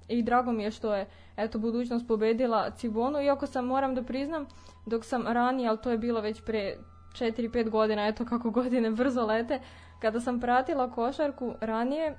i 0.08 0.24
drago 0.24 0.52
mi 0.52 0.64
je 0.64 0.72
što 0.72 0.94
je 0.94 1.08
eto 1.38 1.60
budućnost 1.60 2.08
pobedila 2.08 2.72
Cibonu 2.72 3.22
iako 3.22 3.48
sam 3.48 3.66
moram 3.66 3.96
da 3.96 4.04
priznam 4.04 4.46
dok 4.86 5.06
sam 5.06 5.28
ranije, 5.28 5.70
ali 5.70 5.78
to 5.78 5.92
je 5.92 5.98
bilo 5.98 6.22
već 6.22 6.42
pre 6.42 6.76
4-5 7.14 7.70
godina, 7.70 8.08
eto 8.08 8.26
kako 8.26 8.50
godine 8.60 8.92
brzo 8.92 9.26
lete, 9.26 9.60
kada 10.00 10.20
sam 10.20 10.40
pratila 10.40 10.92
košarku 10.92 11.54
ranije, 11.62 12.18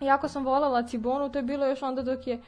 jako 0.00 0.28
sam 0.28 0.44
voljela 0.44 0.82
Cibonu, 0.82 1.28
to 1.28 1.38
je 1.38 1.42
bilo 1.42 1.66
još 1.66 1.82
onda 1.82 2.02
dok 2.02 2.26
je 2.26 2.40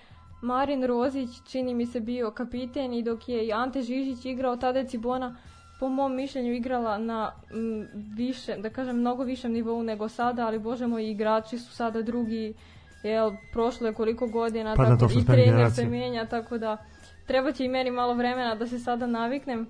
Marin 0.45 0.85
Rozić, 0.85 1.31
čini 1.47 1.75
mi 1.75 1.87
se, 1.87 2.01
bio 2.01 2.31
kapiten 2.31 2.95
i 2.95 3.03
dok 3.03 3.29
je 3.29 3.47
i 3.47 3.53
Ante 3.53 3.83
Žižić 3.83 4.25
igrao, 4.25 4.57
tada 4.57 4.79
je 4.79 4.89
Cibona 4.89 5.37
po 5.81 5.89
mom 5.89 6.17
mišljenju 6.17 6.53
igrala 6.53 6.99
na 6.99 7.33
m, 7.51 7.89
više, 8.17 8.57
da 8.57 8.71
kažem, 8.71 8.97
mnogo 8.97 9.25
višem 9.25 9.53
nivou 9.53 9.83
nego 9.83 10.09
sada, 10.09 10.47
ali 10.47 10.59
bože 10.59 10.87
moji 10.87 11.11
igrači 11.11 11.59
su 11.59 11.73
sada 11.73 12.03
drugi, 12.03 12.55
jel, 13.03 13.33
prošlo 13.53 13.87
je 13.87 13.95
koliko 13.95 14.27
godina, 14.27 14.75
Pa 14.77 14.85
da, 14.85 14.97
tako, 14.97 15.13
su 15.13 15.19
i 15.19 15.25
trener 15.25 15.71
se 15.71 15.87
menja, 15.87 16.27
tako 16.27 16.59
da 16.59 16.77
treba 17.27 17.53
će 17.53 17.65
i 17.65 17.69
meni 17.69 17.91
malo 17.91 18.15
vremena 18.15 18.55
da 18.55 18.67
se 18.67 18.79
sada 18.79 19.07
naviknem. 19.07 19.67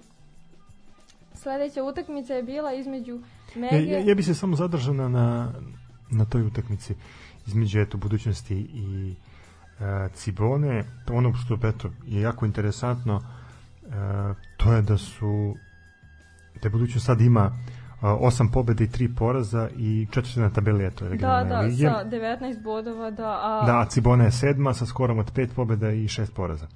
Sledeća 1.34 1.82
utakmica 1.82 2.34
je 2.34 2.42
bila 2.42 2.72
između 2.72 3.20
Mege... 3.54 3.76
Ja, 3.76 3.98
ja, 3.98 4.04
ja 4.04 4.14
bi 4.14 4.22
se 4.22 4.34
samo 4.34 4.56
zadržao 4.56 4.94
na, 4.94 5.08
na, 6.10 6.24
toj 6.24 6.42
utakmici 6.42 6.94
između 7.46 7.80
eto 7.80 7.98
budućnosti 7.98 8.54
i 8.54 9.14
Cibone. 10.10 10.84
Ono 11.10 11.34
što 11.34 11.58
eto, 11.64 11.90
je 12.04 12.20
jako 12.20 12.46
interesantno 12.46 13.20
e, 13.82 13.88
to 14.56 14.72
je 14.72 14.82
da 14.82 14.98
su 14.98 15.54
da 16.54 16.60
je 16.62 16.70
budućnost 16.70 17.06
sad 17.06 17.20
ima 17.20 17.50
a, 18.00 18.14
osam 18.14 18.48
pobjeda 18.48 18.84
i 18.84 18.88
tri 18.88 19.08
poraza 19.10 19.68
i 19.70 20.06
četvrti 20.06 20.40
na 20.40 20.50
tabeli 20.50 20.84
eto 20.86 21.04
Da, 21.04 21.10
regionalne 21.10 21.48
da, 21.48 21.60
lige. 21.60 21.76
sa 21.84 22.04
19 22.04 22.62
bodova, 22.62 23.10
da, 23.10 23.28
a 23.42 23.62
Da, 23.66 23.80
a 23.80 23.86
Cibona 23.86 24.24
je 24.24 24.30
sedma 24.32 24.74
sa 24.74 24.86
skorom 24.86 25.18
od 25.18 25.30
pet 25.30 25.50
pobjeda 25.56 25.90
i 25.90 26.08
šest 26.08 26.34
poraza. 26.34 26.66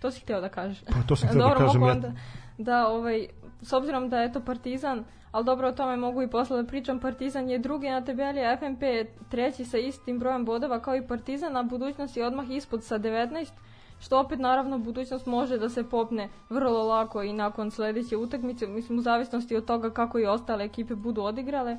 to 0.00 0.10
si 0.10 0.20
htio 0.20 0.40
da 0.40 0.48
kažeš. 0.48 0.84
Pa 0.84 1.02
to 1.02 1.16
sam 1.16 1.28
htio 1.28 1.38
da 1.40 1.54
kažem, 1.56 1.80
mogu 1.80 1.86
ja- 1.86 1.92
onda, 1.92 2.12
da, 2.58 2.86
ovaj, 2.88 3.26
s 3.62 3.72
obzirom 3.72 4.08
da 4.08 4.18
je 4.18 4.32
to 4.32 4.40
Partizan, 4.40 5.04
ali 5.36 5.44
dobro 5.44 5.68
o 5.68 5.72
tome 5.72 5.96
mogu 5.96 6.22
i 6.22 6.30
posle 6.30 6.62
da 6.62 6.68
pričam, 6.68 7.00
Partizan 7.00 7.50
je 7.50 7.58
drugi 7.58 7.90
na 7.90 8.04
tabeli, 8.04 8.40
a 8.40 8.56
FNP 8.56 8.82
je 8.82 9.14
treći 9.30 9.64
sa 9.64 9.78
istim 9.78 10.18
brojem 10.18 10.44
bodova 10.44 10.80
kao 10.80 10.96
i 10.96 11.06
Partizan, 11.06 11.56
a 11.56 11.62
budućnost 11.62 12.16
je 12.16 12.26
odmah 12.26 12.50
ispod 12.50 12.84
sa 12.84 12.98
19, 12.98 13.50
što 13.98 14.20
opet 14.20 14.38
naravno 14.38 14.78
budućnost 14.78 15.26
može 15.26 15.58
da 15.58 15.68
se 15.68 15.84
popne 15.84 16.28
vrlo 16.50 16.86
lako 16.86 17.22
i 17.22 17.32
nakon 17.32 17.70
sledeće 17.70 18.16
utakmice, 18.16 18.66
mislim 18.66 18.98
u 18.98 19.02
zavisnosti 19.02 19.56
od 19.56 19.64
toga 19.64 19.90
kako 19.90 20.18
i 20.18 20.26
ostale 20.26 20.64
ekipe 20.64 20.94
budu 20.94 21.22
odigrale. 21.22 21.78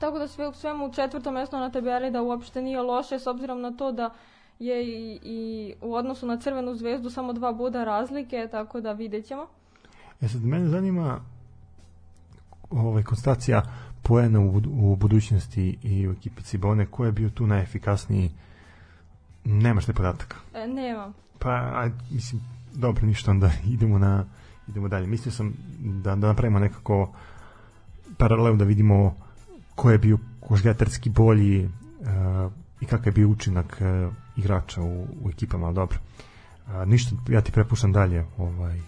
Tako 0.00 0.18
da 0.18 0.28
sve 0.28 0.48
u 0.48 0.52
svemu 0.52 0.92
četvrto 0.92 1.30
mesto 1.30 1.58
na 1.58 1.70
tabeli 1.70 2.10
da 2.10 2.22
uopšte 2.22 2.62
nije 2.62 2.82
loše 2.82 3.18
s 3.18 3.26
obzirom 3.26 3.60
na 3.60 3.76
to 3.76 3.92
da 3.92 4.10
je 4.58 4.84
i, 4.86 5.18
i 5.22 5.74
u 5.82 5.94
odnosu 5.94 6.26
na 6.26 6.36
Crvenu 6.36 6.74
zvezdu 6.74 7.10
samo 7.10 7.32
dva 7.32 7.52
boda 7.52 7.84
razlike, 7.84 8.48
tako 8.50 8.80
da 8.80 8.92
vidjet 8.92 9.26
ćemo. 9.26 9.46
E 10.20 10.28
sad, 10.28 10.44
mene 10.44 10.68
zanima 10.68 11.20
ovaj, 12.70 13.02
konstacija 13.02 13.62
poena 14.02 14.40
u, 14.40 14.62
u 14.66 14.96
budućnosti 14.96 15.78
i 15.82 16.08
u 16.08 16.12
ekipi 16.12 16.42
Cibone, 16.42 16.86
ko 16.86 17.04
je 17.04 17.12
bio 17.12 17.30
tu 17.30 17.46
najefikasniji 17.46 18.30
nemaš 19.44 19.86
te 19.86 19.92
podataka. 19.92 20.36
E, 20.54 20.66
nemam. 20.66 21.14
pa 21.38 21.70
aj, 21.74 21.90
mislim 22.10 22.42
dobro 22.74 23.06
ništa 23.06 23.30
onda 23.30 23.50
idemo 23.74 23.98
na 23.98 24.24
idemo 24.68 24.88
dalje. 24.88 25.06
Mislio 25.06 25.32
sam 25.32 25.54
da, 25.80 26.16
da 26.16 26.26
napravimo 26.26 26.58
nekako 26.58 27.12
paralelu 28.16 28.56
da 28.56 28.64
vidimo 28.64 29.16
ko 29.74 29.90
je 29.90 29.98
bio 29.98 30.18
košgatarski 30.40 31.10
bolji 31.10 31.64
uh, 31.64 32.52
i 32.80 32.86
kakav 32.86 33.06
je 33.06 33.12
bio 33.12 33.28
učinak 33.28 33.80
uh, 33.80 34.12
igrača 34.36 34.82
u, 34.82 35.06
u 35.22 35.30
ekipama, 35.30 35.66
ali 35.66 35.74
dobro. 35.74 35.98
Uh, 36.66 36.88
ništa, 36.88 37.16
ja 37.28 37.40
ti 37.40 37.52
prepuštam 37.52 37.92
dalje 37.92 38.26
ovaj, 38.38 38.80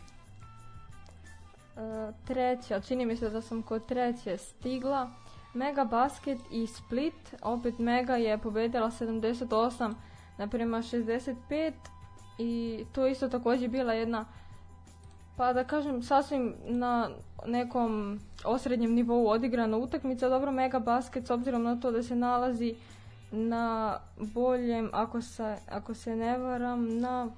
treća, 2.26 2.80
čini 2.80 3.06
mi 3.06 3.16
se 3.16 3.30
da 3.30 3.40
sam 3.40 3.62
kod 3.62 3.86
treće 3.86 4.36
stigla. 4.36 5.10
Mega 5.54 5.84
Basket 5.84 6.38
i 6.50 6.66
Split, 6.66 7.34
opet 7.42 7.78
Mega 7.78 8.16
je 8.16 8.38
pobedila 8.38 8.90
78 8.90 9.94
naprema 10.38 10.78
65 10.78 11.72
i 12.38 12.84
to 12.92 13.06
isto 13.06 13.28
takođe 13.28 13.68
bila 13.68 13.92
jedna 13.92 14.24
pa 15.36 15.52
da 15.52 15.64
kažem 15.64 16.02
sasvim 16.02 16.54
na 16.64 17.10
nekom 17.46 18.20
osrednjem 18.44 18.94
nivou 18.94 19.28
odigrana 19.28 19.76
utakmica. 19.76 20.28
Dobro, 20.28 20.52
Mega 20.52 20.78
Basket 20.78 21.26
s 21.26 21.30
obzirom 21.30 21.62
na 21.62 21.80
to 21.80 21.90
da 21.90 22.02
se 22.02 22.16
nalazi 22.16 22.74
na 23.32 23.98
boljem, 24.16 24.90
ako 24.92 25.22
se, 25.22 25.56
ako 25.70 25.94
se 25.94 26.16
ne 26.16 26.38
varam, 26.38 26.98
na 26.98 27.28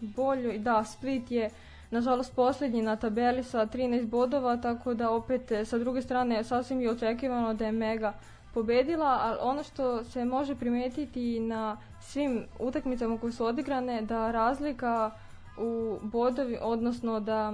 boljoj, 0.00 0.58
da, 0.58 0.84
Split 0.84 1.30
je 1.30 1.50
nažalost 1.90 2.34
posljednji 2.34 2.82
na 2.82 2.96
tabeli 2.96 3.44
sa 3.44 3.66
13 3.66 4.06
bodova, 4.06 4.56
tako 4.56 4.94
da 4.94 5.10
opet 5.10 5.52
e, 5.52 5.64
sa 5.64 5.78
druge 5.78 6.02
strane 6.02 6.44
sasvim 6.44 6.80
je 6.80 6.90
očekivano 6.90 7.54
da 7.54 7.66
je 7.66 7.72
Mega 7.72 8.12
pobedila, 8.54 9.18
ali 9.22 9.38
ono 9.40 9.62
što 9.62 10.04
se 10.04 10.24
može 10.24 10.54
primetiti 10.54 11.40
na 11.40 11.76
svim 12.00 12.44
utakmicama 12.58 13.18
koje 13.18 13.32
su 13.32 13.46
odigrane, 13.46 14.02
da 14.02 14.30
razlika 14.30 15.10
u 15.58 15.98
bodovi, 16.02 16.58
odnosno 16.62 17.20
da 17.20 17.52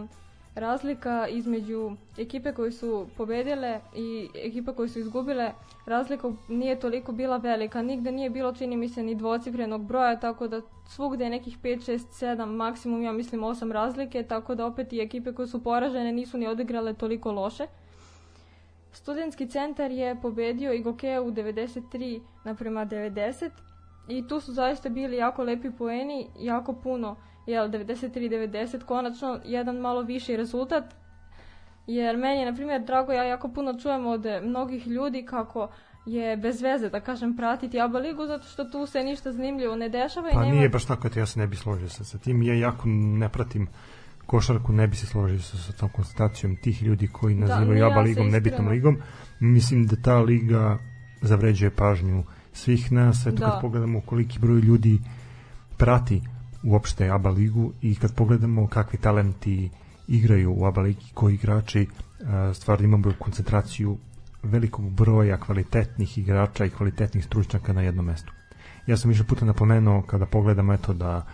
razlika 0.54 1.28
između 1.28 1.96
ekipe 2.18 2.52
koje 2.52 2.72
su 2.72 3.06
pobedile 3.16 3.80
i 3.94 4.28
ekipe 4.34 4.72
koje 4.72 4.88
su 4.88 4.98
izgubile, 4.98 5.52
razlika 5.86 6.32
nije 6.48 6.80
toliko 6.80 7.12
bila 7.12 7.36
velika. 7.36 7.82
Nigde 7.82 8.12
nije 8.12 8.30
bilo, 8.30 8.52
čini 8.52 8.76
mi 8.76 8.88
se, 8.88 9.02
ni 9.02 9.14
dvocifrenog 9.14 9.84
broja, 9.84 10.20
tako 10.20 10.48
da 10.48 10.60
svugde 10.88 11.24
je 11.24 11.30
nekih 11.30 11.58
5, 11.58 11.92
6, 11.92 11.98
7, 12.38 12.46
maksimum, 12.46 13.02
ja 13.02 13.12
mislim 13.12 13.40
8 13.40 13.72
razlike, 13.72 14.22
tako 14.22 14.54
da 14.54 14.66
opet 14.66 14.92
i 14.92 15.00
ekipe 15.00 15.32
koje 15.32 15.48
su 15.48 15.64
poražene 15.64 16.12
nisu 16.12 16.38
ni 16.38 16.46
odigrale 16.46 16.94
toliko 16.94 17.32
loše. 17.32 17.66
Studentski 18.92 19.48
centar 19.48 19.90
je 19.90 20.20
pobedio 20.22 20.72
i 20.72 20.82
Gokeja 20.82 21.22
u 21.22 21.30
93 21.30 22.20
naprema 22.44 22.86
90 22.86 23.50
i 24.08 24.28
tu 24.28 24.40
su 24.40 24.52
zaista 24.52 24.88
bili 24.88 25.16
jako 25.16 25.42
lepi 25.42 25.70
poeni, 25.70 26.26
jako 26.38 26.72
puno, 26.72 27.16
jel, 27.46 27.68
93-90, 27.68 28.84
konačno 28.84 29.40
jedan 29.44 29.76
malo 29.76 30.02
viši 30.02 30.36
rezultat, 30.36 30.84
jer 31.86 32.16
meni 32.16 32.40
je, 32.40 32.50
na 32.50 32.56
primjer, 32.56 32.84
drago, 32.84 33.12
ja 33.12 33.24
jako 33.24 33.48
puno 33.48 33.78
čujem 33.78 34.06
od 34.06 34.26
mnogih 34.42 34.86
ljudi 34.86 35.24
kako 35.24 35.68
je 36.06 36.36
bez 36.36 36.62
veze, 36.62 36.88
da 36.88 37.00
kažem, 37.00 37.36
pratiti 37.36 37.80
ABA 37.80 37.98
ligu, 37.98 38.26
zato 38.26 38.48
što 38.48 38.64
tu 38.64 38.86
se 38.86 39.02
ništa 39.02 39.32
zanimljivo 39.32 39.76
ne 39.76 39.88
dešava 39.88 40.28
i 40.28 40.32
Pa 40.32 40.40
nema... 40.40 40.54
nije 40.54 40.68
baš 40.68 40.84
tako, 40.84 41.08
ja 41.16 41.26
se 41.26 41.38
ne 41.38 41.46
bi 41.46 41.56
složio 41.56 41.88
sa, 41.88 42.04
sa 42.04 42.18
tim. 42.18 42.42
Ja 42.42 42.54
jako 42.54 42.82
ne 42.88 43.28
pratim 43.28 43.68
košarku, 44.26 44.72
ne 44.72 44.88
bi 44.88 44.96
se 44.96 45.06
složio 45.06 45.38
sa, 45.38 45.56
sa 45.56 45.72
tom 45.72 45.88
konstatacijom 45.88 46.56
tih 46.56 46.82
ljudi 46.82 47.08
koji 47.08 47.34
Da, 47.34 47.40
nazivaju 47.40 47.78
ja 47.78 47.86
ABA 47.86 48.02
se 48.02 48.08
ligom, 48.08 48.28
nebitnom 48.28 48.68
ligom. 48.68 48.96
Mislim 49.40 49.86
da 49.86 49.96
ta 49.96 50.20
liga 50.20 50.78
zavređuje 51.20 51.70
pažnju 51.70 52.24
svih 52.52 52.92
nas. 52.92 53.26
Eto, 53.26 53.36
Da. 53.36 53.50
kad 53.50 53.60
pogledamo 53.60 54.00
koliki 54.00 54.38
broj 54.38 54.60
ljudi 54.60 54.98
prati 55.78 56.22
uopšte 56.62 57.10
ABA 57.10 57.30
ligu 57.30 57.72
i 57.82 57.94
kad 57.94 58.14
pogledamo 58.14 58.66
kakvi 58.66 58.98
talenti 58.98 59.70
igraju 60.08 60.54
u 60.58 60.66
ABA 60.66 60.80
ligi, 60.82 61.04
koji 61.14 61.34
igrači 61.34 61.86
a, 62.26 62.54
stvarno 62.54 62.84
imamo 62.84 63.12
koncentraciju 63.18 63.98
velikog 64.42 64.90
broja 64.90 65.36
kvalitetnih 65.36 66.18
igrača 66.18 66.64
i 66.64 66.70
kvalitetnih 66.70 67.24
stručnjaka 67.24 67.72
na 67.72 67.82
jednom 67.82 68.06
mestu. 68.06 68.32
Ja 68.86 68.96
sam 68.96 69.08
više 69.08 69.24
puta 69.24 69.44
napomenuo 69.44 70.02
kada 70.02 70.26
pogledamo 70.26 70.72
eto 70.72 70.92
da 70.92 71.26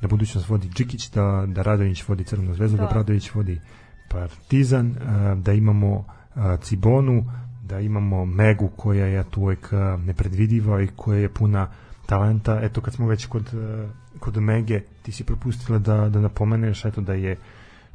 da 0.00 0.08
budućnost 0.08 0.48
vodi 0.48 0.68
Džikić, 0.68 1.10
da, 1.10 1.44
da 1.46 1.62
Radović 1.62 2.08
vodi 2.08 2.24
Crvenu 2.24 2.54
zvezdu, 2.54 2.76
da, 2.76 2.82
Da. 2.82 2.88
Bradović 2.88 3.30
vodi 3.34 3.60
Partizan, 4.08 4.96
a, 5.06 5.34
da 5.34 5.52
imamo 5.52 6.04
a, 6.34 6.56
Cibonu, 6.56 7.24
da 7.62 7.80
imamo 7.80 8.24
Megu 8.24 8.68
koja 8.76 9.06
je 9.06 9.24
tu 9.30 9.40
uvek 9.40 9.72
nepredvidiva 10.06 10.82
i 10.82 10.88
koja 10.96 11.18
je 11.18 11.28
puna 11.28 11.68
talenta. 12.06 12.60
Eto 12.62 12.80
kad 12.80 12.94
smo 12.94 13.06
već 13.06 13.26
kod, 13.26 13.50
kod 14.20 14.36
Mege, 14.36 14.80
ti 15.02 15.12
si 15.12 15.24
propustila 15.24 15.78
da, 15.78 16.08
da 16.08 16.20
napomeneš 16.20 16.84
eto 16.84 17.00
da 17.00 17.14
je 17.14 17.36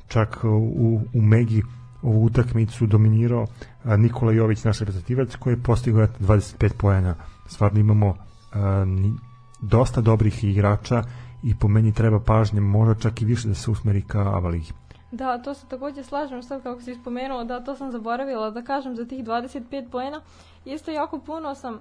čak 0.08 0.44
u, 0.44 1.02
u 1.14 1.22
Megi 1.22 1.64
ovu 2.02 2.26
utakmicu 2.26 2.86
dominirao 2.88 3.48
Nikola 3.84 4.32
Jović, 4.32 4.64
naš 4.64 4.80
reprezentativac, 4.80 5.36
koji 5.36 5.54
je 5.54 5.64
postigao 5.64 6.04
eto, 6.04 6.14
25 6.20 6.74
poena. 6.78 7.16
Stvarno 7.48 7.80
imamo 7.80 8.16
a, 8.52 8.86
ni, 8.86 9.14
dosta 9.62 10.02
dobrih 10.02 10.44
igrača 10.44 11.04
i 11.44 11.56
po 11.56 11.68
meni 11.68 11.94
treba 11.94 12.20
pažnje, 12.20 12.62
možda 12.62 12.96
čak 12.96 13.22
i 13.22 13.26
više 13.26 13.48
da 13.48 13.54
se 13.54 13.72
usmeri 13.72 14.02
ka 14.02 14.20
Ava 14.20 14.50
ligi. 14.50 14.72
Da, 15.12 15.38
to 15.38 15.54
se 15.54 15.66
takođe 15.68 16.04
slažem 16.04 16.44
sad 16.44 16.64
kako 16.64 16.82
si 16.82 16.96
spomenuo, 16.96 17.44
da 17.44 17.64
to 17.64 17.76
sam 17.76 17.92
zaboravila 17.92 18.50
da 18.50 18.62
kažem 18.62 18.96
za 18.96 19.06
tih 19.06 19.24
25 19.26 19.90
poena. 19.90 20.22
Isto 20.66 20.92
jako 20.92 21.20
puno 21.20 21.56
sam, 21.56 21.80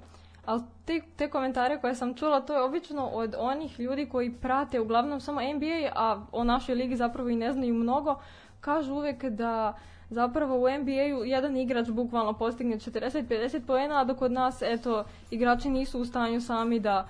ali 0.50 0.62
te, 0.84 1.00
te 1.16 1.28
komentare 1.30 1.78
koje 1.80 1.94
sam 1.94 2.14
čula, 2.14 2.40
to 2.40 2.54
je 2.54 2.62
obično 2.62 3.06
od 3.06 3.34
onih 3.38 3.80
ljudi 3.80 4.06
koji 4.06 4.32
prate 4.32 4.80
uglavnom 4.80 5.20
samo 5.20 5.40
NBA, 5.40 5.90
a 5.94 6.22
o 6.32 6.44
našoj 6.44 6.74
ligi 6.74 6.96
zapravo 6.96 7.28
i 7.28 7.36
ne 7.36 7.52
znaju 7.52 7.74
mnogo, 7.74 8.20
kažu 8.60 8.94
uvek 8.94 9.24
da 9.24 9.78
zapravo 10.10 10.56
u 10.56 10.70
NBA-u 10.70 11.24
jedan 11.24 11.56
igrač 11.56 11.88
bukvalno 11.88 12.32
postigne 12.32 12.76
40-50 12.76 13.60
poena, 13.66 14.00
a 14.00 14.04
dok 14.04 14.18
kod 14.18 14.32
nas, 14.32 14.62
eto, 14.62 15.04
igrači 15.30 15.70
nisu 15.70 16.00
u 16.00 16.04
stanju 16.04 16.40
sami 16.40 16.80
da 16.80 17.08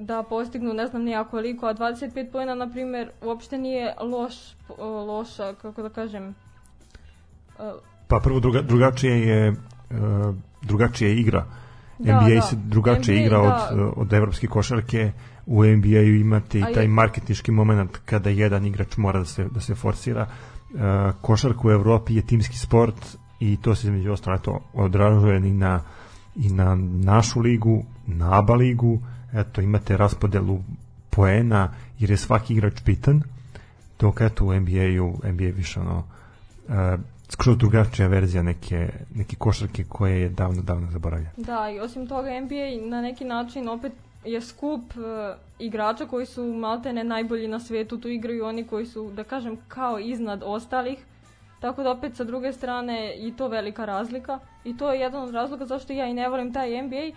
da 0.00 0.22
postignu 0.22 0.72
ne 0.74 0.86
znam 0.86 1.02
nijako 1.02 1.30
koliko, 1.30 1.66
a 1.66 1.74
25 1.74 2.30
pojena 2.32 2.54
na 2.54 2.70
primjer 2.70 3.10
uopšte 3.22 3.58
nije 3.58 3.94
loš, 4.00 4.34
loša, 4.78 5.54
kako 5.54 5.82
da 5.82 5.88
kažem, 5.88 6.34
e, 7.58 7.72
Pa 8.08 8.20
prvo 8.24 8.40
druga, 8.40 8.62
drugačije 8.62 9.28
je 9.28 9.50
uh, 9.50 9.56
drugačija 10.62 11.08
je 11.08 11.16
igra. 11.16 11.44
Da, 11.98 12.20
NBA 12.20 12.34
da. 12.34 12.42
se 12.42 12.56
drugačije 12.56 13.16
NBA, 13.16 13.26
igra 13.26 13.38
da. 13.38 13.68
od, 13.72 13.92
od 13.96 14.12
evropske 14.12 14.46
košarke. 14.46 15.12
U 15.46 15.64
NBA-u 15.64 16.14
imate 16.20 16.58
i 16.58 16.74
taj 16.74 16.88
marketnički 16.88 17.50
moment 17.50 17.96
kada 18.04 18.30
jedan 18.30 18.66
igrač 18.66 18.96
mora 18.96 19.18
da 19.18 19.24
se, 19.24 19.44
da 19.44 19.60
se 19.60 19.74
forsira. 19.74 20.26
Uh, 20.70 20.80
košarka 21.20 21.60
u 21.64 21.70
Evropi 21.70 22.14
je 22.14 22.22
timski 22.22 22.58
sport 22.58 23.16
i 23.40 23.56
to 23.56 23.74
se 23.74 23.86
između 23.86 24.12
ostalo 24.12 24.36
eto, 24.36 24.60
odražuje 24.74 25.36
i 25.36 25.52
na, 25.52 25.82
i 26.36 26.48
na 26.48 26.74
našu 26.80 27.40
ligu, 27.40 27.84
na 28.06 28.38
ABA 28.38 28.54
ligu. 28.54 29.00
Eto, 29.32 29.60
imate 29.60 29.96
raspodelu 29.96 30.58
poena 31.10 31.72
jer 31.98 32.10
je 32.10 32.16
svaki 32.16 32.54
igrač 32.54 32.82
bitan 32.84 33.22
dok 34.00 34.20
eto 34.20 34.44
u 34.44 34.60
NBA-u 34.60 35.18
NBA 35.24 35.50
više 35.56 35.80
ono 35.80 35.98
uh, 36.68 36.74
skroz 37.28 37.58
drugačija 37.58 38.08
verzija 38.08 38.42
neke, 38.42 38.88
neke 39.14 39.36
košarke 39.36 39.84
koje 39.88 40.20
je 40.20 40.28
davno, 40.28 40.62
davno 40.62 40.90
zaboravljena. 40.90 41.30
da 41.36 41.70
i 41.70 41.80
osim 41.80 42.06
toga 42.06 42.40
NBA 42.40 42.88
na 42.90 43.00
neki 43.00 43.24
način 43.24 43.68
opet 43.68 43.92
je 44.24 44.40
skup 44.40 44.82
e, 44.96 45.34
igrača 45.58 46.06
koji 46.06 46.26
su 46.26 46.44
maltene 46.44 47.04
najbolji 47.04 47.48
na 47.48 47.60
svetu, 47.60 47.98
tu 47.98 48.08
igraju 48.08 48.44
oni 48.44 48.66
koji 48.66 48.86
su, 48.86 49.10
da 49.10 49.24
kažem, 49.24 49.56
kao 49.68 49.98
iznad 49.98 50.42
ostalih, 50.44 50.98
tako 51.60 51.82
da 51.82 51.90
opet 51.90 52.16
sa 52.16 52.24
druge 52.24 52.52
strane 52.52 53.14
i 53.16 53.32
to 53.36 53.48
velika 53.48 53.84
razlika. 53.84 54.38
I 54.64 54.76
to 54.76 54.92
je 54.92 55.00
jedan 55.00 55.22
od 55.22 55.34
razloga 55.34 55.66
zašto 55.66 55.92
ja 55.92 56.06
i 56.06 56.14
ne 56.14 56.28
volim 56.28 56.52
taj 56.52 56.82
NBA, 56.82 57.10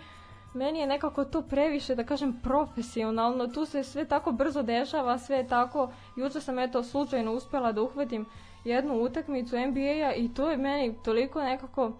meni 0.54 0.78
je 0.78 0.86
nekako 0.86 1.24
to 1.24 1.42
previše, 1.42 1.94
da 1.94 2.04
kažem, 2.04 2.32
profesionalno, 2.42 3.46
tu 3.46 3.66
se 3.66 3.84
sve 3.84 4.04
tako 4.04 4.32
brzo 4.32 4.62
dešava, 4.62 5.18
sve 5.18 5.36
je 5.36 5.48
tako, 5.48 5.92
juče 6.16 6.40
sam 6.40 6.58
eto 6.58 6.82
slučajno 6.82 7.32
uspela 7.32 7.72
da 7.72 7.82
uhvatim 7.82 8.26
jednu 8.64 8.94
utakmicu 8.96 9.56
NBA-a 9.58 10.12
i 10.14 10.28
to 10.28 10.50
je 10.50 10.56
meni 10.56 10.94
toliko 10.94 11.42
nekako, 11.42 11.92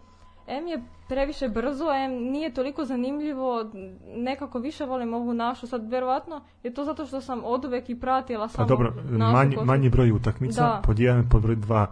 M 0.46 0.66
je 0.66 0.78
previše 1.08 1.48
brzo, 1.48 1.92
M 1.94 2.12
nije 2.12 2.54
toliko 2.54 2.84
zanimljivo, 2.84 3.70
nekako 4.06 4.58
više 4.58 4.84
volim 4.84 5.14
ovu 5.14 5.34
našu, 5.34 5.66
sad 5.66 5.90
verovatno 5.90 6.40
je 6.62 6.74
to 6.74 6.84
zato 6.84 7.06
što 7.06 7.20
sam 7.20 7.40
oduvek 7.44 7.90
i 7.90 8.00
pratila 8.00 8.42
Pa 8.42 8.48
samo 8.48 8.68
dobro, 8.68 8.92
našu 8.96 9.32
manji, 9.32 9.50
košarku. 9.50 9.66
manji 9.66 9.88
broj 9.88 10.10
utakmica, 10.10 10.62
Da. 10.62 10.82
pod 10.84 10.98
jedan, 10.98 11.28
pod 11.28 11.42
broj 11.42 11.56
dva, 11.56 11.86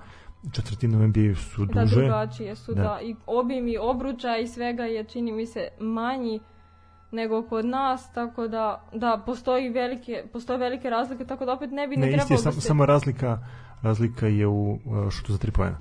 četvrtina 0.52 0.98
u 0.98 1.02
NBA 1.02 1.34
su 1.36 1.64
Da, 1.66 1.80
duže. 1.80 1.96
drugačije 1.96 2.56
su, 2.56 2.74
Da. 2.74 2.82
da. 2.82 2.98
I 3.02 3.16
obim 3.26 3.68
i 3.68 3.78
obruča 3.78 4.36
i 4.36 4.46
svega 4.46 4.84
je, 4.84 5.04
čini 5.04 5.32
mi 5.32 5.46
se, 5.46 5.68
manji 5.80 6.40
nego 7.12 7.42
kod 7.42 7.64
nas, 7.64 8.12
tako 8.12 8.48
da, 8.48 8.84
da, 8.92 9.22
postoji 9.26 9.68
velike, 9.68 10.24
postoje 10.32 10.58
velike 10.58 10.90
razlike, 10.90 11.24
tako 11.24 11.44
da 11.44 11.52
opet 11.52 11.70
ne 11.70 11.88
bi 11.88 11.96
ne, 11.96 12.06
isti 12.06 12.16
trebalo 12.18 12.34
je 12.34 12.36
da 12.36 12.42
sam, 12.42 12.52
se... 12.52 12.60
samo 12.60 12.86
razlika 12.86 13.38
razlika 13.82 14.26
je 14.26 14.46
u 14.46 14.70
uh, 14.72 15.10
šutu 15.10 15.32
za 15.32 15.38
tri 15.38 15.50
poena. 15.50 15.76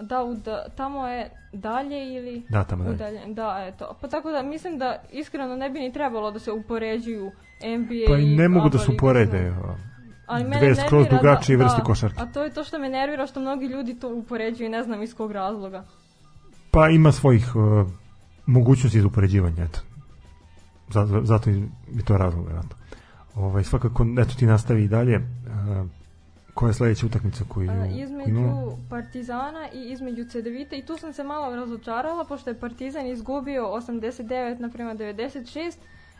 Da, 0.00 0.24
u 0.24 0.34
da, 0.34 0.64
tamo 0.76 1.08
je 1.08 1.30
dalje 1.52 2.14
ili... 2.14 2.46
Da, 2.48 2.64
tamo 2.64 2.84
dalje. 2.92 3.20
Da, 3.26 3.64
eto. 3.68 3.96
Pa 4.00 4.08
tako 4.08 4.30
da 4.30 4.42
mislim 4.42 4.78
da 4.78 5.02
iskreno 5.12 5.56
ne 5.56 5.70
bi 5.70 5.80
ni 5.80 5.92
trebalo 5.92 6.30
da 6.30 6.38
se 6.38 6.52
upoređuju 6.52 7.32
NBA 7.78 8.06
Pa 8.08 8.18
i 8.18 8.36
ne 8.36 8.48
mogu 8.48 8.68
da 8.68 8.78
se 8.78 8.92
uporede. 8.92 9.54
Ali 10.26 10.44
mene 10.44 10.60
dve 10.60 10.74
skroz 10.74 11.06
da- 11.10 11.16
drugačije 11.16 11.58
da, 11.58 11.64
vrste 11.64 11.82
košarke. 11.82 12.22
A 12.22 12.26
to 12.26 12.42
je 12.42 12.50
to 12.50 12.64
što 12.64 12.78
me 12.78 12.88
nervira 12.88 13.26
što 13.26 13.40
mnogi 13.40 13.66
ljudi 13.66 13.94
to 13.94 14.14
upoređuju 14.14 14.66
i 14.66 14.70
ne 14.70 14.82
znam 14.82 15.02
iz 15.02 15.14
kog 15.14 15.32
razloga. 15.32 15.84
Pa 16.70 16.88
ima 16.88 17.12
svojih 17.12 17.56
uh, 17.56 17.88
mogućnosti 18.46 19.00
za 19.00 19.06
upoređivanje, 19.06 19.62
eto. 19.62 19.80
Zato, 20.88 21.20
zato 21.24 21.50
je 21.50 21.68
to 22.04 22.16
razlog, 22.16 22.44
vjerojatno. 22.44 22.76
Ovaj, 23.34 23.64
svakako, 23.64 24.06
eto 24.18 24.34
ti 24.34 24.46
nastavi 24.46 24.84
i 24.84 24.88
dalje. 24.88 25.16
Uh, 25.16 25.86
koja 26.54 26.68
je 26.70 26.74
sledeća 26.74 27.06
utakmica 27.06 27.44
koju, 27.48 27.70
A, 27.70 27.74
koju 27.74 28.02
između 28.02 28.30
imamo? 28.30 28.78
Partizana 28.90 29.68
i 29.72 29.92
između 29.92 30.24
CDVita 30.24 30.76
i 30.76 30.82
tu 30.82 30.96
sam 30.96 31.12
se 31.12 31.24
malo 31.24 31.56
razočarala 31.56 32.24
pošto 32.24 32.50
je 32.50 32.60
Partizan 32.60 33.06
izgubio 33.06 33.62
89 33.62 34.58
naprema 34.58 34.94
96 34.94 35.76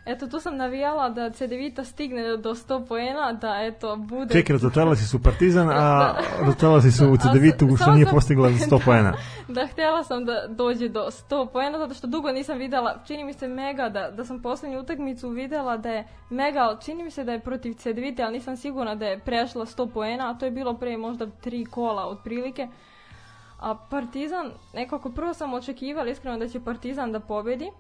Eto, 0.07 0.27
tu 0.27 0.41
sam 0.41 0.57
navijala 0.57 1.09
da 1.09 1.31
CDVita 1.31 1.85
stigne 1.85 2.37
do 2.37 2.51
100 2.51 2.87
poena, 2.87 3.33
da 3.33 3.59
eto, 3.61 3.97
bude... 3.97 4.35
Čekaj, 4.35 4.53
razočarala 4.53 4.97
si 4.97 5.07
su 5.07 5.23
Partizan, 5.23 5.71
a 5.71 5.75
Da. 6.03 6.17
razočarala 6.41 6.81
si 6.81 6.93
su 6.93 7.09
u 7.09 7.17
sa- 7.17 7.33
što 7.77 7.93
nije 7.93 8.07
postigla 8.07 8.49
100 8.51 8.81
poena. 8.85 9.13
da, 9.49 9.67
htjela 9.67 10.05
sam 10.05 10.25
da 10.25 10.47
dođe 10.49 10.89
do 10.89 11.01
100 11.01 11.47
poena, 11.49 11.79
zato 11.79 11.95
što 11.95 12.07
dugo 12.07 12.33
nisam 12.33 12.59
videla, 12.59 12.99
čini 13.07 13.25
mi 13.25 13.33
se 13.33 13.49
Mega, 13.49 13.89
da, 13.89 14.11
da 14.11 14.25
sam 14.25 14.43
poslednju 14.43 14.81
utakmicu 14.81 15.29
videla 15.29 15.77
da 15.77 15.91
je 15.91 16.09
Mega, 16.31 16.77
čini 16.77 17.05
mi 17.05 17.11
se 17.11 17.25
da 17.25 17.33
je 17.33 17.41
protiv 17.41 17.75
CDVita, 17.75 18.23
ali 18.23 18.33
nisam 18.33 18.57
sigurna 18.57 18.95
da 18.95 19.07
je 19.07 19.19
prešla 19.19 19.67
100 19.67 19.89
poena, 19.89 20.31
a 20.31 20.35
to 20.35 20.45
je 20.45 20.51
bilo 20.51 20.75
pre 20.75 20.97
možda 20.97 21.27
tri 21.29 21.65
kola 21.65 22.07
otprilike. 22.07 22.69
A 23.61 23.75
Partizan, 23.91 24.51
nekako 24.75 25.11
prvo 25.11 25.35
sam 25.35 25.55
očekivala 25.55 26.09
iskreno 26.09 26.39
da 26.39 26.49
će 26.49 26.61
Partizan 26.61 27.13
da 27.13 27.21
pobedi, 27.21 27.71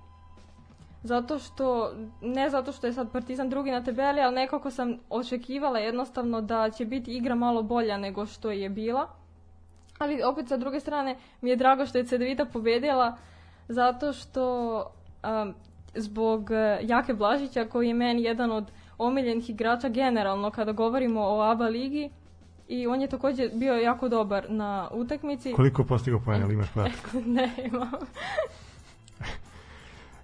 zato 1.02 1.38
što, 1.38 1.92
ne 2.20 2.50
zato 2.50 2.72
što 2.72 2.86
je 2.86 2.92
sad 2.92 3.12
Partizan 3.12 3.50
drugi 3.50 3.70
na 3.70 3.84
tabeli, 3.84 4.20
ali 4.20 4.34
nekako 4.34 4.70
sam 4.70 4.98
očekivala 5.10 5.78
jednostavno 5.78 6.40
da 6.40 6.70
će 6.70 6.84
biti 6.84 7.16
igra 7.16 7.34
malo 7.34 7.62
bolja 7.62 7.96
nego 7.96 8.26
što 8.26 8.50
je 8.50 8.68
bila. 8.68 9.08
Ali 9.98 10.22
opet 10.22 10.48
sa 10.48 10.56
druge 10.56 10.80
strane 10.80 11.16
mi 11.40 11.50
je 11.50 11.56
drago 11.56 11.86
što 11.86 11.98
je 11.98 12.04
Cedevita 12.04 12.44
pobedila 12.44 13.16
zato 13.68 14.12
što 14.12 14.76
um, 15.24 15.54
zbog 15.94 16.40
uh, 16.40 16.88
Jake 16.88 17.14
Blažića 17.14 17.64
koji 17.64 17.88
je 17.88 17.94
meni 17.94 18.22
jedan 18.22 18.52
od 18.52 18.70
omiljenih 18.98 19.50
igrača 19.50 19.88
generalno 19.88 20.50
kada 20.50 20.72
govorimo 20.72 21.20
o 21.20 21.40
ABA 21.40 21.68
ligi 21.68 22.10
i 22.68 22.86
on 22.86 23.00
je 23.00 23.08
također 23.08 23.50
bio 23.54 23.74
jako 23.74 24.08
dobar 24.08 24.46
na 24.48 24.88
utakmici. 24.92 25.52
Koliko 25.52 25.84
postigao 25.84 26.20
poena, 26.24 26.52
imaš 26.52 26.72
podatak? 26.74 27.14
ne 27.36 27.50
imam. 27.64 27.90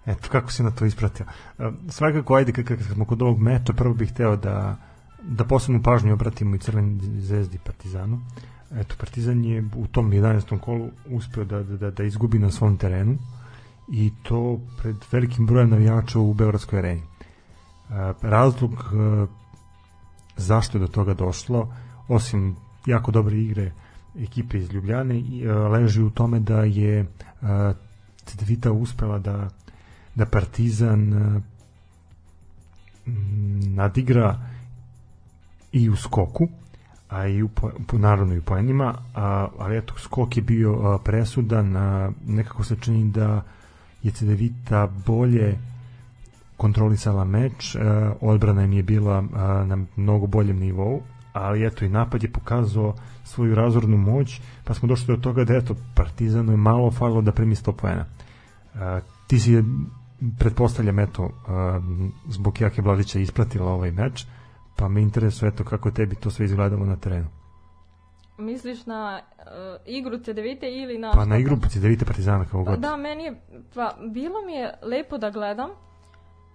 Eto, 0.08 0.28
kako 0.28 0.52
si 0.52 0.62
na 0.62 0.70
to 0.70 0.84
ispratio. 0.84 1.26
E, 1.58 1.70
Svakako, 1.88 2.34
ajde, 2.34 2.52
kad, 2.52 2.64
kad 2.64 2.82
smo 2.82 3.04
kod 3.04 3.22
ovog 3.22 3.40
meča, 3.40 3.72
prvo 3.72 3.94
bih 3.94 4.10
hteo 4.10 4.36
da, 4.36 4.76
da 5.22 5.44
posebnu 5.44 5.82
pažnju 5.82 6.12
obratimo 6.12 6.56
i 6.56 6.58
Crveni 6.58 7.20
zvezdi 7.20 7.58
Partizanu. 7.58 8.20
Eto, 8.72 8.94
Partizan 8.98 9.44
je 9.44 9.64
u 9.76 9.86
tom 9.86 10.10
11. 10.10 10.58
kolu 10.58 10.90
uspeo 11.06 11.44
da, 11.44 11.62
da, 11.62 11.76
da, 11.76 11.90
da 11.90 12.04
izgubi 12.04 12.38
na 12.38 12.50
svom 12.50 12.76
terenu 12.76 13.18
i 13.92 14.10
to 14.22 14.60
pred 14.82 14.96
velikim 15.12 15.46
brojem 15.46 15.70
navijača 15.70 16.18
u 16.18 16.34
Beogradskoj 16.34 16.78
areni. 16.78 17.02
E, 17.02 18.12
razlog 18.22 18.72
e, 18.72 19.26
zašto 20.36 20.78
je 20.78 20.80
do 20.80 20.88
toga 20.88 21.14
došlo, 21.14 21.74
osim 22.08 22.56
jako 22.86 23.10
dobre 23.10 23.36
igre 23.36 23.72
ekipe 24.18 24.58
iz 24.58 24.72
Ljubljane, 24.72 25.22
leži 25.70 26.02
u 26.02 26.10
tome 26.10 26.40
da 26.40 26.62
je 26.64 27.06
Cedevita 28.24 28.72
uspela 28.72 29.18
da 29.18 29.48
da 30.18 30.26
Partizan 30.26 31.12
e, 31.12 31.40
m, 33.06 33.74
nadigra 33.74 34.38
i 35.72 35.88
u 35.90 35.96
skoku, 35.96 36.48
a 37.08 37.26
i 37.26 37.42
u, 37.42 37.48
po, 37.48 37.70
naravno 37.92 38.34
i 38.34 38.38
u 38.38 38.42
poenima, 38.42 38.94
a, 39.14 39.48
ali 39.58 39.78
eto, 39.78 39.94
skok 39.98 40.36
je 40.36 40.42
bio 40.42 40.72
a, 40.72 40.98
presudan, 40.98 41.76
a, 41.76 42.10
nekako 42.26 42.64
se 42.64 42.76
čini 42.80 43.10
da 43.10 43.42
je 44.02 44.10
Cedevita 44.10 44.88
bolje 45.06 45.58
kontrolisala 46.56 47.24
meč, 47.24 47.76
a, 47.76 48.12
odbrana 48.20 48.64
im 48.64 48.72
je 48.72 48.82
bila 48.82 49.22
a, 49.34 49.64
na 49.64 49.78
mnogo 49.96 50.26
boljem 50.26 50.58
nivou, 50.58 51.02
ali 51.32 51.66
eto 51.66 51.84
i 51.84 51.88
napad 51.88 52.22
je 52.22 52.32
pokazao 52.32 52.94
svoju 53.24 53.54
razornu 53.54 53.96
moć, 53.96 54.40
pa 54.64 54.74
smo 54.74 54.88
došli 54.88 55.16
do 55.16 55.22
toga 55.22 55.44
da 55.44 55.56
eto 55.56 55.76
Partizanu 55.94 56.52
je 56.52 56.56
malo 56.56 56.90
falilo 56.90 57.22
da 57.22 57.32
primi 57.32 57.54
100 57.54 57.72
poena. 57.72 58.04
A, 58.74 59.00
ti 59.26 59.38
si 59.38 59.62
pretpostavljam 60.38 60.98
eto 60.98 61.30
a, 61.48 61.80
zbog 62.28 62.60
Jake 62.60 62.82
Vladića 62.82 63.18
ispratila 63.18 63.72
ovaj 63.72 63.90
meč, 63.90 64.26
pa 64.76 64.88
me 64.88 65.02
interesuje 65.02 65.48
eto 65.48 65.64
kako 65.64 65.90
tebi 65.90 66.16
to 66.16 66.30
sve 66.30 66.44
izgledalo 66.44 66.86
na 66.86 66.96
terenu. 66.96 67.26
Misliš 68.38 68.86
na 68.86 69.20
uh, 69.38 69.44
igru 69.86 70.18
Cedevite 70.18 70.66
ili 70.70 70.98
na... 70.98 71.10
Pa 71.10 71.24
na 71.24 71.38
igru 71.38 71.56
Cedevite 71.68 72.04
Partizana 72.04 72.44
kao 72.44 72.64
Pa 72.64 72.70
god. 72.70 72.80
da, 72.80 72.96
meni 72.96 73.24
je, 73.24 73.40
pa 73.74 73.96
bilo 74.12 74.34
mi 74.46 74.52
je 74.52 74.74
lepo 74.82 75.18
da 75.18 75.30
gledam. 75.30 75.70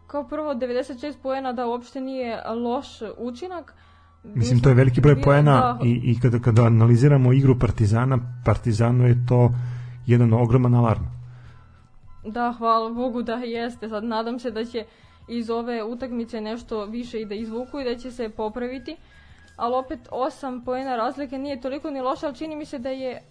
Kao 0.07 0.27
prvo 0.27 0.53
96 0.53 1.13
poena 1.23 1.53
da 1.53 1.67
uopšte 1.67 2.01
nije 2.01 2.41
loš 2.63 2.87
učinak. 3.17 3.73
Mislim, 4.23 4.59
to 4.59 4.69
je 4.69 4.75
veliki 4.75 5.01
broj 5.01 5.21
poena 5.21 5.51
da, 5.51 5.79
i, 5.85 6.01
i 6.03 6.19
kada, 6.19 6.39
kada 6.39 6.63
analiziramo 6.63 7.33
igru 7.33 7.59
Partizana, 7.59 8.19
Partizanu 8.45 9.07
je 9.07 9.25
to 9.25 9.51
jedan 10.05 10.33
ogroman 10.33 10.75
alarm. 10.75 11.03
Da, 12.25 12.53
hvala 12.57 12.89
Bogu 12.89 13.21
da 13.21 13.35
jeste. 13.35 13.89
Sad 13.89 14.03
nadam 14.03 14.39
se 14.39 14.51
da 14.51 14.65
će 14.65 14.85
iz 15.27 15.49
ove 15.49 15.83
utakmice 15.83 16.41
nešto 16.41 16.85
više 16.85 17.21
i 17.21 17.25
da 17.25 17.35
izvuku 17.35 17.79
i 17.79 17.83
da 17.83 17.95
će 17.95 18.11
se 18.11 18.29
popraviti. 18.29 18.95
Ali 19.55 19.75
opet 19.75 19.99
8 20.11 20.65
poena 20.65 20.95
razlike 20.95 21.37
nije 21.37 21.61
toliko 21.61 21.89
ni 21.89 22.01
loše, 22.01 22.25
ali 22.25 22.35
čini 22.35 22.55
mi 22.55 22.65
se 22.65 22.79
da 22.79 22.89
je 22.89 23.21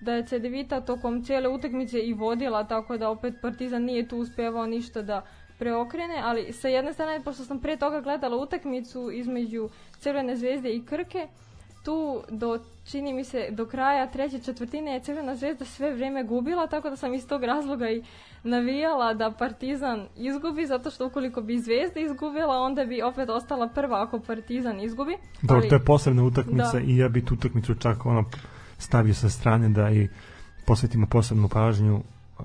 da 0.00 0.12
je 0.12 0.26
Cedevita 0.26 0.80
tokom 0.80 1.24
cijele 1.24 1.48
utakmice 1.48 2.00
i 2.00 2.14
vodila, 2.14 2.64
tako 2.64 2.96
da 2.96 3.10
opet 3.10 3.34
Partizan 3.42 3.82
nije 3.82 4.08
tu 4.08 4.18
uspevao 4.18 4.66
ništa 4.66 5.02
da 5.02 5.22
preokrene, 5.58 6.20
ali 6.24 6.52
sa 6.52 6.68
jedne 6.68 6.92
strane, 6.92 7.24
pošto 7.24 7.44
sam 7.44 7.60
pre 7.60 7.76
toga 7.76 8.00
gledala 8.00 8.36
utakmicu 8.36 9.10
između 9.10 9.68
Crvene 9.98 10.36
zvezde 10.36 10.72
i 10.72 10.84
Krke, 10.86 11.28
tu 11.84 12.22
do, 12.30 12.58
čini 12.84 13.12
mi 13.12 13.24
se, 13.24 13.48
do 13.50 13.66
kraja 13.66 14.10
treće 14.10 14.38
četvrtine 14.38 14.92
je 14.92 15.00
Crvena 15.00 15.36
zvezda 15.36 15.64
sve 15.64 15.92
vrijeme 15.94 16.24
gubila, 16.24 16.66
tako 16.66 16.90
da 16.90 16.96
sam 16.96 17.14
iz 17.14 17.26
tog 17.26 17.44
razloga 17.44 17.90
i 17.90 18.02
navijala 18.42 19.14
da 19.14 19.30
Partizan 19.30 20.06
izgubi, 20.16 20.66
zato 20.66 20.90
što 20.90 21.06
ukoliko 21.06 21.40
bi 21.40 21.58
Zvezda 21.58 22.00
izgubila, 22.00 22.56
onda 22.56 22.84
bi 22.84 23.02
opet 23.02 23.28
ostala 23.28 23.68
prva 23.68 24.02
ako 24.02 24.20
Partizan 24.20 24.80
izgubi. 24.80 25.16
Dobro, 25.42 25.56
Ali- 25.56 25.68
to 25.68 25.74
je 25.74 25.84
posebna 25.84 26.24
utakmica 26.24 26.72
Da. 26.72 26.80
i 26.80 26.96
ja 26.96 27.08
bi 27.08 27.24
tu 27.24 27.34
utakmicu 27.34 27.74
čak 27.74 28.06
ono 28.06 28.24
stavio 28.78 29.14
sa 29.14 29.28
strane 29.30 29.68
da 29.68 29.90
i 29.90 30.08
posvetimo 30.66 31.06
posebnu 31.06 31.48
pažnju 31.48 31.96
uh, 31.96 32.44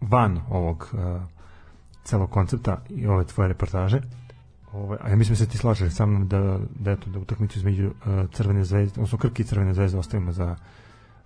van 0.00 0.40
ovog 0.50 0.88
uh, 0.92 1.22
celog 2.04 2.30
koncepta 2.30 2.82
i 2.88 3.06
ove 3.06 3.24
tvoje 3.24 3.48
reportaže. 3.48 4.00
Ovaj, 4.72 4.98
a 5.00 5.08
ja 5.08 5.16
mislim 5.16 5.34
da 5.34 5.44
se 5.44 5.48
ti 5.48 5.58
slažeš 5.58 5.92
sa 5.94 6.06
mnom 6.06 6.28
da, 6.28 6.58
da, 6.70 6.90
eto, 6.90 7.10
da 7.10 7.18
utakmicu 7.18 7.58
između 7.58 7.86
uh, 7.86 7.94
Crvene 8.32 8.64
zvezde, 8.64 8.92
odnosno 9.00 9.18
Krke 9.18 9.42
i 9.42 9.46
Crvene 9.46 9.74
zvezde 9.74 9.98
ostavimo 9.98 10.32
za, 10.32 10.56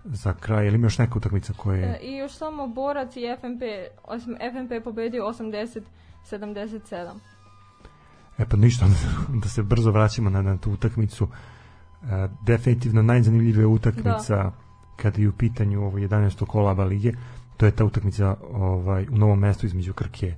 za 0.03 0.33
kraj. 0.33 0.67
Ili 0.67 0.75
ima 0.75 0.85
još 0.85 0.97
neka 0.97 1.17
utakmica 1.17 1.53
koja 1.53 1.77
je... 1.77 1.85
E, 1.85 1.99
I 2.01 2.15
još 2.15 2.31
samo 2.31 2.67
Borac 2.67 3.15
i 3.15 3.35
FNP, 3.39 3.61
osim 4.03 4.35
FNP 4.53 4.71
je 4.71 4.83
pobedio 4.83 5.23
80-77. 5.23 7.13
E 8.37 8.45
pa 8.45 8.57
ništa, 8.57 8.85
da 9.41 9.49
se 9.49 9.63
brzo 9.63 9.91
vraćamo 9.91 10.29
na, 10.29 10.41
na 10.41 10.57
tu 10.57 10.71
utakmicu. 10.71 11.27
E, 12.03 12.27
definitivno 12.45 13.01
najzanimljivija 13.01 13.67
utakmica 13.67 14.35
da. 14.35 14.51
kada 14.95 15.21
je 15.21 15.29
u 15.29 15.33
pitanju 15.33 15.83
ovo 15.83 15.97
11. 15.97 16.45
kola 16.45 16.71
ABA 16.71 16.83
lige, 16.83 17.11
to 17.57 17.65
je 17.65 17.71
ta 17.71 17.85
utakmica 17.85 18.35
ovaj, 18.51 19.07
u 19.11 19.17
novom 19.17 19.39
mestu 19.39 19.65
između 19.65 19.93
Krke 19.93 20.27
i 20.27 20.33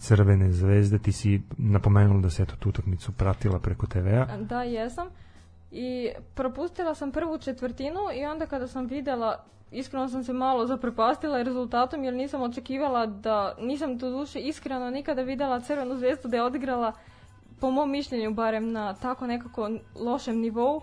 Crvene 0.00 0.52
zvezde. 0.52 0.98
Ti 0.98 1.12
si 1.12 1.42
napomenula 1.58 2.20
da 2.20 2.30
se 2.30 2.42
eto 2.42 2.56
tu 2.56 2.68
utakmicu 2.68 3.12
pratila 3.12 3.58
preko 3.58 3.86
TV-a. 3.86 4.36
Da, 4.36 4.62
jesam. 4.62 5.08
I 5.72 6.10
propustila 6.34 6.94
sam 6.94 7.12
prvu 7.12 7.38
četvrtinu 7.38 8.00
i 8.14 8.24
onda 8.24 8.46
kada 8.46 8.68
sam 8.68 8.86
videla, 8.86 9.44
iskreno 9.72 10.08
sam 10.08 10.24
se 10.24 10.32
malo 10.32 10.66
zaprepastila 10.66 11.42
rezultatom 11.42 12.04
jer 12.04 12.14
nisam 12.14 12.42
očekivala 12.42 13.06
da, 13.06 13.54
nisam 13.60 13.98
do 13.98 14.10
duše 14.10 14.40
iskreno 14.40 14.90
nikada 14.90 15.22
videla 15.22 15.60
Crvenu 15.60 15.96
zvezdu 15.96 16.28
da 16.28 16.36
je 16.36 16.42
odigrala 16.42 16.92
po 17.60 17.70
mom 17.70 17.90
mišljenju 17.90 18.34
barem 18.34 18.72
na 18.72 18.94
tako 18.94 19.26
nekako 19.26 19.70
lošem 19.94 20.40
nivou 20.40 20.80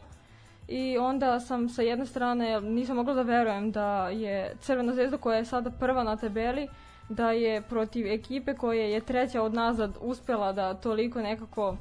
i 0.68 0.98
onda 0.98 1.39
sam 1.39 1.70
sa 1.70 1.82
jedne 1.82 2.06
strane 2.06 2.62
nisam 2.62 2.96
mogla 2.96 3.14
da 3.14 3.22
verujem 3.22 3.72
da 3.72 4.10
je 4.10 4.56
Crvena 4.60 4.94
zvezda 4.94 5.18
koja 5.18 5.38
je 5.38 5.46
sada 5.46 5.70
prva 5.70 6.04
na 6.04 6.16
tabeli 6.16 6.68
da 7.16 7.32
je 7.32 7.62
protiv 7.62 8.07
ekipe 8.07 8.53
koja 8.53 8.84
je 8.84 9.01
treća 9.01 9.41
od 9.41 9.53
nazad 9.53 9.97
uspjela 10.01 10.53
da 10.53 10.74
toliko 10.74 11.22
nekako 11.22 11.76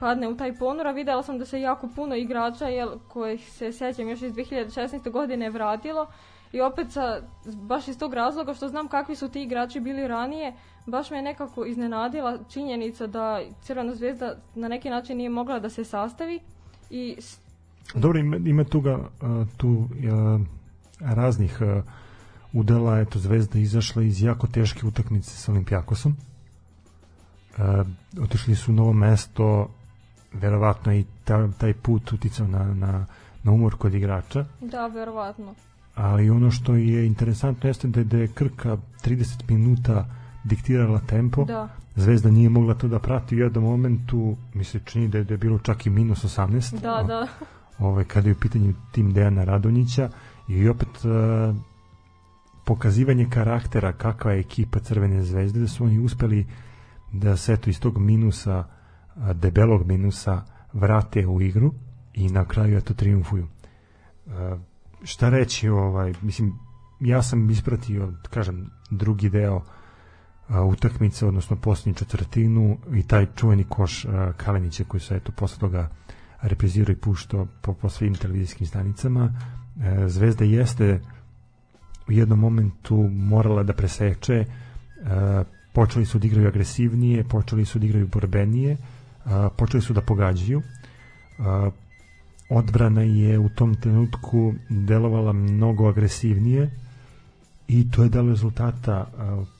padne 0.00 0.28
u 0.28 0.36
taj 0.36 0.56
ponor, 0.58 0.86
a 0.86 0.92
videla 0.92 1.22
sam 1.22 1.38
da 1.38 1.44
se 1.44 1.60
jako 1.60 1.88
puno 1.96 2.14
igrača 2.16 2.66
jel, 2.66 2.88
kojih 3.08 3.52
se 3.52 3.72
sećam 3.72 4.08
još 4.08 4.22
iz 4.22 4.32
2016. 4.32 5.10
godine 5.10 5.50
vratilo 5.50 6.06
i 6.52 6.60
opet 6.60 6.92
sa, 6.92 7.20
baš 7.62 7.88
iz 7.88 7.98
tog 7.98 8.14
razloga 8.14 8.54
što 8.54 8.68
znam 8.68 8.88
kakvi 8.88 9.16
su 9.16 9.28
ti 9.28 9.42
igrači 9.42 9.80
bili 9.80 10.08
ranije, 10.08 10.52
baš 10.86 11.10
me 11.10 11.16
je 11.16 11.22
nekako 11.22 11.64
iznenadila 11.64 12.38
činjenica 12.50 13.06
da 13.06 13.40
Crvena 13.62 13.94
zvezda 13.94 14.36
na 14.54 14.68
neki 14.68 14.90
način 14.90 15.16
nije 15.16 15.30
mogla 15.30 15.58
da 15.58 15.70
se 15.70 15.84
sastavi 15.84 16.40
i 16.90 17.16
Dobro, 17.94 18.18
ima, 18.18 18.36
ima 18.36 18.64
tu, 18.64 18.80
ga, 18.80 18.94
uh, 18.94 19.46
tu 19.56 19.68
uh, 19.68 20.40
raznih 21.00 21.58
uh, 21.60 21.84
udela, 22.52 22.98
eto 22.98 23.18
Zvezda 23.18 23.58
izašla 23.58 24.02
iz 24.02 24.22
jako 24.22 24.46
teške 24.46 24.86
utakmice 24.86 25.30
sa 25.30 25.52
Olimpijakosom. 25.52 26.16
Uh, 27.58 27.86
otišli 28.22 28.56
su 28.56 28.72
u 28.72 28.74
novo 28.74 28.92
mesto, 28.92 29.68
verovatno 30.32 30.94
i 30.94 31.04
ta, 31.24 31.48
taj 31.58 31.74
put 31.74 32.12
uticao 32.12 32.46
na, 32.46 32.74
na, 32.74 33.06
na 33.42 33.52
umor 33.52 33.76
kod 33.76 33.94
igrača, 33.94 34.44
da, 34.60 34.86
verovatno. 34.86 35.54
ali 35.94 36.30
ono 36.30 36.50
što 36.50 36.74
je 36.74 37.06
interesantno 37.06 37.68
jeste 37.68 37.88
da 37.88 38.00
je, 38.00 38.04
da 38.04 38.16
je 38.16 38.28
Krka 38.28 38.76
30 39.04 39.24
minuta 39.48 40.06
diktirala 40.44 41.00
tempo, 41.00 41.44
Da, 41.44 41.68
Zvezda 41.96 42.30
nije 42.30 42.48
mogla 42.48 42.74
to 42.74 42.88
da 42.88 42.98
prati 42.98 43.36
u 43.36 43.38
jednom 43.38 43.64
momentu, 43.64 44.36
mi 44.54 44.64
se 44.64 44.80
čini 44.84 45.08
da 45.08 45.18
je, 45.18 45.24
da 45.24 45.34
je 45.34 45.38
bilo 45.38 45.58
čak 45.58 45.86
i 45.86 45.90
minus 45.90 46.24
18. 46.24 46.80
da, 46.80 47.04
da. 47.08 47.26
ovaj, 47.78 48.04
kada 48.04 48.28
je 48.28 48.32
u 48.32 48.40
pitanju 48.40 48.74
tim 48.92 49.12
Dejana 49.12 49.44
Radonjića 49.44 50.10
i 50.48 50.68
opet 50.68 50.88
uh, 50.88 51.56
pokazivanje 52.68 53.26
karaktera 53.30 53.92
kakva 53.92 54.32
je 54.32 54.40
ekipa 54.40 54.78
Crvene 54.78 55.22
zvezde, 55.22 55.60
da 55.60 55.68
su 55.68 55.84
oni 55.84 55.98
uspeli 55.98 56.46
da 57.12 57.36
se 57.36 57.52
eto 57.52 57.70
iz 57.70 57.80
tog 57.80 57.98
minusa, 57.98 58.64
debelog 59.34 59.86
minusa, 59.86 60.42
vrate 60.72 61.26
u 61.26 61.40
igru 61.42 61.72
i 62.14 62.28
na 62.28 62.44
kraju 62.44 62.78
eto 62.78 62.94
triumfuju. 62.94 63.46
Šta 65.02 65.28
reći, 65.28 65.68
ovaj, 65.68 66.14
mislim, 66.22 66.52
ja 67.00 67.22
sam 67.22 67.50
ispratio, 67.50 68.12
kažem, 68.30 68.70
drugi 68.90 69.30
deo 69.30 69.62
utakmice, 70.48 71.26
odnosno 71.26 71.56
posljednju 71.56 71.94
četvrtinu 71.94 72.78
i 72.94 73.02
taj 73.02 73.26
čuveni 73.36 73.64
koš 73.64 74.06
Kalenića 74.36 74.84
koji 74.84 75.00
se 75.00 75.16
eto 75.16 75.32
posle 75.32 75.58
toga 75.58 75.88
reprizirao 76.42 76.92
i 76.92 76.96
puštao 76.96 77.46
po, 77.62 77.72
po 77.72 77.88
svim 77.88 78.14
televizijskim 78.14 78.66
stanicama. 78.66 79.32
E, 79.80 80.08
Zvezda 80.08 80.44
jeste 80.44 81.00
u 82.08 82.12
jednom 82.12 82.38
momentu 82.38 82.96
morala 83.12 83.62
da 83.62 83.72
preseče, 83.72 84.34
e, 84.34 84.46
počeli 85.72 86.06
su 86.06 86.18
da 86.18 86.26
igraju 86.26 86.48
agresivnije, 86.48 87.24
počeli 87.24 87.64
su 87.64 87.78
da 87.78 87.86
igraju 87.86 88.06
borbenije, 88.06 88.72
e, 88.72 88.78
počeli 89.56 89.82
su 89.82 89.92
da 89.92 90.00
pogađaju. 90.00 90.62
E, 90.62 91.42
odbrana 92.50 93.02
je 93.02 93.38
u 93.38 93.48
tom 93.48 93.74
trenutku 93.74 94.54
delovala 94.68 95.32
mnogo 95.32 95.88
agresivnije 95.88 96.70
i 97.68 97.90
to 97.90 98.02
je 98.02 98.08
dalo 98.08 98.28
rezultata 98.28 99.06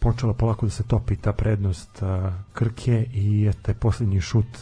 počela 0.00 0.32
polako 0.32 0.66
da 0.66 0.70
se 0.70 0.82
topi 0.82 1.16
ta 1.16 1.32
prednost 1.32 2.02
Krke 2.52 3.06
i 3.12 3.50
taj 3.62 3.74
poslednji 3.74 4.20
šut 4.20 4.58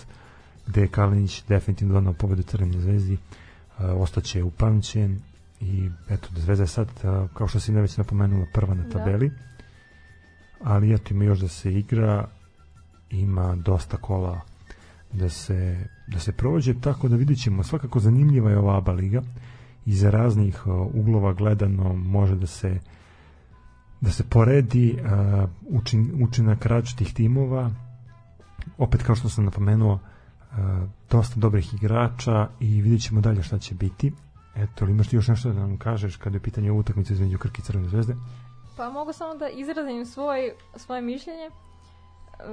gde 0.66 0.80
je 0.80 0.88
Kalinić 0.88 1.44
definitivno 1.48 1.94
donao 1.94 2.12
pobedu 2.12 2.42
Crvenoj 2.42 2.80
zvezdi 2.80 3.18
ostaće 3.78 4.42
upamćen 4.42 5.20
i 5.60 5.90
eto 6.08 6.28
da 6.34 6.40
Zvezda 6.40 6.62
je 6.62 6.68
sad 6.68 6.88
kao 7.34 7.48
što 7.48 7.60
si 7.60 7.72
ne 7.72 7.80
već 7.80 7.96
napomenula 7.96 8.46
prva 8.52 8.74
na 8.74 8.82
Da. 8.82 8.90
tabeli. 8.90 9.30
Ali 10.62 10.94
eto 10.94 11.14
ima 11.14 11.24
još 11.24 11.38
da 11.38 11.48
se 11.48 11.72
igra, 11.72 12.28
ima 13.10 13.56
dosta 13.56 13.96
kola 13.96 14.40
da 15.12 15.28
se, 15.28 15.88
da 16.06 16.18
se 16.18 16.32
prođe, 16.32 16.80
tako 16.80 17.08
da 17.08 17.16
vidjet 17.16 17.42
ćemo, 17.42 17.62
svakako 17.62 18.00
zanimljiva 18.00 18.50
je 18.50 18.58
ova 18.58 18.76
ABA 18.76 18.92
liga, 18.92 19.22
iz 19.86 20.02
raznih 20.04 20.66
uglova 20.94 21.32
gledano 21.32 21.92
može 21.94 22.34
da 22.34 22.46
se 22.46 22.78
da 24.00 24.10
se 24.10 24.24
poredi 24.24 24.98
uh, 24.98 25.50
učin, 25.68 26.22
učinak 26.22 26.66
različitih 26.66 27.14
timova. 27.14 27.70
Opet 28.78 29.02
kao 29.02 29.14
što 29.14 29.28
sam 29.28 29.44
napomenuo 29.44 29.92
uh, 29.92 30.58
dosta 31.10 31.40
dobrih 31.40 31.74
igrača 31.74 32.48
i 32.60 32.82
vidjet 32.82 33.02
ćemo 33.02 33.20
dalje 33.20 33.42
šta 33.42 33.58
će 33.58 33.74
biti 33.74 34.12
eto, 34.56 34.84
ali 34.84 34.92
imaš 34.92 35.08
ti 35.08 35.16
još 35.16 35.28
nešto 35.28 35.48
da 35.48 35.60
nam 35.60 35.78
kažeš 35.78 36.16
kada 36.16 36.36
je 36.36 36.40
pitanje 36.40 36.72
utakmice 36.72 37.12
između 37.12 37.38
Krke 37.38 37.62
i 37.62 37.64
Crvene 37.64 37.88
zvezde? 37.88 38.14
Pa 38.76 38.90
mogu 38.90 39.12
samo 39.12 39.34
da 39.34 39.48
izrazim 39.48 40.06
svoj, 40.06 40.52
svoje 40.76 41.02
mišljenje. 41.02 41.50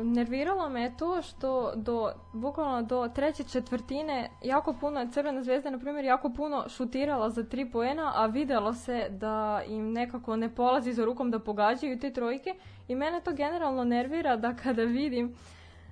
Nerviralo 0.03 0.69
me 0.69 0.81
je 0.81 0.97
to 0.97 1.21
što 1.21 1.73
do, 1.75 2.11
bukvalno 2.33 2.81
do 2.81 3.09
treće 3.15 3.43
četvrtine 3.43 4.29
jako 4.43 4.73
puno, 4.73 5.07
Crvena 5.11 5.43
zvezda 5.43 5.69
na 5.69 5.79
primjer 5.79 6.05
jako 6.05 6.29
puno 6.29 6.69
šutirala 6.69 7.29
za 7.29 7.43
tri 7.43 7.71
poena, 7.71 8.11
a 8.15 8.25
videlo 8.25 8.73
se 8.73 9.07
da 9.09 9.61
im 9.67 9.91
nekako 9.91 10.35
ne 10.35 10.55
polazi 10.55 10.93
za 10.93 11.05
rukom 11.05 11.31
da 11.31 11.39
pogađaju 11.39 11.99
te 11.99 12.13
trojke 12.13 12.55
i 12.87 12.95
mene 12.95 13.21
to 13.21 13.31
generalno 13.31 13.83
nervira 13.83 14.37
da 14.37 14.55
kada 14.55 14.83
vidim 14.83 15.35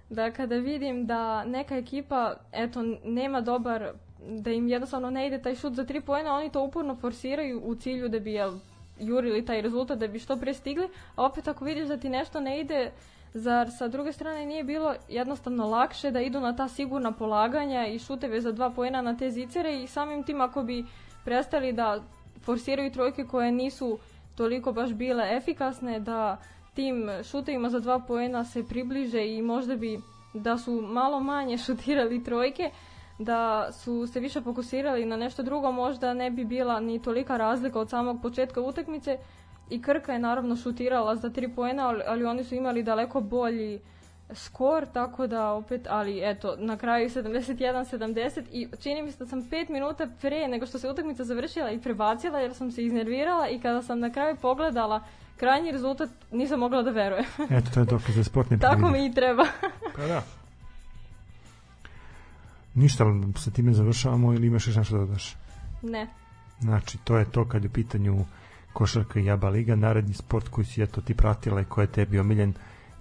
da 0.10 0.32
kada 0.32 0.56
vidim 0.56 1.06
da 1.08 1.46
neka 1.46 1.76
ekipa 1.76 2.34
eto 2.52 2.84
nema 3.04 3.42
dobar 3.42 3.92
da 4.28 4.52
im 4.52 4.68
jednostavno 4.68 5.10
ne 5.10 5.28
ide 5.28 5.42
taj 5.42 5.56
šut 5.56 5.74
za 5.74 5.86
tri 5.86 6.02
poena, 6.02 6.36
oni 6.36 6.50
to 6.52 6.64
uporno 6.64 6.96
forsiraju 6.96 7.62
u 7.64 7.76
cilju 7.76 8.10
da 8.10 8.20
bi 8.20 8.34
jel, 8.34 8.54
jurili 9.00 9.46
taj 9.46 9.62
rezultat 9.62 10.00
da 10.00 10.08
bi 10.08 10.20
što 10.20 10.38
pre 10.38 10.54
stigli, 10.54 10.88
a 11.16 11.26
opet 11.26 11.48
ako 11.48 11.66
vidiš 11.66 11.88
da 11.88 11.98
ti 11.98 12.10
nešto 12.10 12.40
ne 12.40 12.60
ide, 12.60 12.92
zar 13.34 13.70
sa 13.78 13.88
druge 13.88 14.12
strane 14.12 14.46
nije 14.46 14.64
bilo 14.64 14.96
jednostavno 15.10 15.68
lakše 15.68 16.12
da 16.12 16.22
idu 16.22 16.40
na 16.40 16.56
ta 16.56 16.68
sigurna 16.68 17.12
polaganja 17.12 17.88
i 17.88 18.00
šuteve 18.00 18.42
za 18.42 18.52
dva 18.52 18.70
poena 18.70 19.02
na 19.02 19.18
te 19.18 19.30
zicere 19.30 19.84
i 19.84 19.88
samim 19.88 20.24
tim 20.24 20.42
ako 20.42 20.64
bi 20.64 20.86
prestali 21.26 21.74
da 21.74 22.04
forsiraju 22.42 22.92
trojke 22.92 23.26
koje 23.26 23.52
nisu 23.52 24.00
toliko 24.36 24.72
baš 24.72 24.94
bile 24.94 25.36
efikasne, 25.36 26.00
da 26.00 26.38
tim 26.74 27.10
šutevima 27.24 27.70
za 27.70 27.80
dva 27.80 28.00
poena 28.00 28.46
se 28.46 28.68
približe 28.68 29.28
i 29.28 29.42
možda 29.42 29.76
bi 29.76 30.00
da 30.34 30.58
su 30.58 30.82
malo 30.82 31.20
manje 31.20 31.58
šutirali 31.66 32.24
trojke, 32.24 32.72
da 33.24 33.72
su 33.72 34.08
se 34.08 34.20
više 34.20 34.42
fokusirali 34.42 35.06
na 35.06 35.18
nešto 35.18 35.44
drugo, 35.44 35.72
možda 35.72 36.14
ne 36.14 36.32
bi 36.32 36.46
bila 36.46 36.80
ni 36.80 37.02
tolika 37.02 37.38
razlika 37.38 37.80
od 37.80 37.90
samog 37.90 38.22
početka 38.22 38.62
utakmice 38.62 39.18
i 39.70 39.82
Krka 39.82 40.14
je 40.14 40.20
naravno 40.20 40.56
šutirala 40.56 41.16
za 41.16 41.30
tri 41.30 41.56
poena, 41.56 41.88
ali, 41.88 42.04
ali 42.08 42.26
oni 42.26 42.44
su 42.44 42.56
imali 42.56 42.84
daleko 42.84 43.22
bolji 43.22 43.82
skor, 44.34 44.86
tako 44.94 45.28
da 45.28 45.52
opet, 45.52 45.88
ali 45.90 46.22
eto, 46.24 46.56
na 46.58 46.78
kraju 46.78 47.10
71-70 47.10 48.44
i 48.52 48.68
čini 48.80 49.04
mi 49.04 49.12
se 49.12 49.18
da 49.18 49.26
sam 49.26 49.42
5 49.42 49.70
minuta 49.70 50.08
pre 50.22 50.48
nego 50.48 50.66
što 50.66 50.80
se 50.80 50.90
utakmica 50.90 51.24
završila 51.24 51.72
i 51.72 51.82
prebacila 51.82 52.40
jer 52.40 52.54
sam 52.54 52.72
se 52.72 52.86
iznervirala 52.86 53.50
i 53.50 53.60
kada 53.60 53.82
sam 53.82 54.00
na 54.00 54.12
kraju 54.12 54.36
pogledala 54.42 55.04
krajnji 55.38 55.72
rezultat 55.72 56.10
nisam 56.32 56.60
mogla 56.60 56.82
da 56.82 56.92
verujem. 56.92 57.26
Eto, 57.50 57.72
to 57.74 57.80
je 57.80 57.86
dokaz 57.86 58.16
da 58.16 58.24
sport 58.24 58.50
ne 58.52 58.60
Tako 58.60 58.90
mi 58.90 59.06
i 59.06 59.14
treba. 59.14 59.46
Pa 59.96 60.08
da. 60.08 60.22
Ništa, 62.76 63.06
sa 63.38 63.52
time 63.52 63.74
završavamo 63.74 64.34
ili 64.34 64.48
imaš 64.48 64.68
još 64.68 64.76
nešto 64.76 64.98
da 64.98 65.06
dodaš? 65.06 65.36
ne. 65.82 66.08
Znači, 66.62 66.98
to 66.98 67.18
je 67.18 67.32
to 67.32 67.48
kad 67.48 67.64
je 67.64 67.70
u 67.70 67.74
pitanju 67.74 68.26
košarka 68.74 69.20
i 69.20 69.26
jaba 69.26 69.50
liga. 69.50 69.76
Naredni 69.76 70.14
sport 70.14 70.50
koji 70.50 70.66
si 70.66 70.84
eto 70.84 71.02
ti 71.02 71.16
pratila 71.16 71.62
i 71.62 71.66
koji 71.66 71.84
je 71.84 71.92
tebi 71.92 72.20
omiljen 72.20 72.54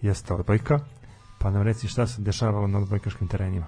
jeste 0.03 0.35
odbojka. 0.35 0.79
Pa 1.39 1.51
nam 1.51 1.63
reci 1.63 1.89
šta 1.89 2.07
se 2.07 2.23
dešavalo 2.23 2.67
na 2.67 2.79
odbojkaškim 2.79 3.29
terenima. 3.29 3.67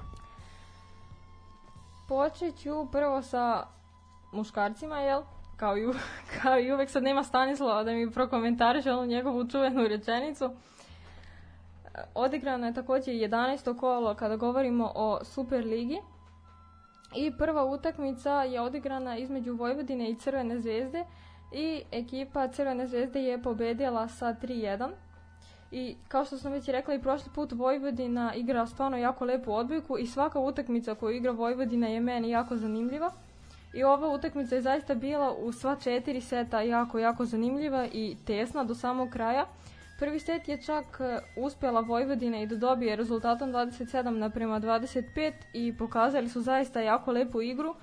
Počet 2.08 2.58
ću 2.58 2.70
prvo 2.92 3.22
sa 3.22 3.66
muškarcima, 4.32 4.96
jel? 4.96 5.22
Kao 5.56 5.78
i, 5.78 5.82
kao 6.42 6.58
i 6.58 6.72
uvek 6.72 6.90
sad 6.90 7.02
nema 7.02 7.24
Stanislava 7.24 7.84
da 7.84 7.92
mi 7.92 8.10
prokomentariše 8.10 8.92
onu 8.92 9.06
njegovu 9.06 9.48
čuvenu 9.48 9.88
rečenicu. 9.88 10.50
Odigrano 12.14 12.66
je 12.66 12.74
takođe 12.74 13.10
11. 13.10 13.76
kolo 13.76 14.14
kada 14.14 14.36
govorimo 14.36 14.92
o 14.94 15.24
Super 15.24 15.64
ligi. 15.64 16.00
I 17.16 17.32
prva 17.38 17.64
utakmica 17.64 18.42
je 18.42 18.60
odigrana 18.60 19.16
između 19.16 19.54
Vojvodine 19.54 20.10
i 20.10 20.14
Crvene 20.14 20.60
zvezde 20.60 21.04
i 21.52 21.82
ekipa 21.92 22.48
Crvene 22.48 22.86
zvezde 22.86 23.22
je 23.22 23.42
pobedila 23.42 24.08
sa 24.08 24.36
3-1. 24.42 24.90
I 25.70 25.96
kao 26.08 26.24
što 26.24 26.38
sam 26.38 26.52
već 26.52 26.68
rekla 26.68 26.94
i 26.94 27.02
prošli 27.02 27.32
put 27.34 27.52
Vojvodina 27.52 28.34
igra 28.34 28.66
stvarno 28.66 28.96
jako 28.96 29.24
lepu 29.24 29.52
odbojku 29.52 29.98
i 29.98 30.06
svaka 30.06 30.40
utakmica 30.40 30.94
koju 30.94 31.16
igra 31.16 31.32
Vojvodina 31.32 31.86
je 31.86 32.00
meni 32.00 32.30
jako 32.30 32.56
zanimljiva. 32.56 33.10
I 33.74 33.84
ova 33.84 34.08
utakmica 34.08 34.54
je 34.54 34.62
zaista 34.62 34.94
bila 34.94 35.32
u 35.32 35.52
sva 35.52 35.76
četiri 35.76 36.20
seta 36.20 36.60
jako, 36.60 36.98
jako 36.98 37.24
zanimljiva 37.24 37.86
i 37.92 38.16
tesna 38.26 38.64
do 38.64 38.74
samog 38.74 39.10
kraja. 39.10 39.46
Prvi 40.02 40.20
set 40.20 40.48
je 40.48 40.62
čak 40.62 41.00
e, 41.00 41.18
uspjela 41.36 41.80
Vojvodina 41.80 42.38
i 42.40 42.46
da 42.46 42.56
dobije 42.56 42.96
rezultatom 42.96 43.52
27 43.52 44.10
naprema 44.10 44.60
25 44.60 45.32
i 45.52 45.76
pokazali 45.78 46.28
su 46.28 46.40
zaista 46.40 46.80
jako 46.80 47.12
lepu 47.12 47.42
igru. 47.42 47.74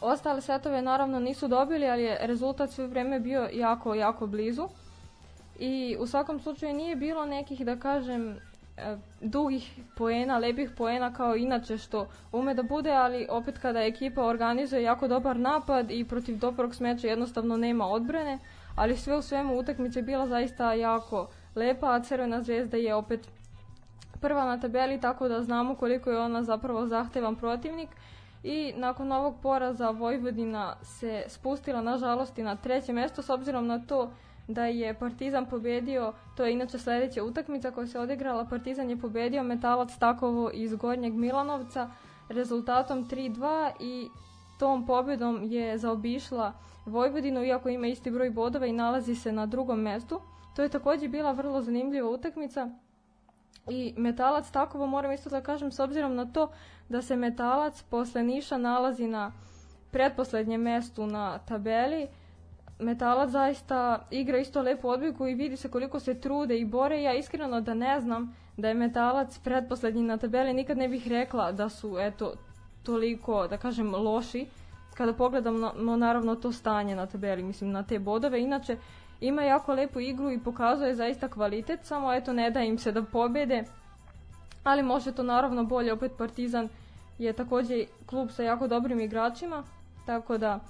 Ostale 0.00 0.40
setove 0.40 0.82
naravno 0.82 1.20
nisu 1.20 1.48
dobili, 1.48 1.88
ali 1.88 2.02
je 2.02 2.18
rezultat 2.20 2.70
sve 2.70 2.86
vreme 2.86 3.20
bio 3.20 3.48
jako, 3.52 3.94
jako 3.94 4.26
blizu. 4.26 4.68
I 5.58 5.96
u 6.00 6.06
svakom 6.06 6.40
slučaju 6.40 6.74
nije 6.74 6.96
bilo 6.96 7.26
nekih, 7.26 7.64
da 7.64 7.76
kažem, 7.76 8.36
e, 8.76 8.96
dugih 9.20 9.78
poena, 9.96 10.38
lepih 10.38 10.70
poena 10.76 11.12
kao 11.12 11.36
inače 11.36 11.78
što 11.78 12.06
ume 12.32 12.54
da 12.54 12.62
bude, 12.62 12.92
ali 12.92 13.26
opet 13.30 13.58
kada 13.58 13.82
ekipa 13.82 14.24
organizuje 14.24 14.82
jako 14.82 15.08
dobar 15.08 15.36
napad 15.36 15.90
i 15.90 16.04
protiv 16.04 16.38
dobrog 16.38 16.74
smeča 16.74 17.06
jednostavno 17.06 17.56
nema 17.56 17.86
odbrane, 17.86 18.38
ali 18.76 18.96
sve 18.96 19.16
u 19.16 19.22
svemu 19.22 19.58
utakmica 19.58 19.98
je 19.98 20.02
bila 20.02 20.26
zaista 20.26 20.72
jako 20.72 21.28
lepa, 21.54 21.94
a 21.94 22.00
Crvena 22.00 22.42
zvezda 22.42 22.76
je 22.76 22.94
opet 22.94 23.28
prva 24.20 24.44
na 24.44 24.60
tabeli, 24.60 25.00
tako 25.00 25.28
da 25.28 25.42
znamo 25.42 25.74
koliko 25.74 26.10
je 26.10 26.18
ona 26.18 26.42
zapravo 26.42 26.86
zahtevan 26.86 27.36
protivnik. 27.36 27.88
I 28.42 28.72
nakon 28.76 29.12
ovog 29.12 29.34
poraza 29.42 29.90
Vojvodina 29.90 30.76
se 30.82 31.24
spustila 31.28 31.82
nažalost 31.82 32.38
i 32.38 32.42
na 32.42 32.56
treće 32.56 32.92
mesto 32.92 33.22
s 33.22 33.30
obzirom 33.30 33.66
na 33.66 33.78
to 33.78 34.10
da 34.48 34.66
je 34.66 34.94
Partizan 34.94 35.46
pobedio, 35.46 36.12
to 36.36 36.44
je 36.44 36.52
inače 36.52 36.78
sledeća 36.78 37.24
utakmica 37.24 37.70
koja 37.70 37.86
se 37.86 37.98
odigrala, 37.98 38.44
Partizan 38.44 38.90
je 38.90 38.96
pobedio 38.96 39.42
Metalac 39.42 39.98
Takovo 39.98 40.50
iz 40.52 40.74
Gornjeg 40.74 41.14
Milanovca 41.14 41.90
rezultatom 42.28 43.08
3-2 43.08 43.70
i 43.80 44.08
tom 44.62 44.86
pobedom 44.86 45.40
je 45.42 45.78
zaobišla 45.78 46.52
Vojvodinu 46.86 47.44
iako 47.44 47.68
ima 47.68 47.86
isti 47.86 48.10
broj 48.10 48.30
bodova 48.30 48.66
i 48.66 48.72
nalazi 48.72 49.14
se 49.14 49.32
na 49.32 49.46
drugom 49.46 49.80
mestu. 49.80 50.20
To 50.56 50.62
je 50.62 50.68
takođe 50.68 51.08
bila 51.08 51.32
vrlo 51.32 51.62
zanimljiva 51.62 52.10
utakmica 52.10 52.68
i 53.70 53.94
Metalac 53.96 54.50
Takovo 54.50 54.86
moram 54.86 55.12
isto 55.12 55.30
da 55.30 55.40
kažem 55.40 55.72
s 55.72 55.80
obzirom 55.80 56.14
na 56.14 56.26
to 56.32 56.50
da 56.88 57.02
se 57.02 57.16
Metalac 57.16 57.82
posle 57.82 58.22
Niša 58.22 58.58
nalazi 58.58 59.06
na 59.06 59.32
pretposlednjem 59.90 60.62
mestu 60.62 61.06
na 61.06 61.38
tabeli, 61.38 62.06
Metalac 62.78 63.30
zaista 63.30 64.06
igra 64.10 64.38
isto 64.38 64.62
lepu 64.62 64.88
odbojku 64.88 65.26
i 65.26 65.34
vidi 65.34 65.56
se 65.56 65.70
koliko 65.70 66.00
se 66.00 66.20
trude 66.20 66.58
i 66.58 66.64
bore. 66.64 67.02
Ja 67.02 67.14
iskreno 67.14 67.60
da 67.60 67.74
ne 67.74 68.00
znam 68.00 68.36
da 68.56 68.68
je 68.68 68.74
Metalac 68.74 69.38
pretposlednji 69.38 70.02
na 70.02 70.16
tabeli, 70.16 70.54
nikad 70.54 70.78
ne 70.78 70.88
bih 70.88 71.08
rekla 71.08 71.52
da 71.52 71.68
su 71.68 71.98
eto 71.98 72.34
toliko, 72.82 73.46
da 73.46 73.56
kažem, 73.56 73.94
loši. 73.94 74.46
Kada 74.94 75.12
pogledam 75.12 75.60
no, 75.60 75.96
naravno 75.96 76.34
to 76.36 76.52
stanje 76.52 76.96
na 76.96 77.06
tabeli, 77.06 77.42
mislim 77.42 77.70
na 77.70 77.82
te 77.82 77.98
bodove. 77.98 78.40
Inače, 78.40 78.76
ima 79.20 79.42
jako 79.42 79.74
lepu 79.74 80.00
igru 80.00 80.30
i 80.30 80.38
pokazuje 80.38 80.94
zaista 80.94 81.28
kvalitet, 81.28 81.80
samo 81.82 82.12
eto 82.12 82.32
ne 82.32 82.50
da 82.50 82.60
im 82.60 82.78
se 82.78 82.92
da 82.92 83.02
pobede. 83.02 83.64
Ali 84.64 84.82
može 84.82 85.12
to 85.12 85.22
naravno 85.22 85.64
bolje, 85.64 85.92
opet 85.92 86.12
Partizan 86.18 86.68
je 87.18 87.32
takođe 87.32 87.84
klub 88.06 88.30
sa 88.30 88.42
jako 88.42 88.68
dobrim 88.68 89.00
igračima, 89.00 89.62
tako 90.06 90.38
da 90.38 90.60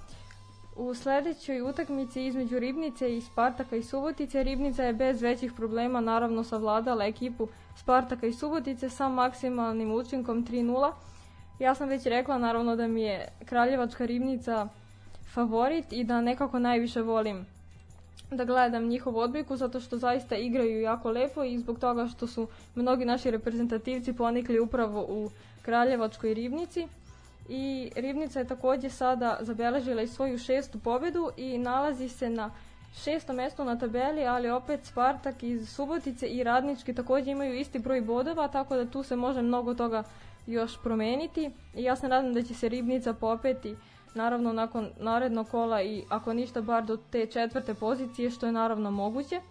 u 0.75 0.93
sledećoj 0.93 1.61
utakmici 1.61 2.25
između 2.25 2.59
Ribnice 2.59 3.17
i 3.17 3.21
Spartaka 3.21 3.75
i 3.75 3.83
Subotice, 3.83 4.43
Ribnica 4.43 4.83
je 4.83 4.93
bez 4.93 5.21
većih 5.21 5.53
problema 5.53 6.01
naravno 6.01 6.43
savladala 6.43 7.05
ekipu 7.05 7.47
Spartaka 7.75 8.27
i 8.27 8.33
Subotice 8.33 8.89
sa 8.89 9.09
maksimalnim 9.09 9.91
učinkom 9.91 10.45
3-0. 10.45 10.91
Ja 11.59 11.75
sam 11.75 11.89
već 11.89 12.05
rekla 12.05 12.37
naravno 12.37 12.75
da 12.75 12.87
mi 12.87 13.01
je 13.01 13.27
Kraljevačka 13.45 14.05
Ribnica 14.05 14.67
favorit 15.33 15.85
i 15.93 16.03
da 16.03 16.21
nekako 16.21 16.59
najviše 16.59 17.01
volim 17.01 17.45
da 18.31 18.45
gledam 18.45 18.87
njihovu 18.87 19.17
odbojku 19.19 19.55
zato 19.55 19.79
što 19.79 19.97
zaista 19.97 20.35
igraju 20.35 20.81
jako 20.81 21.11
lepo 21.11 21.43
i 21.43 21.57
zbog 21.57 21.79
toga 21.79 22.07
što 22.07 22.27
su 22.27 22.47
mnogi 22.75 23.05
naši 23.05 23.31
reprezentativci 23.31 24.13
ponikli 24.13 24.59
upravo 24.59 25.05
u 25.09 25.29
Kraljevačkoj 25.61 26.33
Ribnici. 26.33 26.87
I 27.49 27.91
Ribnica 27.95 28.39
je 28.39 28.47
takođe 28.47 28.89
sada 28.89 29.37
zabeležila 29.41 30.01
i 30.01 30.07
svoju 30.07 30.37
šestu 30.37 30.79
pobedu 30.79 31.29
i 31.37 31.57
nalazi 31.57 32.09
se 32.09 32.29
na 32.29 32.51
šesto 33.03 33.33
mesto 33.33 33.63
na 33.63 33.79
tabeli, 33.79 34.25
ali 34.25 34.49
opet 34.49 34.85
Spartak 34.85 35.43
iz 35.43 35.69
Subotice 35.69 36.27
i 36.27 36.43
Radnički 36.43 36.93
takođe 36.93 37.31
imaju 37.31 37.53
isti 37.53 37.79
broj 37.79 38.01
bodova, 38.01 38.47
tako 38.47 38.75
da 38.75 38.85
tu 38.85 39.03
se 39.03 39.15
može 39.15 39.41
mnogo 39.41 39.73
toga 39.73 40.03
još 40.47 40.81
promeniti. 40.81 41.51
I 41.75 41.83
ja 41.83 41.95
se 41.95 42.07
nadam 42.07 42.33
da 42.33 42.41
će 42.41 42.53
se 42.53 42.69
Ribnica 42.69 43.13
popeti 43.13 43.75
naravno 44.15 44.53
nakon 44.53 44.89
narednog 44.97 45.49
kola 45.49 45.81
i 45.81 46.03
ako 46.09 46.33
ništa 46.33 46.61
bar 46.61 46.85
do 46.85 46.97
te 46.97 47.25
četvrte 47.25 47.73
pozicije, 47.73 48.29
što 48.29 48.45
je 48.45 48.51
naravno 48.51 48.91
moguće. 48.91 49.41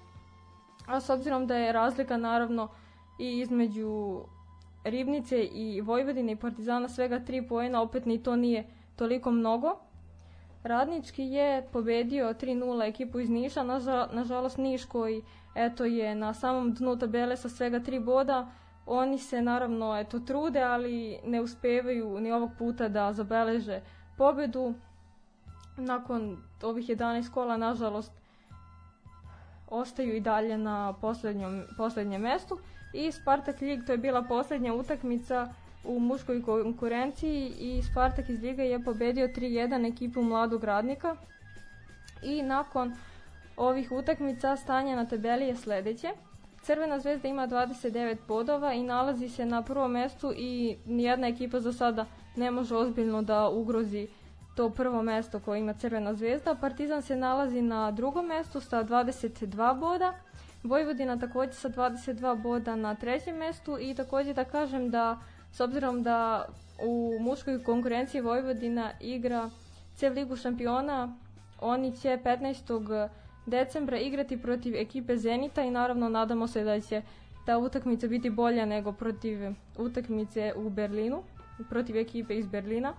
A 0.87 1.01
s 1.01 1.11
obzirom 1.11 1.47
da 1.47 1.57
je 1.57 1.73
razlika 1.73 2.17
naravno 2.17 2.69
i 3.19 3.39
između 3.39 4.21
Ribnice 4.85 5.45
i 5.45 5.81
Vojvodine 5.81 6.33
i 6.33 6.37
Partizana 6.37 6.89
svega 6.89 7.21
3 7.21 7.49
poena, 7.49 7.83
opet 7.83 8.07
ni 8.07 8.23
to 8.23 8.37
nije 8.37 8.67
toliko 8.97 9.31
mnogo. 9.31 9.79
Radnički 10.63 11.23
je 11.23 11.69
pobedio 11.73 12.35
3-0 12.35 12.89
ekipu 12.89 13.21
iz 13.21 13.31
Niša, 13.31 13.63
naža, 13.63 14.09
nažalost 14.13 14.59
Niš 14.59 14.85
koji 14.85 15.23
eto 15.55 15.85
je 15.85 16.15
na 16.15 16.35
samom 16.35 16.73
dnu 16.75 16.99
tabele 16.99 17.37
sa 17.37 17.49
svega 17.49 17.81
3 17.81 18.05
boda, 18.05 18.51
oni 18.87 19.19
se 19.19 19.43
naravno 19.43 19.99
eto 19.99 20.21
trude, 20.21 20.63
ali 20.63 21.19
ne 21.25 21.41
uspevaju 21.41 22.21
ni 22.21 22.33
ovog 22.33 22.51
puta 22.59 22.89
da 22.89 23.13
zabeleže 23.13 23.81
pobedu. 24.19 24.75
Nakon 25.77 26.37
ovih 26.63 26.89
11 26.89 27.31
kola, 27.31 27.57
nažalost, 27.57 28.13
ostaju 29.71 30.17
i 30.17 30.21
dalje 30.21 30.59
na 30.59 30.93
poslednjom, 30.93 31.63
poslednjem 31.77 32.23
mestu 32.23 32.59
i 32.93 33.13
Spartak 33.13 33.61
Lig, 33.61 33.87
to 33.87 33.93
je 33.93 33.99
bila 33.99 34.23
poslednja 34.23 34.75
utakmica 34.75 35.49
u 35.85 36.01
muškoj 36.01 36.43
konkurenciji 36.43 37.53
i 37.59 37.83
Spartak 37.83 38.29
iz 38.29 38.43
Liga 38.43 38.63
je 38.63 38.85
pobedio 38.85 39.29
3-1 39.29 39.93
ekipu 39.93 40.23
mladog 40.23 40.65
radnika 40.65 41.17
i 42.23 42.43
nakon 42.43 42.95
ovih 43.57 43.93
utakmica 43.93 44.57
stanje 44.57 44.97
na 44.97 45.07
tabeli 45.07 45.47
je 45.47 45.57
sledeće. 45.57 46.09
Crvena 46.63 46.99
zvezda 46.99 47.29
ima 47.29 47.49
29 47.49 48.17
bodova 48.29 48.73
i 48.73 48.83
nalazi 48.83 49.29
se 49.29 49.47
na 49.47 49.63
prvom 49.63 49.91
mestu 49.91 50.33
i 50.37 50.77
nijedna 50.87 51.29
ekipa 51.29 51.61
za 51.61 51.73
sada 51.73 52.07
ne 52.37 52.51
može 52.51 52.77
ozbiljno 52.77 53.23
da 53.23 53.49
ugrozi 53.49 54.09
to 54.57 54.71
prvo 54.71 55.03
mesto 55.03 55.41
koje 55.41 55.59
ima 55.59 55.73
Crvena 55.75 56.15
zvezda. 56.15 56.55
Partizan 56.55 57.03
se 57.03 57.17
nalazi 57.17 57.63
na 57.63 57.91
drugom 57.91 58.27
mestu 58.27 58.61
sa 58.61 58.85
22 58.85 59.79
boda, 59.79 60.15
Vojvodina 60.63 61.19
takođe 61.19 61.53
sa 61.53 61.69
22 61.69 62.43
boda 62.43 62.77
na 62.77 62.95
trećem 62.95 63.37
mestu 63.37 63.79
i 63.81 63.95
takođe 63.95 64.35
da 64.35 64.45
kažem 64.45 64.91
da 64.91 65.19
s 65.53 65.61
obzirom 65.61 66.03
da 66.03 66.47
u 66.83 67.19
muškoj 67.21 67.65
konkurenciji 67.65 68.21
Vojvodina 68.21 68.91
igra 69.01 69.51
C 69.97 70.11
ligu 70.11 70.37
šampiona, 70.37 71.17
oni 71.61 71.97
će 71.97 72.19
15. 72.25 73.09
decembra 73.47 73.99
igrati 73.99 74.43
protiv 74.43 74.77
ekipe 74.77 75.17
Zenita 75.17 75.63
i 75.63 75.71
naravno 75.71 76.09
nadamo 76.09 76.47
se 76.47 76.65
da 76.65 76.81
će 76.81 77.03
ta 77.47 77.59
utakmica 77.59 78.09
biti 78.09 78.31
bolja 78.31 78.67
nego 78.67 78.93
protiv 78.93 79.39
utakmice 79.79 80.53
u 80.57 80.71
Berlinu, 80.71 81.23
protiv 81.69 81.97
ekipe 81.97 82.35
iz 82.35 82.47
Berlina. 82.47 82.95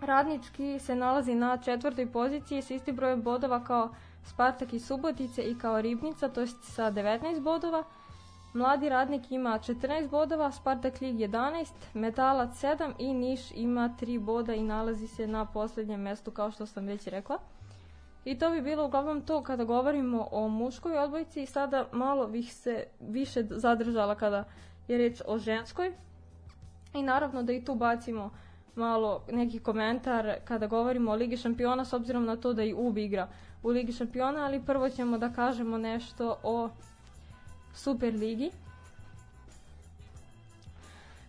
Radnički 0.00 0.78
se 0.78 0.94
nalazi 0.94 1.34
na 1.34 1.56
četvrtoj 1.56 2.12
poziciji 2.12 2.62
s 2.62 2.70
istim 2.70 2.96
brojem 2.96 3.22
bodova 3.22 3.64
kao 3.64 3.94
Spartak 4.24 4.72
i 4.72 4.80
Subotice 4.80 5.42
i 5.42 5.58
kao 5.58 5.80
Ribnica, 5.80 6.28
to 6.28 6.40
je 6.40 6.46
sa 6.46 6.92
19 6.92 7.40
bodova. 7.40 7.84
Mladi 8.54 8.88
radnik 8.88 9.32
ima 9.32 9.58
14 9.58 10.08
bodova, 10.08 10.52
Spartak 10.52 11.00
Lig 11.00 11.16
11, 11.16 11.72
Metalac 11.94 12.62
7 12.62 12.92
i 12.98 13.14
Niš 13.14 13.50
ima 13.54 13.94
3 14.00 14.18
boda 14.20 14.54
i 14.54 14.62
nalazi 14.62 15.06
se 15.06 15.26
na 15.26 15.44
poslednjem 15.44 16.00
mestu 16.00 16.30
kao 16.30 16.50
što 16.50 16.66
sam 16.66 16.86
već 16.86 17.06
rekla. 17.06 17.38
I 18.24 18.38
to 18.38 18.50
bi 18.50 18.60
bilo 18.60 18.86
uglavnom 18.86 19.20
to 19.20 19.42
kada 19.42 19.64
govorimo 19.64 20.28
o 20.30 20.48
muškoj 20.48 20.98
odbojci 20.98 21.42
i 21.42 21.46
sada 21.46 21.86
malo 21.92 22.26
bih 22.26 22.54
se 22.54 22.84
više 23.00 23.42
zadržala 23.50 24.14
kada 24.14 24.44
je 24.88 24.98
reč 24.98 25.22
o 25.26 25.38
ženskoj. 25.38 25.92
I 26.94 27.02
naravno 27.02 27.42
da 27.42 27.52
i 27.52 27.64
tu 27.64 27.74
bacimo 27.74 28.30
malo 28.74 29.22
neki 29.32 29.58
komentar 29.58 30.36
kada 30.44 30.66
govorimo 30.66 31.10
o 31.10 31.14
Ligi 31.14 31.36
šampiona 31.36 31.84
s 31.84 31.92
obzirom 31.92 32.24
na 32.24 32.36
to 32.36 32.52
da 32.52 32.62
i 32.62 32.74
UB 32.74 32.98
igra 32.98 33.28
u 33.62 33.68
Ligi 33.68 33.92
šampiona, 33.92 34.44
ali 34.44 34.64
prvo 34.66 34.88
ćemo 34.88 35.18
da 35.18 35.32
kažemo 35.32 35.78
nešto 35.78 36.36
o 36.42 36.68
Super 37.74 38.14
ligi. 38.14 38.50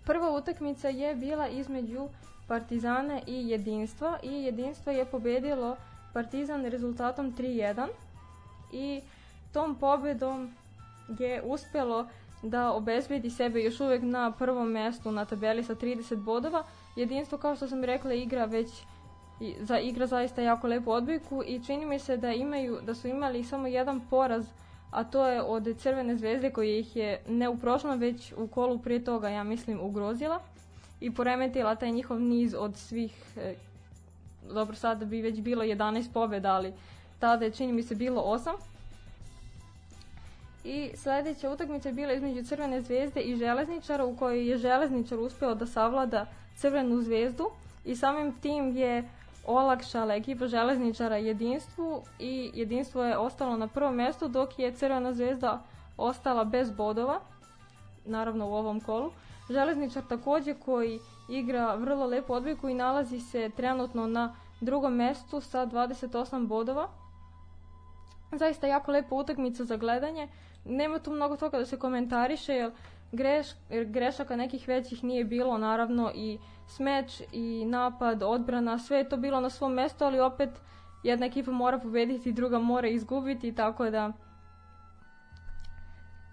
Prva 0.06 0.32
utakmica 0.32 0.90
je 0.90 1.16
bila 1.16 1.48
između 1.48 2.08
Partizana 2.48 3.22
i 3.28 3.50
Jedinstva 3.50 4.20
i 4.24 4.44
Jedinstvo 4.44 4.92
je 4.92 5.06
pobedilo 5.06 5.78
Partizan 6.14 6.66
rezultatom 6.66 7.34
3-1 7.38 7.88
i 8.72 9.02
tom 9.54 9.76
pobedom 9.76 10.54
je 11.20 11.42
uspelo 11.46 12.08
da 12.44 12.72
obezbedi 12.72 13.30
sebe 13.30 13.64
još 13.64 13.80
uvek 13.80 14.02
na 14.02 14.32
prvom 14.32 14.72
mestu 14.72 15.12
na 15.12 15.26
tabeli 15.26 15.64
sa 15.64 15.76
30 15.76 16.16
bodova. 16.16 16.64
Jedinstvo, 16.96 17.38
kao 17.38 17.56
što 17.56 17.68
sam 17.68 17.84
rekla, 17.84 18.14
igra 18.14 18.46
već 18.46 18.70
za 19.60 19.80
igra 19.80 20.08
zaista 20.08 20.42
jako 20.42 20.68
lepu 20.68 20.92
odbojku 20.92 21.44
i 21.46 21.64
čini 21.66 21.86
mi 21.86 22.00
se 22.00 22.18
da 22.18 22.32
imaju 22.32 22.80
da 22.86 22.96
su 22.96 23.08
imali 23.08 23.44
samo 23.44 23.68
jedan 23.68 24.02
poraz 24.10 24.46
a 24.92 25.04
to 25.04 25.28
je 25.28 25.42
od 25.42 25.78
Crvene 25.78 26.16
zvezde 26.16 26.50
koji 26.50 26.80
ih 26.80 26.96
je 26.96 27.22
ne 27.28 27.50
u 27.50 27.58
prošlom 27.58 28.00
već 28.00 28.34
u 28.38 28.48
kolu 28.48 28.80
prije 28.80 29.04
toga 29.04 29.30
ja 29.30 29.44
mislim 29.44 29.80
ugrozila 29.82 30.40
i 31.02 31.14
poremetila 31.14 31.76
taj 31.76 31.92
njihov 31.92 32.22
niz 32.22 32.56
od 32.58 32.78
svih 32.78 33.14
e, 33.38 33.56
dobro 34.54 34.76
sada 34.76 35.06
bi 35.06 35.22
već 35.22 35.42
bilo 35.42 35.64
11 35.64 36.14
pobjeda 36.14 36.54
ali 36.54 36.74
tada 37.20 37.46
je 37.46 37.52
čini 37.52 37.74
mi 37.74 37.84
se 37.84 37.96
bilo 37.96 38.22
8 38.22 38.50
i 40.64 40.92
sledeća 40.96 41.50
utakmica 41.50 41.90
je 41.90 41.94
bila 41.94 42.14
između 42.14 42.44
Crvene 42.44 42.82
zvezde 42.82 43.22
i 43.22 43.36
Železničara 43.36 44.06
u 44.06 44.16
kojoj 44.16 44.50
je 44.50 44.58
Železničar 44.58 45.20
uspeo 45.20 45.56
da 45.56 45.66
savlada 45.66 46.26
Crvenu 46.56 47.02
zvezdu 47.02 47.50
i 47.86 47.96
samim 47.96 48.34
tim 48.42 48.78
je 48.78 49.10
olakšala 49.46 50.16
ekipa 50.16 50.48
železničara 50.48 51.18
jedinstvu 51.18 52.04
i 52.20 52.52
jedinstvo 52.54 53.04
je 53.04 53.18
ostalo 53.18 53.58
na 53.58 53.68
prvom 53.68 53.96
mestu 53.96 54.28
dok 54.28 54.60
je 54.60 54.72
Crvena 54.72 55.14
zvezda 55.14 55.64
ostala 55.98 56.44
bez 56.44 56.72
bodova, 56.72 57.20
naravno 58.06 58.48
u 58.48 58.54
ovom 58.54 58.80
kolu. 58.80 59.12
Železničar 59.50 60.04
takođe 60.10 60.54
koji 60.54 61.00
igra 61.30 61.76
vrlo 61.76 62.06
lepu 62.06 62.34
odbojku 62.34 62.70
i 62.70 62.74
nalazi 62.74 63.20
se 63.20 63.50
trenutno 63.56 64.08
na 64.08 64.36
drugom 64.62 64.96
mestu 64.96 65.42
sa 65.42 65.66
28 65.66 66.48
bodova. 66.48 66.88
Zaista 68.32 68.68
jako 68.68 68.92
lepa 68.92 69.16
utakmica 69.16 69.66
za 69.66 69.78
gledanje. 69.78 70.28
Nema 70.66 71.00
tu 71.00 71.12
mnogo 71.12 71.38
toga 71.38 71.58
da 71.58 71.66
se 71.66 71.80
komentariše, 71.80 72.54
jer 72.54 72.72
greš, 73.12 73.48
grešaka 73.86 74.36
nekih 74.36 74.68
većih 74.68 75.04
nije 75.04 75.24
bilo, 75.24 75.58
naravno 75.58 76.12
i 76.16 76.40
smeč 76.68 77.22
i 77.32 77.66
napad, 77.66 78.24
odbrana, 78.24 78.80
sve 78.80 78.98
je 78.98 79.10
to 79.10 79.18
bilo 79.18 79.42
na 79.42 79.50
svom 79.50 79.74
mestu, 79.74 80.06
ali 80.06 80.20
opet 80.20 80.50
jedna 81.04 81.26
ekipa 81.26 81.52
mora 81.52 81.80
pobediti, 81.80 82.32
druga 82.32 82.60
mora 82.60 82.88
izgubiti, 82.88 83.56
tako 83.56 83.90
da 83.90 84.12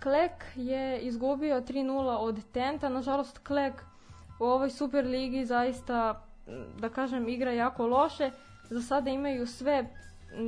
Klek 0.02 0.44
je 0.56 1.00
izgubio 1.00 1.60
3-0 1.60 2.16
od 2.16 2.40
Tenta, 2.52 2.88
nažalost 2.88 3.38
Klek 3.38 3.72
u 4.40 4.44
ovoj 4.44 4.70
Super 4.70 5.06
ligi 5.06 5.44
zaista, 5.44 6.24
da 6.78 6.88
kažem, 6.88 7.28
igra 7.28 7.52
jako 7.52 7.86
loše, 7.86 8.30
za 8.70 8.82
sada 8.82 9.10
imaju 9.10 9.46
sve, 9.46 9.86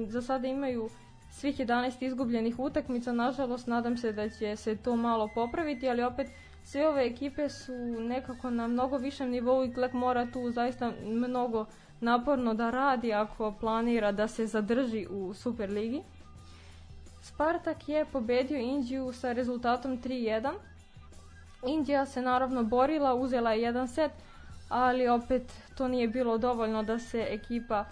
za 0.06 0.22
sada 0.22 0.48
imaju 0.48 0.88
svih 1.30 1.58
11 1.58 2.04
izgubljenih 2.04 2.58
utakmica, 2.58 3.12
nažalost 3.12 3.66
nadam 3.66 3.96
se 3.96 4.12
da 4.12 4.28
će 4.28 4.56
se 4.56 4.76
to 4.76 4.96
malo 4.96 5.28
popraviti, 5.34 5.88
ali 5.88 6.02
opet 6.02 6.26
sve 6.64 6.88
ove 6.88 7.06
ekipe 7.06 7.48
su 7.48 7.72
nekako 8.00 8.50
na 8.50 8.68
mnogo 8.68 8.96
višem 8.96 9.30
nivou 9.30 9.64
i 9.64 9.74
Klek 9.74 9.92
mora 9.92 10.26
tu 10.32 10.50
zaista 10.50 10.92
mnogo 11.04 11.66
naporno 12.00 12.54
da 12.54 12.70
radi 12.70 13.12
ako 13.12 13.54
planira 13.60 14.12
da 14.12 14.28
se 14.28 14.46
zadrži 14.46 15.06
u 15.10 15.34
Superligi. 15.34 16.02
Spartak 17.22 17.88
je 17.88 18.04
pobedio 18.04 18.58
Indiju 18.58 19.12
sa 19.12 19.32
rezultatom 19.32 20.02
3-1. 20.02 20.52
Indija 21.66 22.06
se 22.06 22.22
naravno 22.22 22.62
borila, 22.64 23.14
uzela 23.14 23.52
je 23.52 23.62
jedan 23.62 23.88
set, 23.88 24.12
ali 24.68 25.08
opet 25.08 25.52
to 25.76 25.88
nije 25.88 26.08
bilo 26.08 26.38
dovoljno 26.38 26.82
da 26.82 26.98
se 26.98 27.26
ekipa 27.28 27.84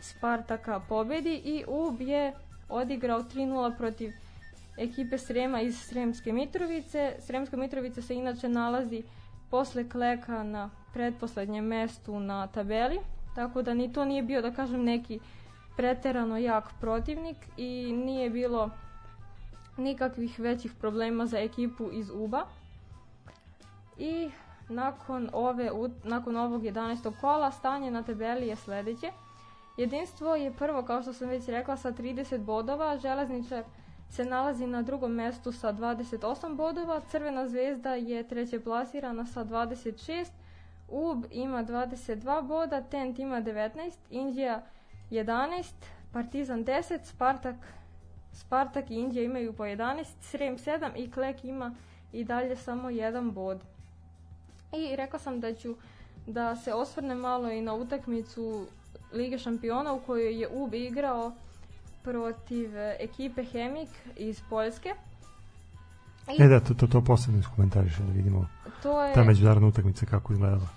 Spartaka 0.00 0.80
pobedi 0.88 1.34
i 1.44 1.64
UB 1.68 2.00
je 2.00 2.32
odigrao 2.68 3.22
3-0 3.22 3.76
protiv 3.76 4.12
ekipe 4.78 5.18
Srema 5.18 5.60
iz 5.60 5.80
Sremske 5.80 6.32
Mitrovice. 6.32 7.16
Sremska 7.18 7.56
Mitrovica 7.56 8.02
se 8.02 8.14
inače 8.14 8.48
nalazi 8.48 9.02
posle 9.50 9.88
Kleka 9.88 10.42
na 10.42 10.70
predposlednjem 10.92 11.64
mestu 11.64 12.20
na 12.20 12.46
tabeli, 12.46 12.98
tako 13.34 13.62
da 13.62 13.74
ni 13.74 13.92
to 13.92 14.04
nije 14.04 14.22
bio, 14.22 14.42
da 14.42 14.50
kažem, 14.50 14.84
neki 14.84 15.20
preterano 15.78 16.38
jak 16.38 16.64
protivnik 16.80 17.36
i 17.56 17.92
nije 17.92 18.30
bilo 18.30 18.70
nikakvih 19.76 20.38
većih 20.38 20.72
problema 20.80 21.26
za 21.26 21.38
ekipu 21.38 21.88
iz 21.92 22.10
UBA. 22.14 22.46
I 23.98 24.30
nakon, 24.68 25.30
ove, 25.32 25.70
nakon 26.04 26.36
ovog 26.36 26.62
11. 26.62 27.12
kola 27.20 27.50
stanje 27.50 27.90
na 27.90 28.02
tabeli 28.02 28.46
je 28.46 28.56
sledeće. 28.56 29.12
Jedinstvo 29.76 30.34
je 30.34 30.52
prvo, 30.52 30.82
kao 30.82 31.02
što 31.02 31.12
sam 31.12 31.28
već 31.28 31.46
rekla, 31.48 31.76
sa 31.76 31.92
30 31.92 32.38
bodova. 32.38 32.98
Železničar 32.98 33.64
se 34.10 34.24
nalazi 34.24 34.66
na 34.66 34.82
drugom 34.82 35.12
mestu 35.12 35.52
sa 35.52 35.72
28 35.72 36.56
bodova. 36.56 37.00
Crvena 37.00 37.48
zvezda 37.48 37.94
je 37.94 38.28
treće 38.28 38.60
plasirana 38.60 39.26
sa 39.26 39.44
26. 39.44 40.26
UB 40.88 41.24
ima 41.30 41.64
22 41.64 42.46
boda, 42.46 42.82
Tent 42.82 43.18
ima 43.18 43.42
19, 43.42 43.92
Indija 44.10 44.62
11, 45.10 45.72
Partizan 46.12 46.64
10, 46.64 46.98
Spartak, 47.04 47.56
Spartak 48.32 48.90
i 48.90 48.94
Indija 48.94 49.24
imaju 49.24 49.52
po 49.52 49.64
11, 49.64 50.04
Srem 50.20 50.58
7 50.58 50.90
i 50.96 51.10
Klek 51.10 51.44
ima 51.44 51.74
i 52.12 52.24
dalje 52.24 52.56
samo 52.56 52.90
jedan 52.90 53.30
bod. 53.30 53.60
I 54.72 54.96
rekla 54.96 55.18
sam 55.18 55.40
da 55.40 55.54
ću 55.54 55.76
da 56.26 56.56
se 56.56 56.74
osvrne 56.74 57.14
malo 57.14 57.50
i 57.50 57.62
na 57.62 57.74
utakmicu 57.74 58.66
Lige 59.12 59.38
šampiona 59.38 59.92
u 59.92 60.00
kojoj 60.00 60.40
je 60.40 60.48
UB 60.48 60.74
igrao 60.74 61.32
protiv 62.02 62.76
e, 62.76 62.96
ekipe 63.00 63.44
Hemik 63.44 63.88
iz 64.16 64.40
Poljske. 64.50 64.88
I 66.38 66.42
E 66.42 66.48
da, 66.48 66.60
to, 66.60 66.74
to, 66.74 66.86
to 66.86 67.04
posebno 67.04 67.40
iskomentariše 67.40 68.02
da 68.02 68.12
vidimo 68.12 68.46
to 68.82 69.02
je... 69.02 69.14
ta 69.14 69.24
međunarodna 69.24 69.68
utakmica 69.68 70.06
kako 70.06 70.32
izgledala. 70.32 70.68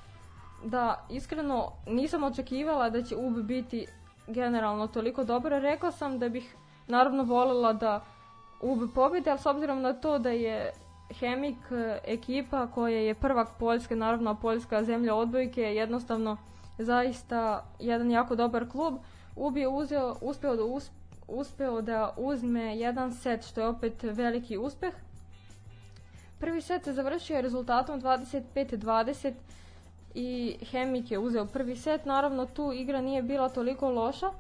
Da, 0.66 1.06
iskreno 1.10 1.72
nisam 1.88 2.24
očekivala 2.24 2.90
da 2.90 3.04
će 3.04 3.16
UB 3.16 3.38
biti 3.38 3.88
generalno 4.32 4.88
toliko 4.88 5.24
dobro. 5.24 5.60
Rekla 5.60 5.92
sam 5.92 6.20
da 6.20 6.30
bih 6.30 6.56
naravno 6.88 7.24
voljela 7.24 7.74
da 7.74 8.02
UB 8.62 8.80
pobedi, 8.96 9.30
ali 9.30 9.40
s 9.40 9.46
obzirom 9.46 9.82
na 9.82 9.94
to 9.94 10.20
da 10.20 10.30
je 10.30 10.72
Hemik 11.20 11.72
e, 11.72 12.00
ekipa 12.06 12.68
koja 12.68 12.98
je 12.98 13.14
prvak 13.16 13.48
Poljske, 13.60 13.96
naravno 13.96 14.36
Poljska 14.36 14.84
zemlja 14.84 15.16
odbojke, 15.16 15.62
jednostavno 15.62 16.38
zaista 16.78 17.66
jedan 17.80 18.12
jako 18.12 18.36
dobar 18.36 18.70
klub. 18.70 18.94
UB 19.36 19.58
je 19.58 19.68
uzeo, 19.68 20.16
uspeo, 20.22 20.56
da 20.56 20.64
us, 20.64 20.92
uspeo 21.28 21.82
da 21.82 22.14
uzme 22.18 22.78
jedan 22.78 23.14
set, 23.14 23.46
što 23.46 23.62
je 23.62 23.68
opet 23.68 24.04
veliki 24.04 24.58
uspeh. 24.58 24.94
Prvi 26.40 26.62
set 26.62 26.84
se 26.84 26.94
završio 26.94 27.42
rezultatom 27.42 28.02
25-20 28.02 29.34
i 30.16 30.58
Hemik 30.72 31.12
je 31.12 31.20
uzeo 31.20 31.46
prvi 31.46 31.76
set. 31.76 32.06
Naravno 32.06 32.46
tu 32.46 32.72
igra 32.74 33.02
nije 33.02 33.22
bila 33.22 33.50
toliko 33.50 33.90
loša 33.90 34.32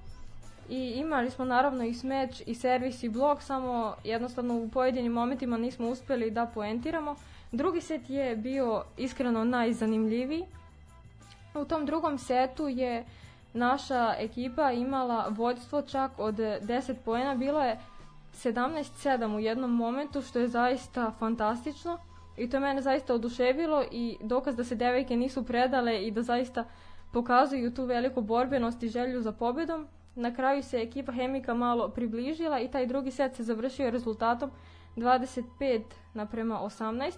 i 0.69 0.93
imali 0.95 1.29
smo 1.29 1.45
naravno 1.45 1.83
i 1.83 1.93
smeč 1.93 2.41
i 2.45 2.55
servis 2.55 3.03
i 3.03 3.09
blok, 3.09 3.41
samo 3.41 3.95
jednostavno 4.03 4.55
u 4.55 4.69
pojedinim 4.69 5.11
momentima 5.11 5.57
nismo 5.57 5.89
uspeli 5.89 6.31
da 6.31 6.45
poentiramo. 6.45 7.15
Drugi 7.51 7.81
set 7.81 8.09
je 8.09 8.35
bio 8.35 8.83
iskreno 8.97 9.43
najzanimljiviji. 9.43 10.45
U 11.55 11.65
tom 11.65 11.85
drugom 11.85 12.17
setu 12.17 12.67
je 12.67 13.05
naša 13.53 14.15
ekipa 14.19 14.71
imala 14.71 15.27
vođstvo 15.29 15.81
čak 15.81 16.11
od 16.17 16.35
10 16.35 16.95
poena, 17.05 17.35
bilo 17.35 17.61
je 17.63 17.79
17-7 18.33 19.35
u 19.35 19.39
jednom 19.39 19.75
momentu, 19.75 20.21
što 20.21 20.39
je 20.39 20.47
zaista 20.47 21.11
fantastično 21.19 21.97
i 22.37 22.49
to 22.49 22.57
je 22.57 22.61
mene 22.61 22.81
zaista 22.81 23.13
oduševilo 23.13 23.83
i 23.91 24.17
dokaz 24.21 24.55
da 24.55 24.63
se 24.63 24.75
devojke 24.75 25.17
nisu 25.17 25.43
predale 25.43 26.07
i 26.07 26.11
da 26.11 26.21
zaista 26.21 26.65
pokazuju 27.13 27.73
tu 27.73 27.85
veliku 27.85 28.21
borbenost 28.21 28.83
i 28.83 28.89
želju 28.89 29.21
za 29.21 29.31
pobedom. 29.31 29.87
Na 30.15 30.35
kraju 30.35 30.63
se 30.63 30.77
ekipa 30.77 31.11
Hemika 31.11 31.53
malo 31.53 31.89
približila 31.89 32.59
i 32.59 32.71
taj 32.71 32.85
drugi 32.85 33.11
set 33.11 33.35
se 33.35 33.43
završio 33.43 33.89
rezultatom 33.89 34.51
25 34.95 35.81
naprema 36.13 36.59
18. 36.63 37.17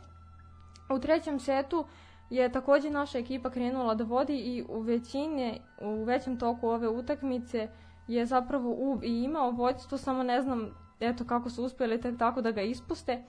U 0.90 1.00
trećem 1.00 1.40
setu 1.40 1.86
je 2.30 2.52
takođe 2.52 2.90
naša 2.90 3.18
ekipa 3.18 3.50
krenula 3.50 3.96
da 3.96 4.04
vodi 4.04 4.38
i 4.38 4.64
u 4.70 4.80
većine, 4.80 5.60
u 5.82 6.04
većem 6.04 6.40
toku 6.40 6.68
ove 6.70 6.88
utakmice 6.88 7.68
je 8.08 8.26
zapravo 8.26 8.76
UB 8.78 9.04
i 9.04 9.24
imao 9.24 9.52
vođstvo, 9.52 9.98
samo 9.98 10.24
ne 10.24 10.42
znam 10.42 10.70
eto 11.00 11.26
kako 11.26 11.50
su 11.50 11.64
uspjeli 11.64 12.18
tako 12.18 12.42
da 12.42 12.52
ga 12.52 12.62
ispuste. 12.62 13.24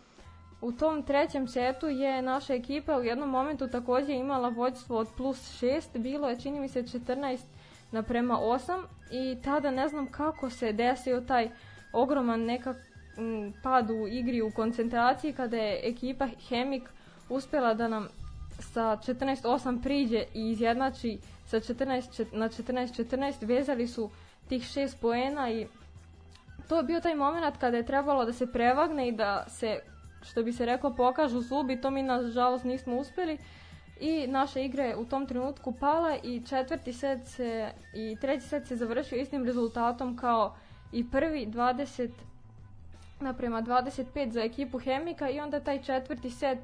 U 0.60 0.72
tom 0.72 1.02
trećem 1.02 1.48
setu 1.48 1.88
je 1.88 2.22
naša 2.22 2.54
ekipa 2.54 2.98
u 2.98 3.04
jednom 3.04 3.30
momentu 3.30 3.68
takođe 3.68 4.12
imala 4.12 4.48
vođstvo 4.48 4.98
od 4.98 5.08
plus 5.16 5.62
6, 5.62 5.98
bilo 5.98 6.28
je 6.28 6.40
čini 6.40 6.60
mi 6.60 6.68
se 6.68 6.82
14 6.82 7.38
naprema 7.90 8.38
8 8.38 8.84
i 9.10 9.42
tada 9.42 9.70
ne 9.70 9.88
znam 9.88 10.06
kako 10.06 10.50
se 10.50 10.72
desio 10.72 11.20
taj 11.20 11.50
ogroman 11.92 12.40
nekak 12.40 12.76
pad 13.62 13.90
u 13.90 14.06
igri 14.08 14.42
u 14.42 14.50
koncentraciji 14.50 15.32
kada 15.32 15.56
je 15.56 15.80
ekipa 15.88 16.28
Hemik 16.48 16.82
uspela 17.28 17.74
da 17.74 17.88
nam 17.88 18.08
sa 18.58 18.82
14-8 18.82 19.82
priđe 19.82 20.24
i 20.34 20.50
izjednači 20.50 21.18
sa 21.46 21.60
14 21.60 22.24
na 22.32 22.48
14-14 22.48 23.46
vezali 23.46 23.88
su 23.88 24.10
tih 24.48 24.62
6 24.62 24.96
poena 25.00 25.50
i 25.50 25.66
to 26.68 26.76
je 26.76 26.82
bio 26.82 27.00
taj 27.00 27.14
moment 27.14 27.56
kada 27.60 27.76
je 27.76 27.86
trebalo 27.86 28.24
da 28.24 28.32
se 28.32 28.52
prevagne 28.52 29.08
i 29.08 29.12
da 29.12 29.44
se 29.48 29.80
što 30.24 30.42
bi 30.42 30.52
se 30.52 30.66
reklo 30.66 30.94
pokažu 30.94 31.40
zubi, 31.40 31.80
to 31.80 31.90
mi 31.90 32.02
nažalost 32.02 32.64
nismo 32.64 32.96
uspeli 32.96 33.38
i 34.00 34.26
naša 34.26 34.60
igra 34.60 34.84
je 34.84 34.96
u 34.96 35.04
tom 35.04 35.26
trenutku 35.26 35.72
pala 35.72 36.16
i 36.22 36.42
četvrti 36.46 36.92
set 36.92 37.26
se 37.26 37.70
i 37.94 38.16
treći 38.20 38.48
set 38.48 38.66
se 38.66 38.76
završio 38.76 39.18
istim 39.18 39.44
rezultatom 39.44 40.16
kao 40.16 40.54
i 40.92 41.10
prvi 41.10 41.46
20 41.46 42.10
naprema 43.20 43.62
25 43.62 44.30
za 44.30 44.40
ekipu 44.40 44.78
Hemika 44.78 45.30
i 45.30 45.40
onda 45.40 45.60
taj 45.60 45.82
četvrti 45.82 46.30
set 46.30 46.58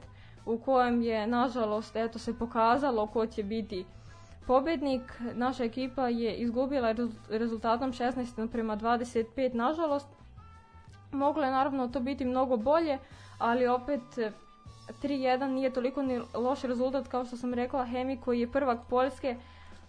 u 0.47 0.59
kojem 0.59 1.03
je 1.03 1.27
nažalost 1.27 1.97
eto 1.97 2.19
se 2.19 2.39
pokazalo 2.39 3.07
ko 3.07 3.27
će 3.27 3.43
biti 3.43 3.85
pobednik. 4.47 5.20
Naša 5.35 5.65
ekipa 5.65 6.09
je 6.09 6.35
izgubila 6.35 6.95
rezultatom 7.28 7.93
16 7.93 8.39
naprema 8.39 8.77
25 8.77 9.55
nažalost. 9.55 10.09
Moglo 11.12 11.45
je 11.45 11.51
naravno 11.51 11.89
to 11.89 12.01
biti 12.01 12.24
mnogo 12.24 12.57
bolje, 12.57 12.99
ali 13.41 13.67
opet 13.67 14.01
3-1 15.03 15.47
nije 15.47 15.73
toliko 15.73 16.03
ni 16.03 16.21
loš 16.35 16.62
rezultat 16.62 17.09
kao 17.09 17.25
što 17.25 17.37
sam 17.37 17.55
rekla 17.55 17.85
Hemi 17.85 18.17
koji 18.17 18.41
je 18.41 18.53
prvak 18.53 18.79
Poljske, 18.89 19.37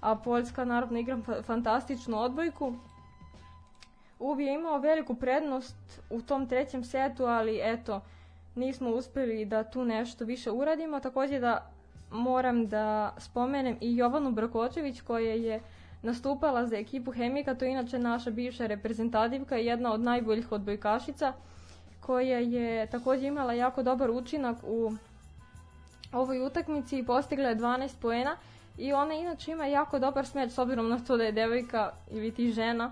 a 0.02 0.15
Poljska 0.15 0.65
naravno 0.65 0.99
igra 0.99 1.18
fantastičnu 1.44 2.19
odbojku. 2.19 2.73
UB 4.19 4.40
je 4.40 4.53
imao 4.53 4.78
veliku 4.78 5.15
prednost 5.15 6.02
u 6.10 6.22
tom 6.22 6.48
trećem 6.48 6.84
setu, 6.84 7.26
ali 7.26 7.60
eto, 7.64 8.02
nismo 8.56 8.90
uspeli 8.90 9.45
da 9.45 9.64
tu 9.64 9.86
nešto 9.86 10.26
više 10.26 10.52
uradimo. 10.52 10.99
Takođe 10.99 11.40
da 11.40 11.72
moram 12.11 12.68
da 12.68 13.15
spomenem 13.18 13.78
i 13.82 13.98
Jovanu 13.98 14.32
Brakočević 14.32 15.02
koja 15.02 15.34
je 15.34 15.61
nastupala 16.02 16.65
za 16.65 16.78
ekipu 16.78 17.11
Hemika, 17.11 17.56
to 17.56 17.65
je 17.65 17.72
inače 17.72 17.99
naša 17.99 18.32
bivša 18.32 18.68
reprezentativka 18.68 19.57
i 19.57 19.65
jedna 19.65 19.94
od 19.94 20.02
najboljih 20.02 20.52
odbojkašica 20.52 21.34
koja 22.02 22.40
je 22.40 22.88
takođe 22.88 23.28
imala 23.28 23.53
jako 23.53 23.84
dobar 23.84 24.10
učinak 24.10 24.57
u 24.64 24.91
ovoj 26.14 26.45
utakmici 26.45 26.99
i 26.99 27.06
postigla 27.06 27.49
je 27.49 27.56
12 27.56 27.90
poena 28.02 28.38
i 28.78 28.94
ona 28.94 29.14
inače 29.14 29.52
ima 29.52 29.65
jako 29.65 29.99
dobar 29.99 30.26
smeč 30.26 30.52
s 30.52 30.57
obzirom 30.57 30.90
na 30.90 30.99
to 30.99 31.18
da 31.18 31.23
je 31.23 31.32
devojka 31.32 31.91
ili 32.11 32.32
ti 32.32 32.52
žena 32.52 32.91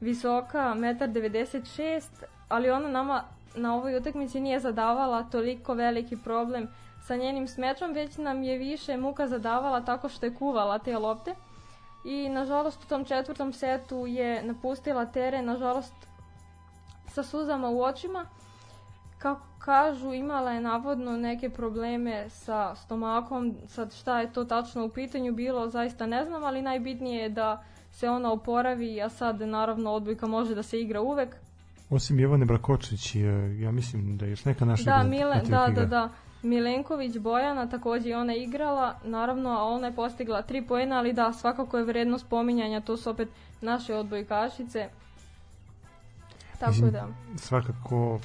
visoka, 0.00 0.58
1,96 0.58 1.94
m, 1.94 2.28
ali 2.48 2.70
ona 2.70 2.88
nama 2.88 3.24
na 3.54 3.74
ovoj 3.74 3.96
utakmici 3.96 4.40
nije 4.40 4.60
zadavala 4.60 5.22
toliko 5.22 5.74
veliki 5.74 6.16
problem 6.16 6.68
sa 7.06 7.16
njenim 7.16 7.48
smečom, 7.48 7.92
već 7.92 8.16
nam 8.16 8.42
je 8.42 8.58
više 8.58 8.96
muka 8.96 9.26
zadavala 9.26 9.80
tako 9.80 10.08
što 10.08 10.26
je 10.26 10.34
kuvala 10.34 10.78
te 10.78 10.98
lopte. 10.98 11.34
I 12.04 12.28
nažalost 12.28 12.84
u 12.84 12.88
tom 12.88 13.04
četvrtom 13.04 13.52
setu 13.52 14.06
je 14.06 14.42
napustila 14.42 15.06
teren, 15.06 15.44
nažalost 15.44 15.94
sa 17.08 17.22
suzama 17.22 17.68
u 17.68 17.82
očima. 17.82 18.26
Kako 19.18 19.46
kažu, 19.58 20.12
imala 20.12 20.52
je 20.52 20.60
navodno 20.60 21.16
neke 21.16 21.50
probleme 21.50 22.30
sa 22.30 22.74
stomakom, 22.74 23.54
sad 23.66 23.94
šta 23.94 24.20
je 24.20 24.32
to 24.32 24.44
tačno 24.44 24.84
u 24.84 24.88
pitanju 24.88 25.32
bilo, 25.32 25.68
zaista 25.70 26.06
ne 26.06 26.24
znam, 26.24 26.44
ali 26.44 26.62
najbitnije 26.62 27.22
je 27.22 27.28
da 27.28 27.64
se 27.90 28.08
ona 28.08 28.32
oporavi, 28.32 29.02
a 29.02 29.08
sad 29.08 29.40
naravno 29.40 29.92
odbojka 29.92 30.26
može 30.26 30.54
da 30.54 30.62
se 30.62 30.80
igra 30.80 31.00
uvek. 31.00 31.36
Osim 31.90 32.20
Jovane 32.20 32.44
Brakočić, 32.44 33.16
ja 33.60 33.70
mislim 33.72 34.16
da 34.16 34.24
je 34.24 34.30
još 34.30 34.44
neka 34.44 34.64
naša 34.64 34.84
Da, 34.84 35.02
Mile, 35.02 35.40
da, 35.48 35.68
da, 35.74 35.84
da. 35.84 36.08
Milenković 36.42 37.18
Bojana 37.18 37.68
takođe 37.68 38.16
ona 38.16 38.34
igrala, 38.34 38.98
naravno, 39.04 39.50
a 39.50 39.64
ona 39.64 39.86
je 39.86 39.94
postigla 39.94 40.42
3 40.48 40.68
poena, 40.68 40.98
ali 40.98 41.12
da, 41.12 41.32
svakako 41.32 41.78
je 41.78 41.84
vredno 41.84 42.18
spominjanja, 42.18 42.80
to 42.80 42.96
su 42.96 43.10
opet 43.10 43.28
naše 43.60 43.94
odbojkašice. 43.94 44.88
Tako 46.58 46.70
Mislim, 46.70 46.90
da. 46.90 47.08
Svakako 47.36 48.18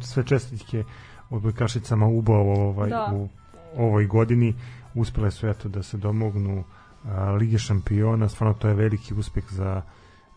sve 0.00 0.26
čestitke 0.26 0.84
odbojkašicama 1.30 2.06
UBA 2.06 2.32
ovaj, 2.32 2.90
Da. 2.90 3.10
u 3.14 3.28
ovoj 3.76 4.06
godini 4.06 4.54
uspele 4.94 5.30
su 5.30 5.48
eto 5.48 5.68
da 5.68 5.82
se 5.82 5.96
domognu 5.96 6.64
a, 7.04 7.30
Lige 7.32 7.58
šampiona, 7.58 8.28
stvarno 8.28 8.54
to 8.54 8.68
je 8.68 8.74
veliki 8.74 9.14
uspeh 9.14 9.44
za, 9.50 9.82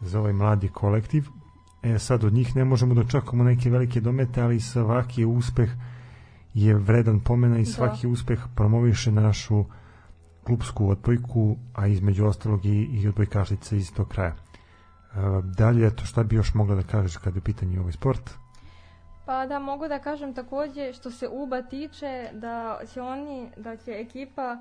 za 0.01 0.19
ovaj 0.19 0.33
mladi 0.33 0.67
kolektiv. 0.67 1.27
E 1.83 1.99
sad 1.99 2.23
od 2.23 2.33
njih 2.33 2.55
ne 2.55 2.65
možemo 2.65 2.93
da 2.93 3.01
očekujemo 3.01 3.43
neke 3.43 3.69
velike 3.69 4.01
domete, 4.01 4.41
ali 4.41 4.59
svaki 4.59 5.25
uspeh 5.25 5.69
je 6.53 6.75
vredan 6.75 7.19
pomena 7.19 7.59
i 7.59 7.65
svaki 7.65 8.07
uspeh 8.07 8.39
promoviše 8.55 9.11
našu 9.11 9.65
klubsku 10.43 10.89
odbojku, 10.89 11.57
a 11.73 11.87
između 11.87 12.25
ostalog 12.25 12.65
i, 12.65 12.83
i 12.83 13.07
odbojkašice 13.07 13.77
iz 13.77 13.93
tog 13.93 14.07
kraja. 14.07 14.35
Dalje, 15.57 15.87
eto, 15.87 16.05
šta 16.05 16.23
bi 16.23 16.35
još 16.35 16.53
mogla 16.53 16.75
da 16.75 16.83
kažeš 16.83 17.17
kada 17.17 17.37
je 17.37 17.39
u 17.39 17.43
pitanju 17.43 17.79
ovaj 17.79 17.91
sport? 17.91 18.29
Pa 19.25 19.45
da 19.45 19.59
mogu 19.59 19.87
da 19.87 19.99
kažem 19.99 20.33
takođe 20.33 20.93
što 20.93 21.11
se 21.11 21.27
UBA 21.27 21.61
tiče 21.61 22.29
da 22.33 22.79
će 22.93 23.01
oni, 23.01 23.49
da 23.57 23.77
će 23.77 23.91
ekipa 23.91 24.57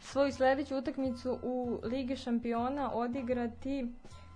svoju 0.00 0.32
sledeću 0.32 0.76
utakmicu 0.76 1.38
u 1.42 1.80
Ligi 1.84 2.16
šampiona 2.16 2.92
odigrati 2.92 3.92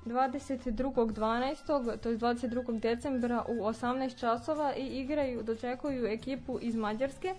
22.12. 0.06 1.98
to 2.00 2.10
je 2.10 2.18
22. 2.18 2.80
decembra 2.80 3.44
u 3.48 3.52
18 3.52 4.18
časova 4.18 4.74
i 4.76 4.86
igraju, 4.86 5.42
dočekuju 5.42 6.06
ekipu 6.06 6.58
iz 6.62 6.76
Mađarske 6.76 7.34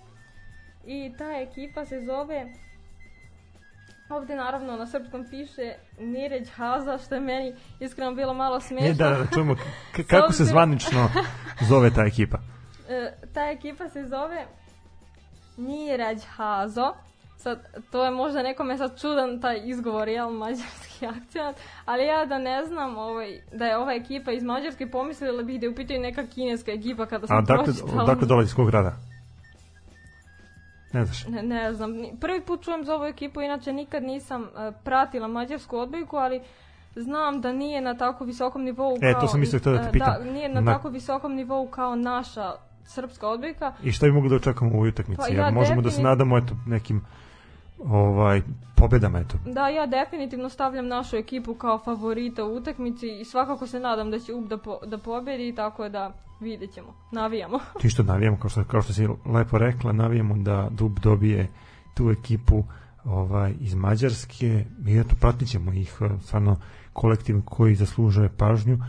i 0.86 1.14
ta 1.18 1.32
ekipa 1.32 1.86
se 1.86 2.06
zove 2.06 2.54
Ovde 4.12 4.36
naravno 4.36 4.78
na 4.78 4.88
srpskom 4.88 5.26
piše 5.30 5.74
Niređ 6.00 6.50
Haza, 6.50 6.98
što 6.98 7.16
je 7.16 7.22
meni 7.22 7.56
iskreno 7.80 8.12
bilo 8.12 8.34
malo 8.34 8.60
smešno. 8.60 8.90
E, 8.90 8.94
da, 8.94 9.10
da, 9.10 9.26
čujemo 9.34 9.56
kako 10.10 10.34
se 10.34 10.44
zvanično 10.44 11.10
zove 11.70 11.94
ta 11.94 12.02
ekipa. 12.02 12.38
E, 12.90 13.14
ta 13.34 13.42
ekipa 13.42 13.90
se 13.90 14.04
zove 14.04 14.46
Niređ 15.58 16.22
Hazo. 16.36 16.94
Sad, 17.38 17.60
to 17.92 18.06
je 18.06 18.12
možda 18.12 18.44
nekome 18.44 18.78
sad 18.78 19.02
čudan 19.02 19.42
taj 19.42 19.62
izgovor, 19.64 20.08
jel, 20.08 20.30
mađarski 20.30 21.06
akcent, 21.16 21.58
ali 21.86 22.06
ja 22.06 22.26
da 22.26 22.38
ne 22.38 22.66
znam 22.66 22.98
ovaj, 22.98 23.42
da 23.54 23.66
je 23.66 23.78
ova 23.78 23.94
ekipa 23.94 24.32
iz 24.32 24.44
Mađarske 24.44 24.88
pomislila 24.92 25.44
bih 25.44 25.60
da 25.60 25.66
je 25.66 25.70
u 25.70 25.76
pitanju 25.76 26.00
neka 26.00 26.28
kineska 26.28 26.72
ekipa 26.72 27.06
kada 27.06 27.28
sam 27.28 27.38
A 27.38 27.42
dakle, 27.42 27.64
pročitala. 27.64 28.06
dakle 28.06 28.28
dolazi 28.28 28.48
iz 28.48 28.54
kog 28.56 28.68
grada? 28.68 29.11
Ne 30.94 31.06
znaš. 31.06 31.28
Ne, 31.28 31.44
ne 31.44 31.74
znam, 31.74 31.92
prvi 32.20 32.42
put 32.42 32.64
čujem 32.64 32.86
za 32.86 32.96
ovu 32.96 33.06
ekipu, 33.06 33.42
inače 33.42 33.74
nikad 33.74 34.04
nisam 34.04 34.44
e, 34.44 34.72
pratila 34.84 35.28
mađarsku 35.28 35.78
odbojku, 35.78 36.18
ali 36.18 36.42
znam 36.96 37.42
da 37.42 37.54
nije 37.54 37.82
na 37.82 37.98
tako 37.98 38.26
visokom 38.26 38.64
nivou 38.64 38.98
E, 39.02 39.12
kao... 39.14 39.22
to 39.22 39.28
sam 39.28 39.40
mislio 39.40 39.60
da 39.60 39.82
te 39.82 39.88
e, 39.90 39.92
pitam. 39.92 40.14
Da, 40.24 40.32
nije 40.32 40.50
na, 40.50 40.62
Na- 40.62 40.74
tako 40.74 40.90
visokom 40.90 41.36
nivou 41.36 41.68
kao 41.68 41.96
naša 41.96 42.52
srpska 42.86 43.28
odbojka. 43.28 43.74
I 43.84 43.92
šta 43.92 44.06
bi 44.06 44.12
mogli 44.12 44.30
da 44.30 44.36
očekamo 44.36 44.72
u 44.72 44.76
ovoj 44.76 44.90
utakmici? 44.90 45.22
Pa 45.22 45.28
Jer 45.28 45.40
ja 45.40 45.52
možemo 45.52 45.82
da 45.82 45.92
se 45.92 46.02
nadamo 46.02 46.38
eto, 46.38 46.56
nekim 46.68 47.02
ovaj, 47.86 48.42
pobedama, 48.76 49.20
eto. 49.20 49.38
Da, 49.46 49.68
ja 49.68 49.86
definitivno 49.86 50.50
stavljam 50.50 50.88
našu 50.88 51.16
ekipu 51.16 51.54
kao 51.54 51.80
favorita 51.80 52.46
u 52.46 52.56
utakmici 52.56 53.20
i 53.22 53.26
svakako 53.26 53.68
se 53.68 53.80
nadam 53.80 54.12
da 54.12 54.20
će 54.20 54.34
UB 54.34 54.48
da, 54.48 54.58
po, 54.58 54.80
da 54.86 54.98
pobedi, 54.98 55.56
tako 55.56 55.90
da 55.90 56.14
vidjet 56.40 56.74
ćemo, 56.74 56.94
navijamo. 57.12 57.60
Ti 57.82 57.90
što 57.90 58.04
navijamo, 58.04 58.38
kao 58.38 58.50
što, 58.50 58.64
kao 58.64 58.82
što 58.82 58.94
si 58.94 59.08
lepo 59.26 59.58
rekla, 59.58 59.92
navijamo 59.92 60.38
da 60.38 60.68
Dub 60.72 61.00
dobije 61.00 61.48
tu 61.94 62.10
ekipu 62.10 62.64
ovaj, 63.06 63.54
iz 63.60 63.74
Mađarske 63.74 64.66
i 64.88 64.98
eto, 64.98 65.16
pratit 65.20 65.50
ćemo 65.50 65.74
ih 65.74 65.98
eh, 66.02 66.10
stvarno 66.24 66.58
kolektiv 66.94 67.42
koji 67.46 67.76
zaslužuje 67.76 68.30
pažnju 68.38 68.80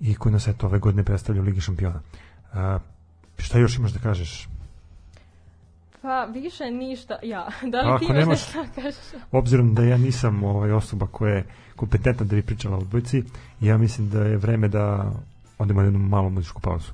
i 0.00 0.14
koji 0.14 0.32
nas 0.32 0.48
eto 0.48 0.66
ove 0.66 0.78
godine 0.78 1.04
predstavlja 1.04 1.42
u 1.42 1.44
Ligi 1.44 1.60
šampiona. 1.60 2.00
A, 2.52 2.78
šta 3.38 3.58
još 3.58 3.78
imaš 3.78 3.92
da 3.92 3.98
kažeš? 3.98 4.48
Pa 6.02 6.24
više 6.24 6.70
ništa, 6.70 7.18
ja. 7.22 7.48
Da 7.72 7.80
li 7.80 7.88
Ako 7.88 7.98
ti 7.98 8.12
nemaš- 8.12 8.28
nešto 8.28 8.62
da 8.62 8.82
kažeš? 8.82 8.96
Obzirom 9.32 9.74
da 9.74 9.82
ja 9.82 9.96
nisam 9.96 10.44
ovaj 10.44 10.72
osoba 10.72 11.06
koja 11.06 11.34
je 11.34 11.44
kompetentna 11.76 12.26
da 12.26 12.36
bi 12.36 12.42
pričala 12.42 12.76
o 12.76 12.78
odbojci, 12.78 13.22
ja 13.60 13.78
mislim 13.78 14.10
da 14.10 14.22
je 14.22 14.36
vreme 14.36 14.68
da 14.68 15.12
odemo 15.58 15.80
na 15.80 15.86
jednu 15.86 15.98
malu 15.98 16.30
muzičku 16.30 16.60
pauzu. 16.60 16.92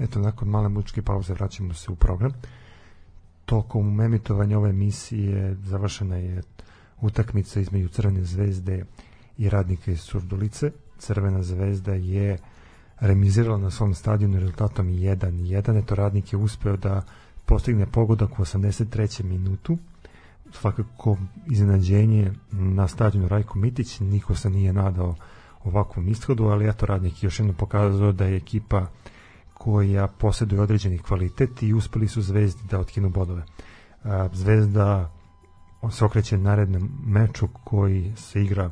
Eto, 0.00 0.20
nakon 0.20 0.48
male 0.48 0.68
muzičke 0.68 1.02
pauze 1.02 1.34
vraćamo 1.34 1.74
se 1.74 1.92
u 1.92 1.94
program. 1.94 2.32
Tokom 3.44 4.00
emitovanja 4.00 4.58
ove 4.58 4.70
emisije 4.70 5.54
završena 5.54 6.16
je 6.16 6.42
utakmica 7.00 7.60
između 7.60 7.88
Crvene 7.88 8.24
zvezde 8.24 8.84
i 9.38 9.48
radnika 9.48 9.90
iz 9.90 10.00
Surdulice. 10.00 10.70
Crvena 10.98 11.42
zvezda 11.42 11.94
je 11.94 12.38
remizirala 13.00 13.58
na 13.58 13.70
svom 13.70 13.94
stadionu 13.94 14.40
rezultatom 14.40 14.86
1-1. 14.86 15.78
Eto, 15.78 15.94
radnik 15.94 16.32
je 16.32 16.38
uspeo 16.38 16.76
da 16.76 17.02
postigne 17.46 17.86
pogodak 17.86 18.38
u 18.38 18.42
83. 18.42 19.24
minutu. 19.24 19.78
Svakako 20.52 21.16
iznenađenje 21.46 22.32
na 22.52 22.88
stadionu 22.88 23.28
Rajko 23.28 23.58
Mitić, 23.58 24.00
niko 24.00 24.34
se 24.34 24.50
nije 24.50 24.72
nadao 24.72 25.14
ovakvom 25.64 26.08
ishodu, 26.08 26.44
ali 26.44 26.68
eto 26.68 26.86
radnik 26.86 27.22
još 27.22 27.38
jednom 27.38 27.56
pokazao 27.56 28.12
da 28.12 28.24
je 28.24 28.36
ekipa 28.36 28.86
koja 29.60 30.06
posjeduje 30.06 30.62
određeni 30.62 30.98
kvalitet 30.98 31.62
i 31.62 31.74
uspeli 31.74 32.08
su 32.08 32.22
Zvezdi 32.22 32.62
da 32.70 32.78
otkinu 32.78 33.08
bodove. 33.10 33.42
Zvezda 34.32 35.10
se 35.90 36.04
okreće 36.04 36.38
narednom 36.38 36.90
meču 37.06 37.48
koji 37.64 38.12
se 38.16 38.42
igra 38.42 38.70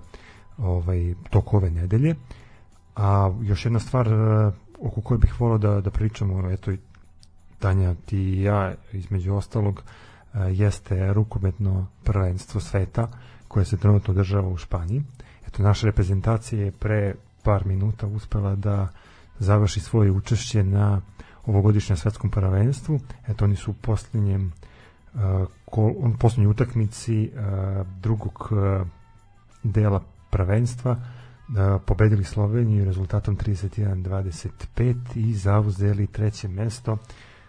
ovaj 0.58 1.14
tok 1.30 1.54
ove 1.54 1.70
nedelje. 1.70 2.14
A 2.96 3.32
još 3.42 3.64
jedna 3.64 3.80
stvar 3.80 4.08
oko 4.80 5.00
koje 5.00 5.18
bih 5.18 5.40
volao 5.40 5.58
da, 5.58 5.80
da 5.80 5.90
pričamo, 5.90 6.50
eto 6.50 6.72
Tanja, 7.58 7.94
ti 7.94 8.18
i 8.18 8.42
ja, 8.42 8.74
između 8.92 9.34
ostalog, 9.34 9.82
jeste 10.34 11.12
rukometno 11.12 11.86
prvenstvo 12.04 12.60
sveta 12.60 13.08
koje 13.48 13.64
se 13.64 13.76
trenutno 13.76 14.12
održava 14.14 14.48
u 14.48 14.56
Španiji. 14.56 15.02
Eto, 15.46 15.62
naša 15.62 15.86
reprezentacija 15.86 16.64
je 16.64 16.72
pre 16.72 17.14
par 17.42 17.66
minuta 17.66 18.06
uspela 18.06 18.54
da 18.54 18.88
završi 19.38 19.80
svoje 19.80 20.10
učešće 20.10 20.64
na 20.64 21.00
ovogodišnjem 21.46 21.96
svetskom 21.96 22.30
prvenstvu. 22.30 23.00
Eto, 23.28 23.44
oni 23.44 23.56
su 23.56 23.70
u 23.70 23.74
posljednjem 23.74 24.52
uh, 25.14 25.20
kol, 25.64 25.94
on 26.00 26.16
posljednjoj 26.16 26.50
utakmici 26.50 27.30
uh, 27.32 27.40
drugog 28.00 28.48
uh, 28.50 28.86
dela 29.62 30.02
prvenstva 30.30 30.90
uh, 30.90 30.98
pobedili 31.86 32.24
Sloveniju 32.24 32.84
rezultatom 32.84 33.36
31-25 33.36 34.94
i 35.14 35.34
zauzeli 35.34 36.06
treće 36.06 36.48
mesto 36.48 36.96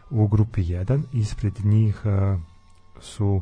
u 0.09 0.27
grupi 0.27 0.63
1. 0.63 1.01
Ispred 1.13 1.65
njih 1.65 2.01
uh, 2.05 2.39
su 3.01 3.41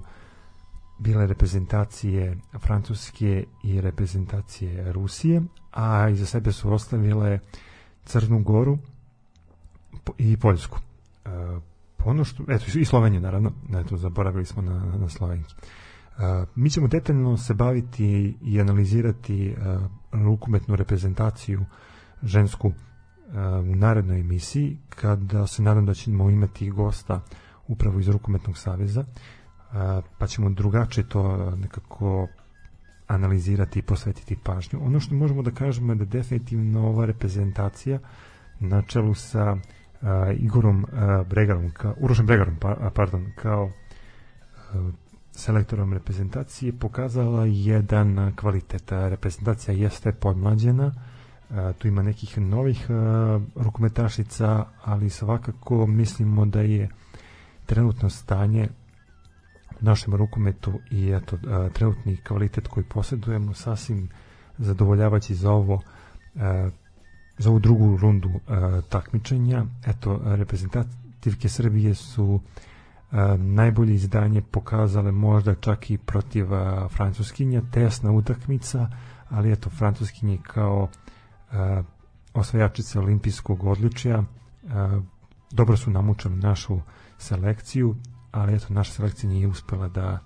bile 1.00 1.28
reprezentacije 1.28 2.38
Francuske 2.60 3.46
i 3.64 3.82
reprezentacije 3.82 4.92
Rusije, 4.92 5.42
a 5.72 6.10
iza 6.10 6.26
sebe 6.26 6.52
su 6.52 6.74
ostavile 6.74 7.40
Crnu 8.08 8.44
Goru 8.44 8.78
i 10.18 10.38
Poljsku. 10.38 10.80
Uh, 11.26 11.32
ono 12.06 12.24
što, 12.24 12.44
eto, 12.48 12.80
i 12.80 12.86
Sloveniju 12.86 13.22
naravno, 13.22 13.52
eto, 13.76 13.98
zaboravili 13.98 14.46
smo 14.46 14.62
na, 14.62 14.98
na 15.00 15.10
Sloveniju. 15.10 15.46
Uh, 15.46 16.48
mi 16.56 16.70
ćemo 16.70 16.88
detaljno 16.88 17.38
se 17.38 17.54
baviti 17.54 18.38
i 18.42 18.62
analizirati 18.62 19.56
uh, 19.58 19.84
rukometnu 20.12 20.76
reprezentaciju 20.76 21.66
žensku 22.24 22.68
uh, 22.68 22.74
u 23.72 23.76
narednoj 23.76 24.20
emisiji, 24.20 24.78
kada 24.90 25.48
se 25.48 25.62
nadam 25.62 25.86
da 25.86 25.94
ćemo 25.94 26.30
imati 26.30 26.70
gosta 26.70 27.22
upravo 27.68 28.00
iz 28.00 28.08
Rukometnog 28.08 28.58
saveza, 28.58 29.02
uh, 29.02 29.06
pa 30.18 30.28
ćemo 30.28 30.50
drugačije 30.50 31.10
to 31.10 31.52
nekako 31.56 32.28
analizirati 33.08 33.80
i 33.80 33.82
posvetiti 33.82 34.38
pažnju. 34.44 34.80
Ono 34.86 35.00
što 35.00 35.16
možemo 35.16 35.42
da 35.42 35.52
kažemo 35.52 35.92
je 35.92 35.96
da 35.96 36.06
definitivno 36.06 36.88
ova 36.88 37.06
reprezentacija 37.06 38.00
na 38.60 38.82
čelu 38.82 39.14
sa 39.14 39.54
uh, 39.54 39.60
Igorom 40.36 40.84
uh, 40.84 41.28
Bregarom, 41.28 41.72
ka, 41.72 41.94
Urošem 42.00 42.26
Bregarom, 42.26 42.56
pa, 42.56 42.92
pardon, 42.96 43.32
kao 43.36 43.64
uh, 43.64 44.94
selektorom 45.32 45.94
reprezentacije 45.94 46.74
pokazala 46.74 47.46
jedan 47.46 48.36
kvalitet. 48.36 48.92
Reprezentacija 48.92 49.74
jeste 49.74 50.12
podmlađena, 50.12 50.86
uh, 50.88 51.56
tu 51.78 51.88
ima 51.88 52.04
nekih 52.04 52.38
novih 52.38 52.88
uh, 52.90 53.42
rukometašica, 53.56 54.66
ali 54.84 55.10
svakako 55.10 55.88
mislimo 55.88 56.46
da 56.46 56.62
je 56.62 56.90
trenutno 57.66 58.10
stanje 58.10 58.70
našem 59.82 60.14
rukometu 60.16 60.80
i 60.92 61.10
eto 61.10 61.38
trenutni 61.74 62.18
kvalitet 62.18 62.68
koji 62.68 62.84
posjedujemo 62.84 63.54
sasvim 63.54 64.10
zadovoljavajući 64.58 65.36
za 65.36 65.52
ovo 65.52 65.82
za 67.38 67.50
ovu 67.50 67.60
drugu 67.60 67.98
rundu 67.98 68.32
takmičenja. 68.90 69.66
Eto 69.86 70.22
reprezentativke 70.26 71.50
Srbije 71.50 71.96
su 71.96 72.40
najbolje 73.38 73.94
izdanje 73.94 74.42
pokazale 74.42 75.12
možda 75.12 75.56
čak 75.56 75.90
i 75.92 75.98
protiv 75.98 76.46
Francuskinja 76.90 77.62
tesna 77.72 78.12
utakmica 78.12 78.90
ali 79.30 79.52
eto 79.52 79.70
Francuskinje 79.70 80.38
kao 80.44 80.88
osvajačice 82.34 83.00
olimpijskog 83.00 83.64
odličja 83.64 84.24
dobro 85.52 85.78
su 85.78 85.92
namučali 85.92 86.36
našu 86.36 86.80
selekciju 87.18 87.96
ali 88.38 88.56
eto 88.56 88.74
naša 88.74 88.92
selekcija 88.92 89.30
nije 89.30 89.48
uspela 89.48 89.88
da 89.88 90.20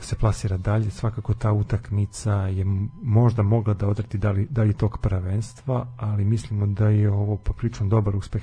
se 0.00 0.16
plasira 0.16 0.56
dalje, 0.56 0.90
svakako 0.90 1.34
ta 1.34 1.52
utakmica 1.52 2.34
je 2.34 2.64
možda 3.02 3.42
mogla 3.42 3.74
da 3.74 3.88
odreti 3.88 4.18
dalje, 4.18 4.46
dalje 4.50 4.72
tog 4.72 4.98
prvenstva, 4.98 5.86
ali 5.96 6.24
mislimo 6.24 6.66
da 6.66 6.88
je 6.88 7.10
ovo 7.10 7.36
poprično 7.36 7.86
dobar 7.86 8.16
uspeh 8.16 8.42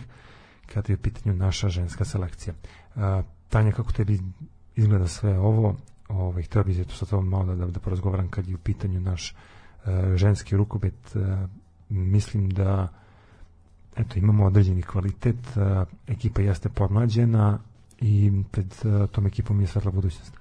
kada 0.74 0.94
je 0.94 0.96
u 0.96 1.02
pitanju 1.02 1.36
naša 1.36 1.70
ženska 1.70 2.06
selekcija. 2.06 2.54
A, 2.96 3.24
Tanja, 3.50 3.72
kako 3.72 3.92
tebi 3.92 4.20
izgleda 4.76 5.08
sve 5.08 5.40
ovo? 5.40 5.76
Ovaj, 6.08 6.44
htio 6.44 6.64
bih 6.64 6.86
sa 6.90 7.06
tobom 7.06 7.30
malo 7.30 7.56
da, 7.56 7.66
da 7.66 7.80
porazgovaram 7.80 8.30
kad 8.30 8.48
je 8.48 8.56
u 8.56 8.58
pitanju 8.58 9.02
naš 9.02 9.36
a, 9.86 10.14
ženski 10.16 10.58
rukobet. 10.58 11.16
A, 11.16 11.48
mislim 11.90 12.50
da 12.50 12.88
eto, 13.98 14.20
imamo 14.20 14.46
određeni 14.46 14.82
kvalitet, 14.82 15.58
a, 15.58 15.86
ekipa 16.08 16.42
jeste 16.42 16.70
podmlađena, 16.70 17.60
i 18.02 18.32
pred 18.52 18.74
uh, 18.84 19.10
tom 19.10 19.28
ekipom 19.28 19.62
je 19.62 19.68
svetla 19.68 19.92
budućnost. 19.92 20.34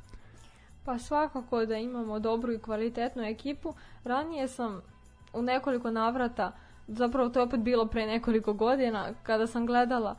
Pa 0.84 0.98
svakako 0.98 1.66
da 1.66 1.76
imamo 1.76 2.18
dobru 2.18 2.52
i 2.52 2.58
kvalitetnu 2.58 3.22
ekipu. 3.22 3.74
Ranije 4.04 4.48
sam 4.48 4.80
u 5.32 5.42
nekoliko 5.42 5.90
navrata, 5.90 6.52
zapravo 6.88 7.28
to 7.28 7.38
je 7.38 7.44
opet 7.44 7.60
bilo 7.60 7.86
pre 7.86 8.06
nekoliko 8.06 8.52
godina, 8.52 9.08
kada 9.22 9.46
sam 9.46 9.66
gledala 9.66 10.16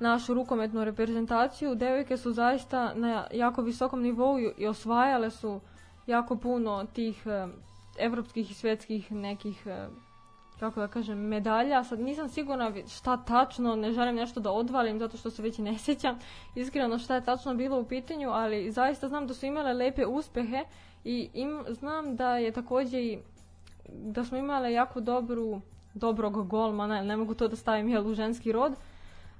našu 0.00 0.34
rukometnu 0.34 0.84
reprezentaciju, 0.84 1.74
devojke 1.74 2.16
su 2.16 2.32
zaista 2.32 2.94
na 2.94 3.26
jako 3.32 3.62
visokom 3.62 4.02
nivou 4.02 4.38
i 4.58 4.66
osvajale 4.66 5.30
su 5.30 5.60
jako 6.06 6.36
puno 6.36 6.86
tih 6.92 7.22
uh, 7.26 7.50
evropskih 7.98 8.50
i 8.50 8.54
svetskih 8.54 9.12
nekih 9.12 9.62
uh, 9.66 9.92
kako 10.60 10.80
da 10.80 10.88
kažem, 10.88 11.18
medalja. 11.18 11.84
Sad 11.84 12.00
nisam 12.00 12.28
sigurna 12.28 12.72
šta 12.88 13.16
tačno, 13.16 13.76
ne 13.76 13.92
želim 13.92 14.14
nešto 14.14 14.40
da 14.40 14.50
odvalim 14.50 14.98
zato 14.98 15.16
što 15.16 15.30
se 15.30 15.42
već 15.42 15.58
ne 15.58 15.78
sjećam 15.78 16.18
iskreno 16.54 16.98
šta 16.98 17.14
je 17.14 17.24
tačno 17.24 17.54
bilo 17.54 17.80
u 17.80 17.84
pitanju, 17.84 18.30
ali 18.30 18.70
zaista 18.70 19.08
znam 19.08 19.26
da 19.26 19.34
su 19.34 19.46
imale 19.46 19.72
lepe 19.72 20.06
uspehe 20.06 20.64
i 21.04 21.30
im, 21.34 21.64
znam 21.68 22.16
da 22.16 22.36
je 22.36 22.52
takođe 22.52 23.02
i 23.02 23.18
da 23.88 24.24
smo 24.24 24.38
imale 24.38 24.72
jako 24.72 25.00
dobru 25.00 25.60
dobrog 25.94 26.48
golmana, 26.48 27.02
ne 27.02 27.16
mogu 27.16 27.34
to 27.34 27.48
da 27.48 27.56
stavim 27.56 27.88
jel 27.88 28.06
u 28.06 28.14
ženski 28.14 28.52
rod. 28.52 28.72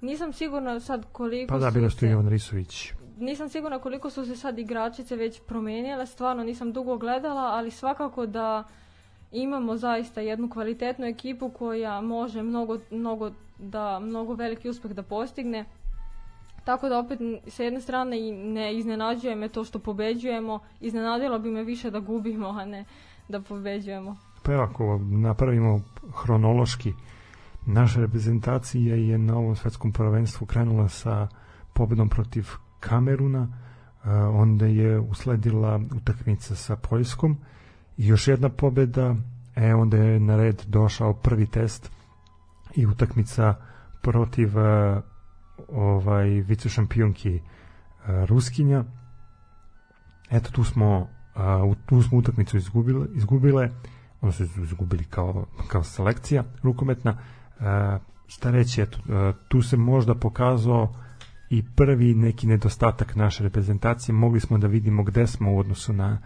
Nisam 0.01 0.33
sigurna 0.33 0.81
sad 0.81 1.07
koliko 1.13 1.53
Pa 1.53 1.59
da, 1.59 1.71
bilo 1.71 1.91
što 1.91 2.07
Ivan 2.07 2.29
Risović. 2.29 2.93
Nisam 3.19 3.49
sigurna 3.49 3.79
koliko 3.79 4.11
su 4.11 4.25
se 4.25 4.37
sad 4.37 4.59
igračice 4.59 5.17
već 5.17 5.41
promenile, 5.47 6.07
stvarno 6.07 6.45
nisam 6.45 6.73
dugo 6.73 6.97
gledala, 6.99 7.43
ali 7.43 7.71
svakako 7.71 8.27
da 8.27 8.65
imamo 9.33 9.77
zaista 9.77 10.21
jednu 10.21 10.51
kvalitetnu 10.51 11.07
ekipu 11.07 11.49
koja 11.49 12.01
može 12.01 12.43
mnogo, 12.43 12.79
mnogo 12.91 13.31
da 13.59 13.99
mnogo 13.99 14.35
veliki 14.35 14.69
uspeh 14.69 14.93
da 14.93 15.03
postigne. 15.03 15.65
Tako 16.65 16.89
da 16.89 16.99
opet 16.99 17.19
sa 17.47 17.63
jedne 17.63 17.81
strane 17.81 18.29
i 18.29 18.33
ne 18.33 18.79
iznenađuje 18.79 19.37
me 19.37 19.49
to 19.49 19.65
što 19.65 19.79
pobeđujemo, 19.79 20.59
iznenadilo 20.81 21.39
bi 21.39 21.51
me 21.51 21.65
više 21.65 21.91
da 21.91 22.01
gubimo, 22.01 22.49
a 22.49 22.65
ne 22.65 22.85
da 23.29 23.41
pobeđujemo. 23.41 24.17
Pa 24.43 24.53
evo, 24.53 24.63
ako 24.63 25.01
napravimo 25.03 25.81
hronološki, 26.23 26.93
naša 27.67 28.01
reprezentacija 28.01 28.95
je 28.97 29.19
na 29.19 29.39
ovom 29.39 29.57
svetskom 29.57 29.93
prvenstvu 29.93 30.47
krenula 30.47 30.89
sa 30.89 31.29
pobedom 31.73 32.09
protiv 32.09 32.49
Kameruna, 32.81 33.49
onda 34.33 34.67
je 34.67 34.99
usledila 34.99 35.81
utakmica 35.97 36.55
sa 36.55 36.77
Poljskom, 36.77 37.37
I 38.01 38.07
još 38.07 38.29
jedna 38.29 38.49
pobeda, 38.49 39.15
e 39.57 39.75
onda 39.75 39.97
je 39.97 40.21
na 40.21 40.37
red 40.37 40.63
došao 40.67 41.15
prvi 41.15 41.47
test 41.47 41.91
i 42.77 42.87
utakmica 42.87 43.55
protiv 44.03 44.59
uh, 44.59 45.03
ovaj 45.69 46.29
vice 46.29 46.69
šampionki 46.69 47.35
uh, 47.35 48.25
Ruskinja. 48.29 48.85
Eto 50.31 50.51
tu 50.51 50.65
smo 50.65 51.09
uh, 51.69 51.77
tu 51.87 52.03
smo 52.03 52.19
utakmicu 52.19 52.57
izgubile, 52.57 53.07
izgubile 53.15 53.71
odnosno 54.21 54.47
su 54.47 54.63
izgubili 54.63 55.05
kao, 55.05 55.47
kao 55.69 55.83
selekcija 55.85 56.45
rukometna. 56.63 57.19
Šta 58.27 58.51
reći, 58.51 58.83
eto, 58.83 58.99
e, 58.99 59.33
tu 59.49 59.63
se 59.63 59.77
možda 59.77 60.15
pokazao 60.15 60.95
i 61.51 61.65
prvi 61.77 62.15
neki 62.15 62.47
nedostatak 62.47 63.17
naše 63.17 63.43
reprezentacije, 63.43 64.15
mogli 64.15 64.41
smo 64.41 64.59
da 64.59 64.67
vidimo 64.67 65.03
gde 65.03 65.27
smo 65.27 65.53
u 65.53 65.59
odnosu 65.59 65.93
na, 65.93 66.19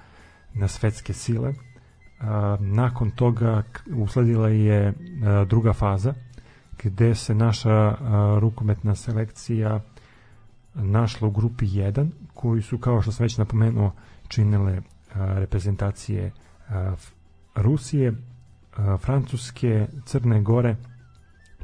na 0.54 0.68
svetske 0.68 1.12
sile. 1.12 1.54
Nakon 2.60 3.10
toga 3.10 3.62
usledila 3.96 4.48
je 4.48 4.92
druga 5.46 5.72
faza, 5.72 6.14
gde 6.82 7.14
se 7.14 7.34
naša 7.34 7.96
rukometna 8.38 8.94
selekcija 8.94 9.80
našla 10.74 11.28
u 11.28 11.30
grupi 11.30 11.66
1, 11.66 12.10
koji 12.34 12.62
su, 12.62 12.78
kao 12.78 13.02
što 13.02 13.12
sam 13.12 13.24
već 13.24 13.38
napomenuo, 13.38 13.92
činile 14.28 14.80
reprezentacije 15.14 16.32
Rusije, 17.54 18.12
Francuske, 19.00 19.86
Crne 20.04 20.42
Gore, 20.42 20.76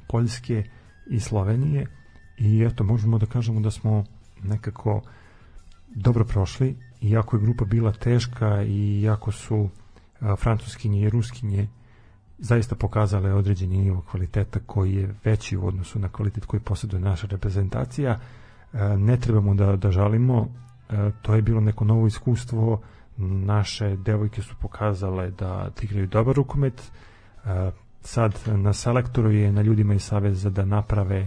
Poljske 0.09 0.65
i 1.07 1.21
Slovenije 1.21 1.87
i 2.39 2.63
eto 2.63 2.85
možemo 2.85 3.19
da 3.19 3.27
kažemo 3.27 3.61
da 3.61 3.71
smo 3.71 4.05
nekako 4.43 5.03
dobro 5.89 6.25
prošli 6.25 6.77
iako 7.03 7.37
je 7.37 7.43
grupa 7.43 7.65
bila 7.65 7.93
teška 7.93 8.63
i 8.63 9.01
iako 9.03 9.33
su 9.33 9.69
francuskinje 10.39 11.01
i 11.01 11.11
ruskinje 11.11 11.69
zaista 12.39 12.75
pokazale 12.75 13.35
određeni 13.35 13.79
nivo 13.79 14.03
kvaliteta 14.11 14.61
koji 14.67 14.95
je 14.95 15.15
veći 15.25 15.57
u 15.57 15.67
odnosu 15.67 15.99
na 15.99 16.09
kvalitet 16.09 16.45
koji 16.45 16.61
posjeduje 16.61 17.01
naša 17.01 17.27
reprezentacija. 17.27 18.19
Ne 18.99 19.17
trebamo 19.17 19.55
da, 19.55 19.77
da 19.77 19.91
žalimo 19.91 20.49
to 21.23 21.35
je 21.35 21.43
bilo 21.43 21.61
neko 21.61 21.85
novo 21.85 22.07
iskustvo. 22.07 22.81
Naše 23.17 23.97
devojke 23.97 24.43
su 24.43 24.55
pokazale 24.61 25.31
da 25.31 25.71
igraju 25.83 26.07
dobar 26.07 26.37
rukomet. 26.37 26.93
Sad 28.01 28.41
na 28.47 28.73
selektoru 28.73 29.31
je 29.31 29.53
na 29.53 29.63
ljudima 29.63 29.95
iz 29.95 30.03
Saveza 30.03 30.51
da 30.51 30.65
naprave 30.65 31.27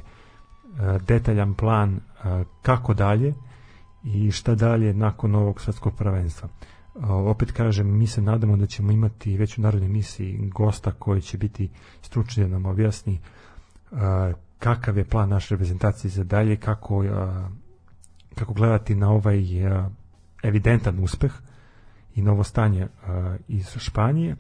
detaljan 1.08 1.54
plan 1.54 2.00
kako 2.62 2.94
dalje 2.94 3.34
i 4.04 4.32
šta 4.32 4.56
dalje 4.56 4.94
nakon 4.94 5.36
ovog 5.36 5.62
svetskog 5.62 5.96
prvenstva. 5.96 6.50
Opet 7.10 7.52
kažem, 7.52 7.98
mi 7.98 8.08
se 8.08 8.22
nadamo 8.22 8.58
da 8.58 8.66
ćemo 8.66 8.92
imati 8.92 9.38
već 9.38 9.58
u 9.58 9.62
narodnoj 9.62 9.90
misiji 9.90 10.50
gosta 10.54 10.92
koji 10.92 11.22
će 11.22 11.38
biti 11.38 11.70
stručni 12.02 12.44
da 12.44 12.50
nam 12.50 12.66
objasni 12.66 13.20
kakav 14.60 14.98
je 14.98 15.06
plan 15.06 15.30
naše 15.30 15.56
reprezentacije 15.56 16.12
za 16.12 16.24
dalje, 16.24 16.56
kako, 16.56 17.04
kako 18.36 18.54
gledati 18.54 18.96
na 18.96 19.10
ovaj 19.10 19.40
evidentan 20.44 21.04
uspeh 21.04 21.32
i 22.16 22.22
novo 22.22 22.44
stanje 22.44 22.88
iz 23.48 23.78
Španije 23.78 24.36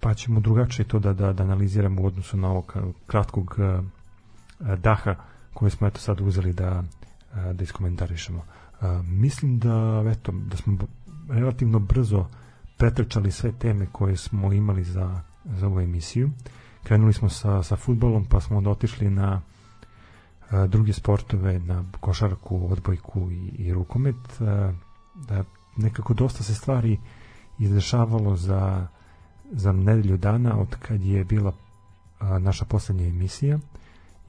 pa 0.00 0.14
ćemo 0.14 0.40
drugačije 0.40 0.88
to 0.88 0.98
da, 0.98 1.12
da, 1.12 1.32
da 1.32 1.42
analiziramo 1.42 2.02
u 2.02 2.06
odnosu 2.06 2.36
na 2.36 2.50
ovog 2.50 2.76
kratkog 3.06 3.58
daha 4.58 5.14
koje 5.54 5.70
smo 5.70 5.86
eto 5.86 6.00
sad 6.00 6.20
uzeli 6.20 6.52
da, 6.52 6.82
da 7.52 7.64
iskomentarišemo. 7.64 8.44
Uh, 8.80 8.86
mislim 9.02 9.58
da, 9.58 10.04
eto, 10.06 10.32
da 10.32 10.56
smo 10.56 10.78
relativno 11.28 11.78
brzo 11.78 12.26
pretrčali 12.76 13.32
sve 13.32 13.52
teme 13.52 13.86
koje 13.92 14.16
smo 14.16 14.52
imali 14.52 14.84
za, 14.84 15.20
za 15.44 15.66
ovu 15.66 15.80
emisiju. 15.80 16.30
Krenuli 16.82 17.12
smo 17.12 17.28
sa, 17.28 17.62
sa 17.62 17.76
futbolom, 17.76 18.24
pa 18.24 18.40
smo 18.40 18.56
onda 18.56 18.70
otišli 18.70 19.10
na 19.10 19.42
a, 20.50 20.66
druge 20.66 20.92
sportove, 20.92 21.58
na 21.58 21.84
košarku, 22.00 22.68
odbojku 22.72 23.30
i, 23.30 23.48
i 23.48 23.72
rukomet. 23.72 24.40
A, 24.40 24.72
da 25.28 25.44
nekako 25.76 26.14
dosta 26.14 26.42
se 26.42 26.54
stvari 26.54 26.98
izdešavalo 27.58 28.36
za 28.36 28.86
za 29.52 29.72
nedelju 29.72 30.16
dana 30.16 30.58
od 30.58 30.76
kad 30.76 31.02
je 31.02 31.24
bila 31.24 31.52
a, 32.20 32.38
naša 32.38 32.64
poslednja 32.64 33.06
emisija 33.06 33.58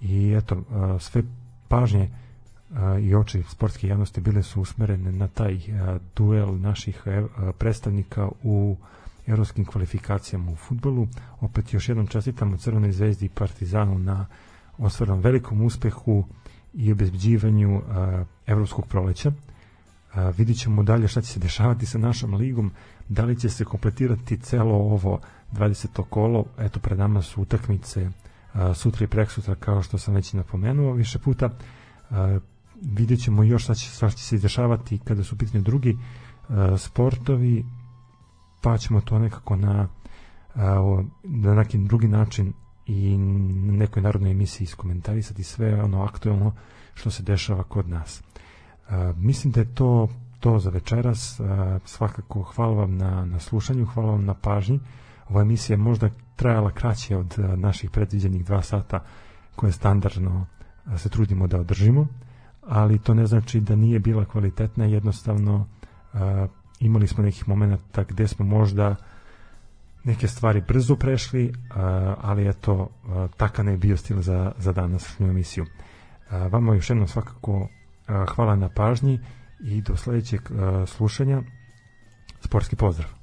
i 0.01 0.33
eto 0.37 0.63
a, 0.71 0.97
sve 0.99 1.23
pažnje 1.67 2.03
a, 2.03 2.26
i 3.01 3.15
oči 3.15 3.43
sportske 3.49 3.87
javnosti 3.87 4.21
bile 4.21 4.43
su 4.43 4.61
usmerene 4.61 5.11
na 5.11 5.27
taj 5.27 5.59
duel 6.15 6.59
naših 6.59 7.03
predstavnika 7.57 8.29
u 8.43 8.77
evropskim 9.27 9.65
kvalifikacijama 9.65 10.51
u 10.51 10.55
futbolu. 10.55 11.07
Opet 11.41 11.73
još 11.73 11.89
jednom 11.89 12.07
čestitamo 12.07 12.57
Crvenoj 12.57 12.91
zvezdi 12.91 13.25
i 13.25 13.29
Partizanu 13.29 13.99
na 13.99 14.25
osvrnom 14.77 15.19
velikom 15.19 15.61
uspehu 15.61 16.25
i 16.73 16.91
obezbeđivanju 16.91 17.81
evropskog 18.47 18.87
proleća. 18.87 19.31
Vidit 20.37 20.57
ćemo 20.59 20.83
dalje 20.83 21.07
šta 21.07 21.21
će 21.21 21.27
se 21.33 21.39
dešavati 21.39 21.85
sa 21.85 21.97
našom 21.97 22.33
ligom 22.33 22.71
da 23.09 23.25
li 23.25 23.39
će 23.39 23.49
se 23.49 23.65
kompletirati 23.65 24.37
celo 24.37 24.75
ovo 24.75 25.19
20. 25.53 26.03
kolo, 26.09 26.45
eto 26.57 26.79
pred 26.79 26.99
nama 26.99 27.21
su 27.21 27.41
utakmice 27.41 28.09
sutra 28.75 29.03
i 29.03 29.07
preksutra 29.07 29.55
kao 29.55 29.81
što 29.81 29.97
sam 29.97 30.13
već 30.13 30.33
napomenuo 30.33 30.93
više 30.93 31.19
puta 31.19 31.49
vidjet 32.81 33.23
ćemo 33.23 33.43
još 33.43 33.63
šta 33.63 33.75
će, 33.75 33.89
šta 33.89 34.09
će 34.09 34.23
se 34.23 34.37
dešavati 34.37 34.97
kada 34.97 35.23
su 35.23 35.37
pitanje 35.37 35.63
drugi 35.63 35.97
a, 36.49 36.77
sportovi 36.77 37.65
pa 38.61 38.77
ćemo 38.77 39.01
to 39.01 39.19
nekako 39.19 39.55
na 39.55 39.87
a, 40.55 41.03
na 41.23 41.53
neki 41.53 41.77
drugi 41.77 42.07
način 42.07 42.53
i 42.85 43.17
na 43.17 43.73
nekoj 43.73 44.01
narodnoj 44.01 44.31
emisiji 44.31 44.65
iskomentarisati 44.65 45.43
sve 45.43 45.83
ono 45.83 46.03
aktuelno 46.03 46.53
što 46.93 47.11
se 47.11 47.23
dešava 47.23 47.63
kod 47.63 47.89
nas. 47.89 48.23
A, 48.89 49.13
mislim 49.17 49.51
da 49.51 49.59
je 49.59 49.73
to 49.73 50.07
to 50.39 50.59
za 50.59 50.69
večeras. 50.69 51.39
Svakako 51.85 52.41
hvala 52.41 52.73
vam 52.73 52.97
na, 52.97 53.25
na 53.25 53.39
slušanju, 53.39 53.85
hvala 53.85 54.11
vam 54.11 54.25
na 54.25 54.33
pažnji. 54.33 54.79
Ova 55.29 55.41
emisija 55.41 55.73
je 55.73 55.77
možda 55.77 56.09
trajala 56.35 56.71
kraće 56.71 57.17
od 57.17 57.35
naših 57.57 57.89
predviđenih 57.89 58.45
dva 58.45 58.61
sata 58.61 59.03
koje 59.55 59.71
standardno 59.71 60.45
se 60.97 61.09
trudimo 61.09 61.47
da 61.47 61.59
održimo, 61.59 62.07
ali 62.67 62.99
to 62.99 63.13
ne 63.13 63.25
znači 63.25 63.59
da 63.59 63.75
nije 63.75 63.99
bila 63.99 64.25
kvalitetna, 64.25 64.85
jednostavno 64.85 65.67
imali 66.79 67.07
smo 67.07 67.23
nekih 67.23 67.47
momenta 67.47 68.03
gde 68.03 68.27
smo 68.27 68.45
možda 68.45 68.95
neke 70.03 70.27
stvari 70.27 70.63
brzo 70.67 70.95
prešli, 70.95 71.53
ali 72.21 72.49
eto, 72.49 72.89
taka 73.37 73.63
ne 73.63 73.71
je 73.71 73.77
bio 73.77 73.97
stil 73.97 74.21
za, 74.21 74.51
za 74.57 74.73
danas 74.73 75.19
emisiju. 75.19 75.65
Vama 76.51 76.75
još 76.75 76.89
jednom 76.89 77.07
svakako 77.07 77.67
hvala 78.35 78.55
na 78.55 78.69
pažnji 78.69 79.19
i 79.59 79.81
do 79.81 79.97
sledećeg 79.97 80.41
uh, 80.41 80.89
slušanja 80.89 81.41
sportski 82.41 82.75
pozdrav 82.75 83.16